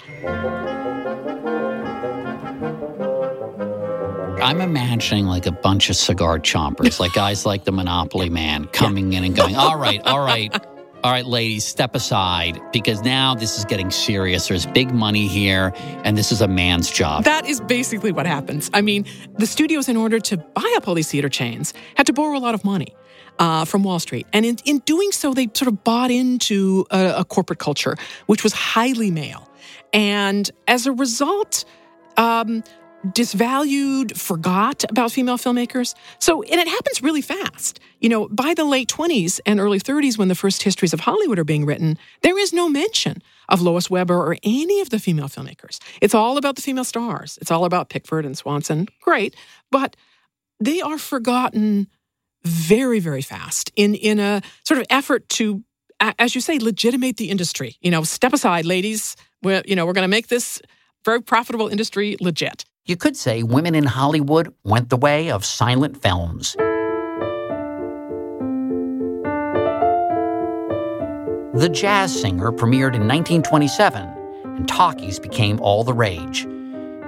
I'm 4.41 4.61
imagining 4.61 5.27
like 5.27 5.47
a 5.47 5.53
bunch 5.53 5.91
of 5.91 5.97
cigar 5.97 6.39
chompers, 6.39 7.01
like 7.01 7.13
guys 7.13 7.45
like 7.45 7.65
the 7.65 7.73
Monopoly 7.73 8.31
Man 8.31 8.67
coming 8.67 9.13
in 9.13 9.25
and 9.25 9.35
going, 9.35 9.57
all 9.57 9.77
right, 9.77 10.01
all 10.07 10.21
right, 10.21 10.55
all 11.05 11.13
right, 11.13 11.27
ladies, 11.27 11.65
step 11.65 11.95
aside 11.95 12.61
because 12.73 13.03
now 13.03 13.35
this 13.35 13.57
is 13.57 13.65
getting 13.65 13.91
serious. 13.91 14.49
There's 14.49 14.67
big 14.67 14.93
money 14.93 15.29
here, 15.29 15.73
and 16.05 16.19
this 16.19 16.33
is 16.33 16.41
a 16.41 16.49
man's 16.49 16.91
job. 16.91 17.25
That 17.25 17.47
is 17.47 17.61
basically 17.61 18.11
what 18.11 18.27
happens. 18.27 18.69
I 18.75 18.81
mean, 18.81 19.07
the 19.39 19.47
studios, 19.47 19.89
in 19.89 19.97
order 19.97 20.19
to 20.19 20.37
buy 20.37 20.75
up 20.77 20.89
all 20.89 20.95
these 20.95 21.11
theater 21.11 21.29
chains, 21.29 21.73
had 21.97 22.07
to 22.07 22.13
borrow 22.13 22.37
a 22.37 22.41
lot 22.41 22.55
of 22.55 22.65
money. 22.65 22.95
Uh, 23.39 23.65
from 23.65 23.85
Wall 23.85 24.01
Street. 24.01 24.27
And 24.33 24.45
in, 24.45 24.57
in 24.65 24.79
doing 24.81 25.13
so, 25.13 25.33
they 25.33 25.47
sort 25.55 25.69
of 25.69 25.85
bought 25.85 26.11
into 26.11 26.85
a, 26.91 27.19
a 27.19 27.25
corporate 27.25 27.61
culture, 27.61 27.95
which 28.27 28.43
was 28.43 28.53
highly 28.53 29.13
male. 29.13 29.49
And 29.93 30.51
as 30.67 30.87
a 30.87 30.93
result, 30.93 31.65
um, 32.17 32.65
disvalued, 33.07 34.17
forgot 34.17 34.85
about 34.91 35.13
female 35.13 35.39
filmmakers. 35.39 35.95
So, 36.19 36.43
and 36.43 36.61
it 36.61 36.69
happens 36.69 37.03
really 37.03 37.23
fast. 37.23 37.81
You 38.01 38.09
know, 38.09 38.29
by 38.29 38.55
the 38.55 38.65
late 38.65 38.89
20s 38.89 39.41
and 39.47 39.61
early 39.61 39.81
30s, 39.81 40.19
when 40.19 40.29
the 40.29 40.35
first 40.35 40.63
histories 40.63 40.93
of 40.93 41.01
Hollywood 41.01 41.39
are 41.39 41.45
being 41.45 41.65
written, 41.65 41.99
there 42.23 42.39
is 42.39 42.53
no 42.53 42.69
mention 42.69 43.23
of 43.49 43.63
Lois 43.63 43.89
Weber 43.89 44.17
or 44.17 44.37
any 44.43 44.81
of 44.81 44.91
the 44.91 44.99
female 44.99 45.29
filmmakers. 45.29 45.79
It's 46.01 46.15
all 46.15 46.37
about 46.37 46.57
the 46.57 46.63
female 46.63 46.85
stars. 46.85 47.39
It's 47.41 47.51
all 47.51 47.65
about 47.65 47.89
Pickford 47.89 48.25
and 48.25 48.37
Swanson. 48.37 48.89
Great. 49.01 49.35
But 49.71 49.97
they 50.61 50.81
are 50.81 50.99
forgotten 50.99 51.89
very, 52.45 53.01
very 53.01 53.23
fast 53.23 53.71
in, 53.77 53.95
in 53.95 54.19
a 54.19 54.43
sort 54.65 54.81
of 54.81 54.87
effort 54.91 55.29
to, 55.31 55.63
as 56.01 56.35
you 56.35 56.41
say, 56.41 56.59
legitimate 56.59 57.17
the 57.17 57.31
industry. 57.31 57.77
You 57.81 57.91
know, 57.91 58.03
step 58.03 58.33
aside, 58.33 58.65
ladies. 58.65 59.17
We're, 59.43 59.63
you 59.67 59.77
know, 59.77 59.87
we're 59.87 59.93
going 59.93 60.05
to 60.05 60.09
make 60.09 60.29
this 60.29 60.61
very 61.05 61.23
profitable 61.23 61.69
industry 61.69 62.17
legit. 62.21 62.65
You 62.89 62.97
could 62.97 63.19
say 63.19 63.43
women 63.43 63.75
in 63.75 63.85
Hollywood 63.85 64.55
went 64.65 64.89
the 64.89 64.97
way 64.97 65.31
of 65.31 65.45
silent 65.45 66.01
films. 66.01 66.55
The 71.53 71.69
Jazz 71.71 72.19
Singer 72.19 72.51
premiered 72.51 72.95
in 72.95 73.07
1927, 73.07 74.09
and 74.43 74.67
talkies 74.67 75.19
became 75.19 75.61
all 75.61 75.85
the 75.85 75.93
rage. 75.93 76.45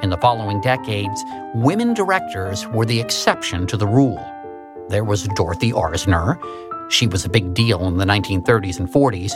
In 0.02 0.10
the 0.10 0.18
following 0.18 0.60
decades, 0.60 1.24
women 1.54 1.94
directors 1.94 2.66
were 2.68 2.84
the 2.84 3.00
exception 3.00 3.66
to 3.68 3.78
the 3.78 3.86
rule. 3.86 4.22
There 4.90 5.04
was 5.04 5.26
Dorothy 5.28 5.72
Arzner. 5.72 6.38
She 6.90 7.06
was 7.06 7.24
a 7.24 7.30
big 7.30 7.54
deal 7.54 7.86
in 7.86 7.96
the 7.96 8.04
1930s 8.04 8.78
and 8.78 8.86
40s. 8.86 9.32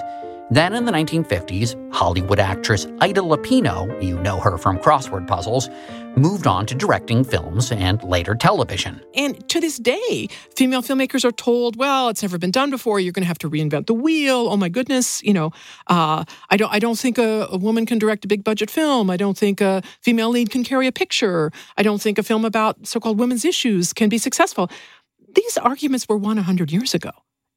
Then 0.50 0.74
in 0.74 0.84
the 0.84 0.92
1950s, 0.92 1.74
Hollywood 1.92 2.38
actress 2.38 2.86
Ida 3.00 3.22
Lupino, 3.22 4.02
you 4.02 4.18
know 4.18 4.38
her 4.40 4.58
from 4.58 4.78
crossword 4.78 5.26
puzzles, 5.26 5.70
moved 6.16 6.46
on 6.46 6.66
to 6.66 6.74
directing 6.74 7.24
films 7.24 7.72
and 7.72 8.02
later 8.02 8.34
television. 8.34 9.00
And 9.14 9.48
to 9.48 9.58
this 9.58 9.78
day, 9.78 10.28
female 10.54 10.82
filmmakers 10.82 11.24
are 11.24 11.32
told, 11.32 11.76
"Well, 11.76 12.10
it's 12.10 12.20
never 12.20 12.36
been 12.36 12.50
done 12.50 12.70
before. 12.70 13.00
You're 13.00 13.12
going 13.12 13.22
to 13.22 13.28
have 13.28 13.38
to 13.38 13.48
reinvent 13.48 13.86
the 13.86 13.94
wheel." 13.94 14.48
Oh 14.50 14.58
my 14.58 14.68
goodness, 14.68 15.22
you 15.22 15.32
know, 15.32 15.50
uh, 15.86 16.24
I 16.50 16.56
don't, 16.58 16.70
I 16.70 16.78
don't 16.78 16.98
think 16.98 17.16
a, 17.16 17.48
a, 17.50 17.56
woman 17.56 17.86
can 17.86 17.98
direct 17.98 18.26
a 18.26 18.28
big 18.28 18.44
budget 18.44 18.70
film. 18.70 19.08
I 19.08 19.16
don't 19.16 19.38
think 19.38 19.62
a 19.62 19.80
female 20.02 20.28
lead 20.28 20.50
can 20.50 20.62
carry 20.62 20.86
a 20.86 20.92
picture. 20.92 21.52
I 21.78 21.82
don't 21.82 22.02
think 22.02 22.18
a 22.18 22.22
film 22.22 22.44
about 22.44 22.86
so-called 22.86 23.18
women's 23.18 23.46
issues 23.46 23.94
can 23.94 24.10
be 24.10 24.18
successful. 24.18 24.70
These 25.34 25.56
arguments 25.56 26.06
were 26.06 26.18
won 26.18 26.36
100 26.36 26.70
years 26.70 26.92
ago, 26.92 27.12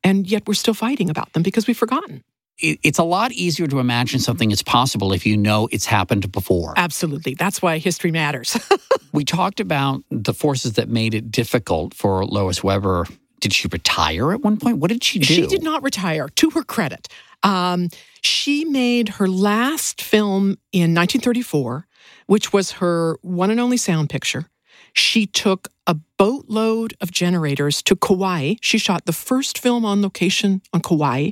and 0.05 0.25
yet 0.25 0.47
we're 0.47 0.53
still 0.53 0.73
fighting 0.73 1.09
about 1.09 1.33
them 1.33 1.43
because 1.43 1.67
we've 1.67 1.77
forgotten 1.77 2.23
it's 2.59 2.97
a 2.97 3.03
lot 3.03 3.31
easier 3.31 3.67
to 3.67 3.79
imagine 3.79 4.19
something 4.19 4.51
is 4.51 4.63
possible 4.63 5.13
if 5.13 5.25
you 5.25 5.37
know 5.37 5.67
it's 5.71 5.85
happened 5.85 6.31
before. 6.31 6.73
Absolutely. 6.75 7.35
That's 7.35 7.61
why 7.61 7.77
history 7.77 8.11
matters. 8.11 8.57
we 9.13 9.23
talked 9.23 9.59
about 9.59 10.03
the 10.09 10.33
forces 10.33 10.73
that 10.73 10.89
made 10.89 11.13
it 11.13 11.31
difficult 11.31 11.93
for 11.93 12.25
Lois 12.25 12.63
Weber. 12.63 13.05
Did 13.39 13.53
she 13.53 13.67
retire 13.71 14.31
at 14.31 14.41
one 14.41 14.57
point? 14.57 14.79
What 14.79 14.89
did 14.89 15.03
she 15.03 15.19
do? 15.19 15.25
She 15.25 15.45
did 15.45 15.61
not 15.61 15.83
retire, 15.83 16.27
to 16.29 16.49
her 16.51 16.63
credit. 16.63 17.07
Um, 17.43 17.89
she 18.21 18.65
made 18.65 19.09
her 19.09 19.27
last 19.27 20.01
film 20.01 20.57
in 20.71 20.95
1934, 20.95 21.87
which 22.25 22.51
was 22.51 22.71
her 22.71 23.19
one 23.21 23.51
and 23.51 23.59
only 23.59 23.77
sound 23.77 24.09
picture. 24.09 24.49
She 24.93 25.27
took 25.27 25.67
a 25.85 25.95
boatload 26.17 26.95
of 26.99 27.11
generators 27.11 27.83
to 27.83 27.95
Kauai. 27.95 28.55
She 28.61 28.79
shot 28.79 29.05
the 29.05 29.13
first 29.13 29.59
film 29.59 29.85
on 29.85 30.01
location 30.01 30.63
on 30.73 30.81
Kauai 30.81 31.31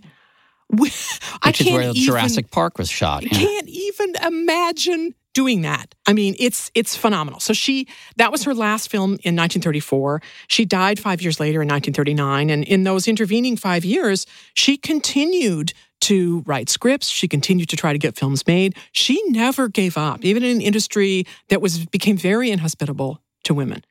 I 1.41 1.49
Which 1.49 1.61
is 1.61 1.67
can't 1.67 1.73
where 1.73 1.89
even- 1.89 1.95
Jurassic 1.95 2.51
Park 2.51 2.78
was 2.78 2.89
shot. 2.89 3.23
yeah. 3.23 3.30
can't 3.30 3.67
even 3.69 4.15
imagine 4.26 5.13
doing 5.34 5.63
that. 5.63 5.93
I 6.07 6.13
mean, 6.13 6.36
it's 6.39 6.71
it's 6.76 6.95
phenomenal. 6.95 7.39
So 7.41 7.51
she 7.53 7.88
that 8.15 8.32
was 8.32 8.43
her 8.45 8.53
last 8.53 8.89
film 8.89 9.11
in 9.23 9.36
1934. 9.36 10.21
She 10.47 10.63
died 10.65 10.97
5 10.97 11.21
years 11.21 11.39
later 11.41 11.61
in 11.61 11.67
1939 11.67 12.49
and 12.49 12.63
in 12.63 12.84
those 12.84 13.07
intervening 13.07 13.57
5 13.57 13.84
years, 13.84 14.26
she 14.53 14.78
continued 14.78 15.73
to 16.01 16.43
write 16.45 16.69
scripts, 16.69 17.09
she 17.09 17.28
continued 17.28 17.67
to 17.69 17.76
try 17.76 17.91
to 17.91 17.97
get 17.99 18.15
films 18.15 18.45
made. 18.47 18.76
She 18.91 19.21
never 19.28 19.67
gave 19.67 19.97
up, 19.97 20.23
even 20.23 20.43
in 20.43 20.57
an 20.57 20.61
industry 20.61 21.26
that 21.49 21.61
was 21.61 21.86
became 21.86 22.15
very 22.17 22.49
inhospitable 22.51 23.21
to 23.43 23.53
women. 23.53 23.84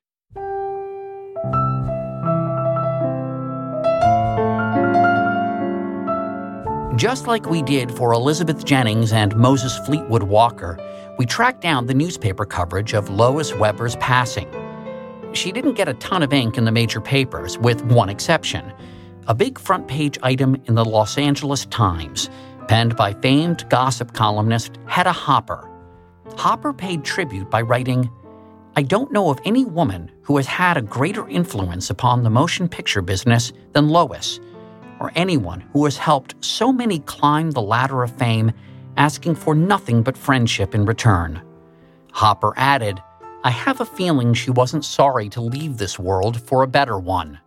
Just 7.05 7.27
like 7.27 7.51
we 7.51 7.61
did 7.61 7.95
for 7.95 8.15
Elizabeth 8.15 8.65
Jennings 8.65 9.13
and 9.13 9.37
Moses 9.37 9.77
Fleetwood 9.81 10.23
Walker, 10.23 10.79
we 11.19 11.27
tracked 11.27 11.61
down 11.61 11.85
the 11.85 11.93
newspaper 11.93 12.47
coverage 12.47 12.95
of 12.95 13.11
Lois 13.11 13.53
Weber's 13.53 13.95
passing. 13.97 14.49
She 15.35 15.53
didn't 15.53 15.75
get 15.75 15.87
a 15.87 15.93
ton 15.93 16.23
of 16.23 16.33
ink 16.33 16.57
in 16.57 16.65
the 16.65 16.73
major 16.73 17.03
papers, 17.03 17.59
with 17.59 17.85
one 17.85 18.09
exception 18.09 18.73
a 19.27 19.35
big 19.35 19.59
front 19.59 19.87
page 19.87 20.19
item 20.23 20.57
in 20.65 20.77
the 20.77 20.85
Los 20.85 21.19
Angeles 21.19 21.67
Times, 21.67 22.31
penned 22.69 22.97
by 22.97 23.13
famed 23.13 23.69
gossip 23.69 24.15
columnist 24.15 24.79
Hedda 24.87 25.13
Hopper. 25.13 25.69
Hopper 26.39 26.73
paid 26.73 27.05
tribute 27.05 27.51
by 27.51 27.61
writing, 27.61 28.11
I 28.77 28.83
don't 28.83 29.13
know 29.13 29.29
of 29.29 29.41
any 29.45 29.67
woman 29.67 30.11
who 30.23 30.39
has 30.39 30.47
had 30.47 30.79
a 30.79 30.83
greater 30.83 31.29
influence 31.29 31.91
upon 31.91 32.23
the 32.23 32.31
motion 32.31 32.67
picture 32.67 33.03
business 33.03 33.53
than 33.75 33.91
Lois 33.91 34.41
or 35.05 35.13
anyone 35.15 35.61
who 35.75 35.85
has 35.85 35.99
helped 35.99 36.35
so 36.43 36.73
many 36.73 36.99
climb 37.01 37.51
the 37.51 37.61
ladder 37.61 38.03
of 38.03 38.11
fame 38.17 38.51
asking 38.97 39.35
for 39.35 39.55
nothing 39.55 40.03
but 40.03 40.17
friendship 40.17 40.75
in 40.75 40.87
return. 40.87 41.43
Hopper 42.13 42.55
added, 42.57 43.03
I 43.43 43.51
have 43.51 43.83
a 43.83 43.85
feeling 43.85 44.33
she 44.33 44.51
wasn't 44.51 44.83
sorry 44.83 45.29
to 45.31 45.43
leave 45.43 45.77
this 45.77 45.99
world 45.99 46.41
for 46.41 46.63
a 46.63 46.67
better 46.67 46.99
one. 46.99 47.39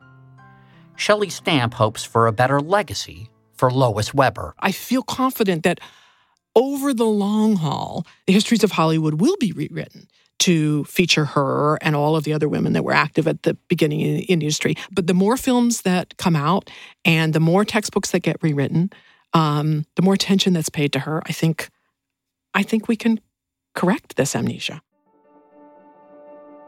Shelley 0.95 1.29
Stamp 1.29 1.73
hopes 1.73 2.03
for 2.03 2.27
a 2.27 2.31
better 2.31 2.59
legacy 2.59 3.31
for 3.55 3.71
Lois 3.71 4.13
Weber. 4.13 4.53
I 4.59 4.71
feel 4.71 5.01
confident 5.01 5.63
that 5.63 5.79
over 6.55 6.93
the 6.93 7.05
long 7.05 7.55
haul, 7.55 8.05
the 8.27 8.33
histories 8.33 8.63
of 8.63 8.73
Hollywood 8.73 9.19
will 9.19 9.37
be 9.39 9.51
rewritten 9.51 10.07
to 10.39 10.83
feature 10.85 11.25
her 11.25 11.77
and 11.81 11.95
all 11.95 12.15
of 12.15 12.23
the 12.23 12.33
other 12.33 12.47
women 12.47 12.73
that 12.73 12.83
were 12.83 12.93
active 12.93 13.27
at 13.27 13.43
the 13.43 13.55
beginning 13.67 14.01
in 14.01 14.15
the 14.15 14.23
industry. 14.23 14.75
But 14.91 15.07
the 15.07 15.13
more 15.13 15.37
films 15.37 15.81
that 15.81 16.15
come 16.17 16.35
out 16.35 16.69
and 17.03 17.33
the 17.33 17.39
more 17.39 17.65
textbooks 17.65 18.11
that 18.11 18.19
get 18.19 18.37
rewritten, 18.41 18.91
um, 19.33 19.85
the 19.95 20.01
more 20.01 20.13
attention 20.13 20.53
that's 20.53 20.69
paid 20.69 20.93
to 20.93 20.99
her, 20.99 21.21
I 21.25 21.31
think, 21.31 21.69
I 22.53 22.63
think 22.63 22.87
we 22.87 22.95
can 22.95 23.19
correct 23.75 24.15
this 24.15 24.35
amnesia. 24.35 24.81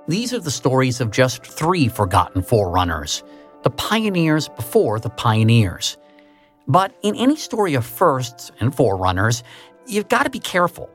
These 0.08 0.34
are 0.34 0.40
the 0.40 0.52
stories 0.52 1.02
of 1.02 1.12
just 1.12 1.46
three 1.46 1.88
forgotten 1.88 2.42
forerunners, 2.42 3.24
the 3.62 3.70
pioneers 3.70 4.50
before 4.50 5.00
the 5.00 5.10
pioneers. 5.10 5.98
But 6.68 6.96
in 7.04 7.16
any 7.16 7.36
story 7.36 7.76
of 7.76 7.86
firsts 7.86 8.52
and 8.60 8.74
forerunners, 8.74 9.44
you've 9.86 10.10
got 10.10 10.24
to 10.24 10.30
be 10.30 10.40
careful. 10.40 10.90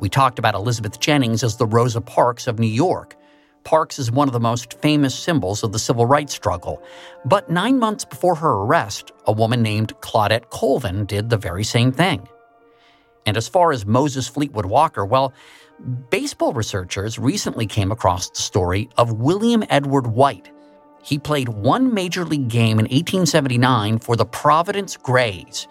We 0.00 0.08
talked 0.08 0.38
about 0.38 0.54
Elizabeth 0.54 1.00
Jennings 1.00 1.42
as 1.42 1.56
the 1.56 1.66
Rosa 1.66 2.00
Parks 2.00 2.46
of 2.46 2.58
New 2.58 2.68
York. 2.68 3.16
Parks 3.64 3.98
is 3.98 4.12
one 4.12 4.28
of 4.28 4.32
the 4.32 4.40
most 4.40 4.74
famous 4.80 5.14
symbols 5.14 5.64
of 5.64 5.72
the 5.72 5.78
civil 5.78 6.06
rights 6.06 6.32
struggle. 6.32 6.82
But 7.24 7.50
nine 7.50 7.78
months 7.78 8.04
before 8.04 8.36
her 8.36 8.50
arrest, 8.50 9.10
a 9.26 9.32
woman 9.32 9.60
named 9.60 9.92
Claudette 10.00 10.50
Colvin 10.50 11.04
did 11.04 11.28
the 11.28 11.36
very 11.36 11.64
same 11.64 11.90
thing. 11.92 12.28
And 13.26 13.36
as 13.36 13.48
far 13.48 13.72
as 13.72 13.84
Moses 13.84 14.28
Fleetwood 14.28 14.66
Walker, 14.66 15.04
well, 15.04 15.34
baseball 16.10 16.52
researchers 16.52 17.18
recently 17.18 17.66
came 17.66 17.92
across 17.92 18.30
the 18.30 18.40
story 18.40 18.88
of 18.96 19.12
William 19.12 19.64
Edward 19.68 20.06
White. 20.06 20.50
He 21.02 21.18
played 21.18 21.48
one 21.48 21.92
major 21.92 22.24
league 22.24 22.48
game 22.48 22.78
in 22.78 22.84
1879 22.84 23.98
for 23.98 24.16
the 24.16 24.24
Providence 24.24 24.96
Grays. 24.96 25.66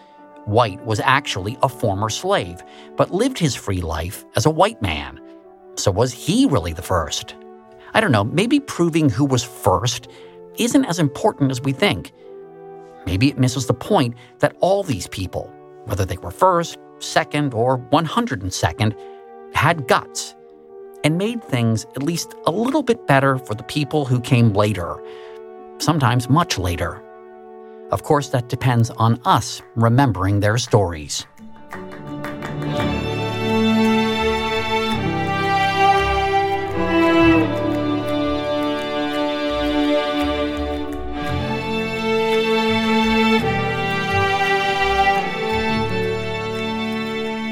White 0.47 0.83
was 0.85 1.01
actually 1.01 1.57
a 1.61 1.67
former 1.67 2.09
slave, 2.09 2.63
but 2.95 3.13
lived 3.13 3.37
his 3.37 3.53
free 3.53 3.81
life 3.81 4.23
as 4.37 4.45
a 4.45 4.49
white 4.49 4.81
man. 4.81 5.19
So 5.75 5.91
was 5.91 6.13
he 6.13 6.45
really 6.45 6.71
the 6.71 6.81
first? 6.81 7.35
I 7.93 7.99
don't 7.99 8.13
know, 8.13 8.23
maybe 8.23 8.61
proving 8.61 9.09
who 9.09 9.25
was 9.25 9.43
first 9.43 10.07
isn't 10.57 10.85
as 10.85 10.99
important 10.99 11.51
as 11.51 11.61
we 11.61 11.73
think. 11.73 12.13
Maybe 13.05 13.27
it 13.27 13.37
misses 13.37 13.67
the 13.67 13.73
point 13.73 14.15
that 14.39 14.55
all 14.61 14.83
these 14.83 15.07
people, 15.07 15.51
whether 15.83 16.05
they 16.05 16.17
were 16.17 16.31
first, 16.31 16.77
second, 16.99 17.53
or 17.53 17.77
102nd, 17.77 18.95
had 19.53 19.85
guts 19.89 20.33
and 21.03 21.17
made 21.17 21.43
things 21.43 21.85
at 21.97 22.03
least 22.03 22.35
a 22.45 22.51
little 22.51 22.83
bit 22.83 23.05
better 23.05 23.37
for 23.37 23.53
the 23.53 23.63
people 23.63 24.05
who 24.05 24.21
came 24.21 24.53
later, 24.53 24.95
sometimes 25.79 26.29
much 26.29 26.57
later. 26.57 27.03
Of 27.89 28.03
course, 28.03 28.29
that 28.29 28.49
depends 28.49 28.89
on 28.89 29.21
us 29.23 29.61
remembering 29.75 30.41
their 30.41 30.57
stories. 30.57 31.25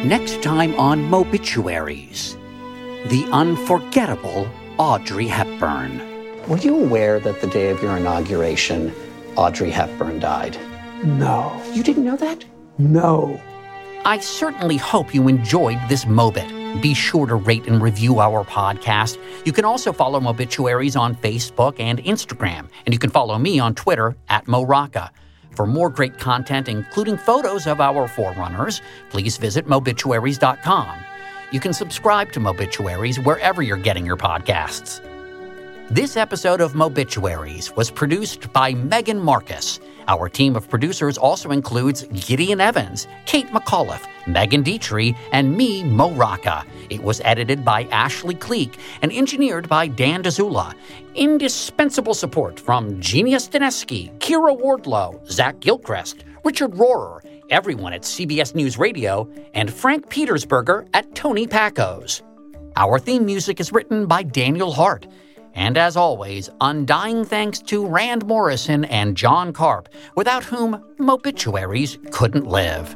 Next 0.06 0.44
time 0.44 0.76
on 0.76 1.02
Mobituaries, 1.10 2.36
the 3.10 3.26
unforgettable 3.32 4.48
Audrey 4.78 5.28
Hepburn. 5.28 6.00
Were 6.48 6.58
you 6.58 6.78
aware 6.78 7.20
that 7.22 7.42
the 7.42 7.48
day 7.48 7.70
of 7.70 7.82
your 7.82 7.98
inauguration, 7.98 8.94
Audrey 9.36 9.70
Hepburn 9.70 10.20
died? 10.20 10.58
No. 11.04 11.62
You 11.74 11.84
didn't 11.84 12.06
know 12.06 12.16
that? 12.18 12.46
No. 12.78 13.40
I 14.06 14.20
certainly 14.20 14.78
hope 14.78 15.14
you 15.14 15.28
enjoyed 15.28 15.80
this 15.90 16.06
Mobit. 16.06 16.82
Be 16.82 16.94
sure 16.94 17.26
to 17.26 17.36
rate 17.36 17.68
and 17.68 17.82
review 17.82 18.20
our 18.20 18.44
podcast. 18.44 19.18
You 19.46 19.52
can 19.52 19.66
also 19.66 19.94
follow 19.94 20.20
Mobituaries 20.20 21.00
on 21.00 21.16
Facebook 21.16 21.80
and 21.80 22.00
Instagram, 22.00 22.70
and 22.86 22.94
you 22.94 23.00
can 23.00 23.10
follow 23.10 23.38
me 23.38 23.60
on 23.60 23.76
Twitter 23.76 24.16
at 24.30 24.46
MoRocca. 24.46 25.10
For 25.56 25.66
more 25.66 25.90
great 25.90 26.18
content, 26.20 26.68
including 26.68 27.18
photos 27.18 27.66
of 27.66 27.80
our 27.80 28.08
forerunners, 28.08 28.82
please 29.10 29.38
visit 29.38 29.68
mobituaries.com. 29.68 30.98
You 31.52 31.60
can 31.60 31.74
subscribe 31.74 32.32
to 32.34 32.40
Mobituaries 32.40 33.24
wherever 33.24 33.62
you're 33.62 33.78
getting 33.78 34.06
your 34.06 34.18
podcasts. 34.18 35.00
This 35.92 36.18
episode 36.18 36.62
of 36.62 36.74
Mobituaries 36.74 37.76
was 37.76 37.92
produced 37.92 38.52
by 38.52 38.74
Megan 38.74 39.20
Marcus. 39.20 39.80
Our 40.08 40.30
team 40.30 40.56
of 40.56 40.68
producers 40.68 41.16
also 41.16 41.52
includes 41.52 42.06
Gideon 42.26 42.60
Evans, 42.60 43.08
Kate 43.28 43.46
McAuliffe, 43.50 44.08
Megan 44.26 44.64
Dietrich, 44.64 45.16
and 45.32 45.56
me, 45.56 45.84
Mo 45.84 46.10
Rocca. 46.14 46.66
It 46.90 47.04
was 47.04 47.22
edited 47.24 47.64
by 47.64 47.84
Ashley 47.92 48.34
Cleek 48.34 48.80
and 49.04 49.14
engineered 49.14 49.70
by 49.70 49.86
Dan 49.86 50.24
Dzula. 50.24 50.74
Indispensable 51.14 52.16
support 52.16 52.60
from 52.60 53.00
Genius 53.00 53.48
Staneski, 53.48 54.12
Kira 54.18 54.60
Wardlow, 54.60 55.24
Zach 55.30 55.60
Gilchrist, 55.60 56.26
Richard 56.44 56.72
Rohrer, 56.72 57.20
everyone 57.52 57.94
at 57.94 58.02
CBS 58.02 58.56
News 58.56 58.80
Radio, 58.80 59.30
and 59.54 59.72
Frank 59.72 60.10
Petersberger 60.10 60.88
at 60.96 61.14
Tony 61.14 61.46
Packo's. 61.46 62.24
Our 62.76 62.98
theme 62.98 63.24
music 63.24 63.60
is 63.60 63.72
written 63.72 64.08
by 64.08 64.24
Daniel 64.24 64.74
Hart. 64.74 65.06
And 65.56 65.78
as 65.78 65.96
always, 65.96 66.50
undying 66.60 67.24
thanks 67.26 67.60
to 67.60 67.88
Rand 67.88 68.26
Morrison 68.26 68.86
and 68.86 69.16
John 69.16 69.54
Carp, 69.54 69.90
without 70.16 70.44
whom 70.44 70.84
Mobituaries 71.00 72.12
couldn't 72.12 72.46
live. 72.46 72.96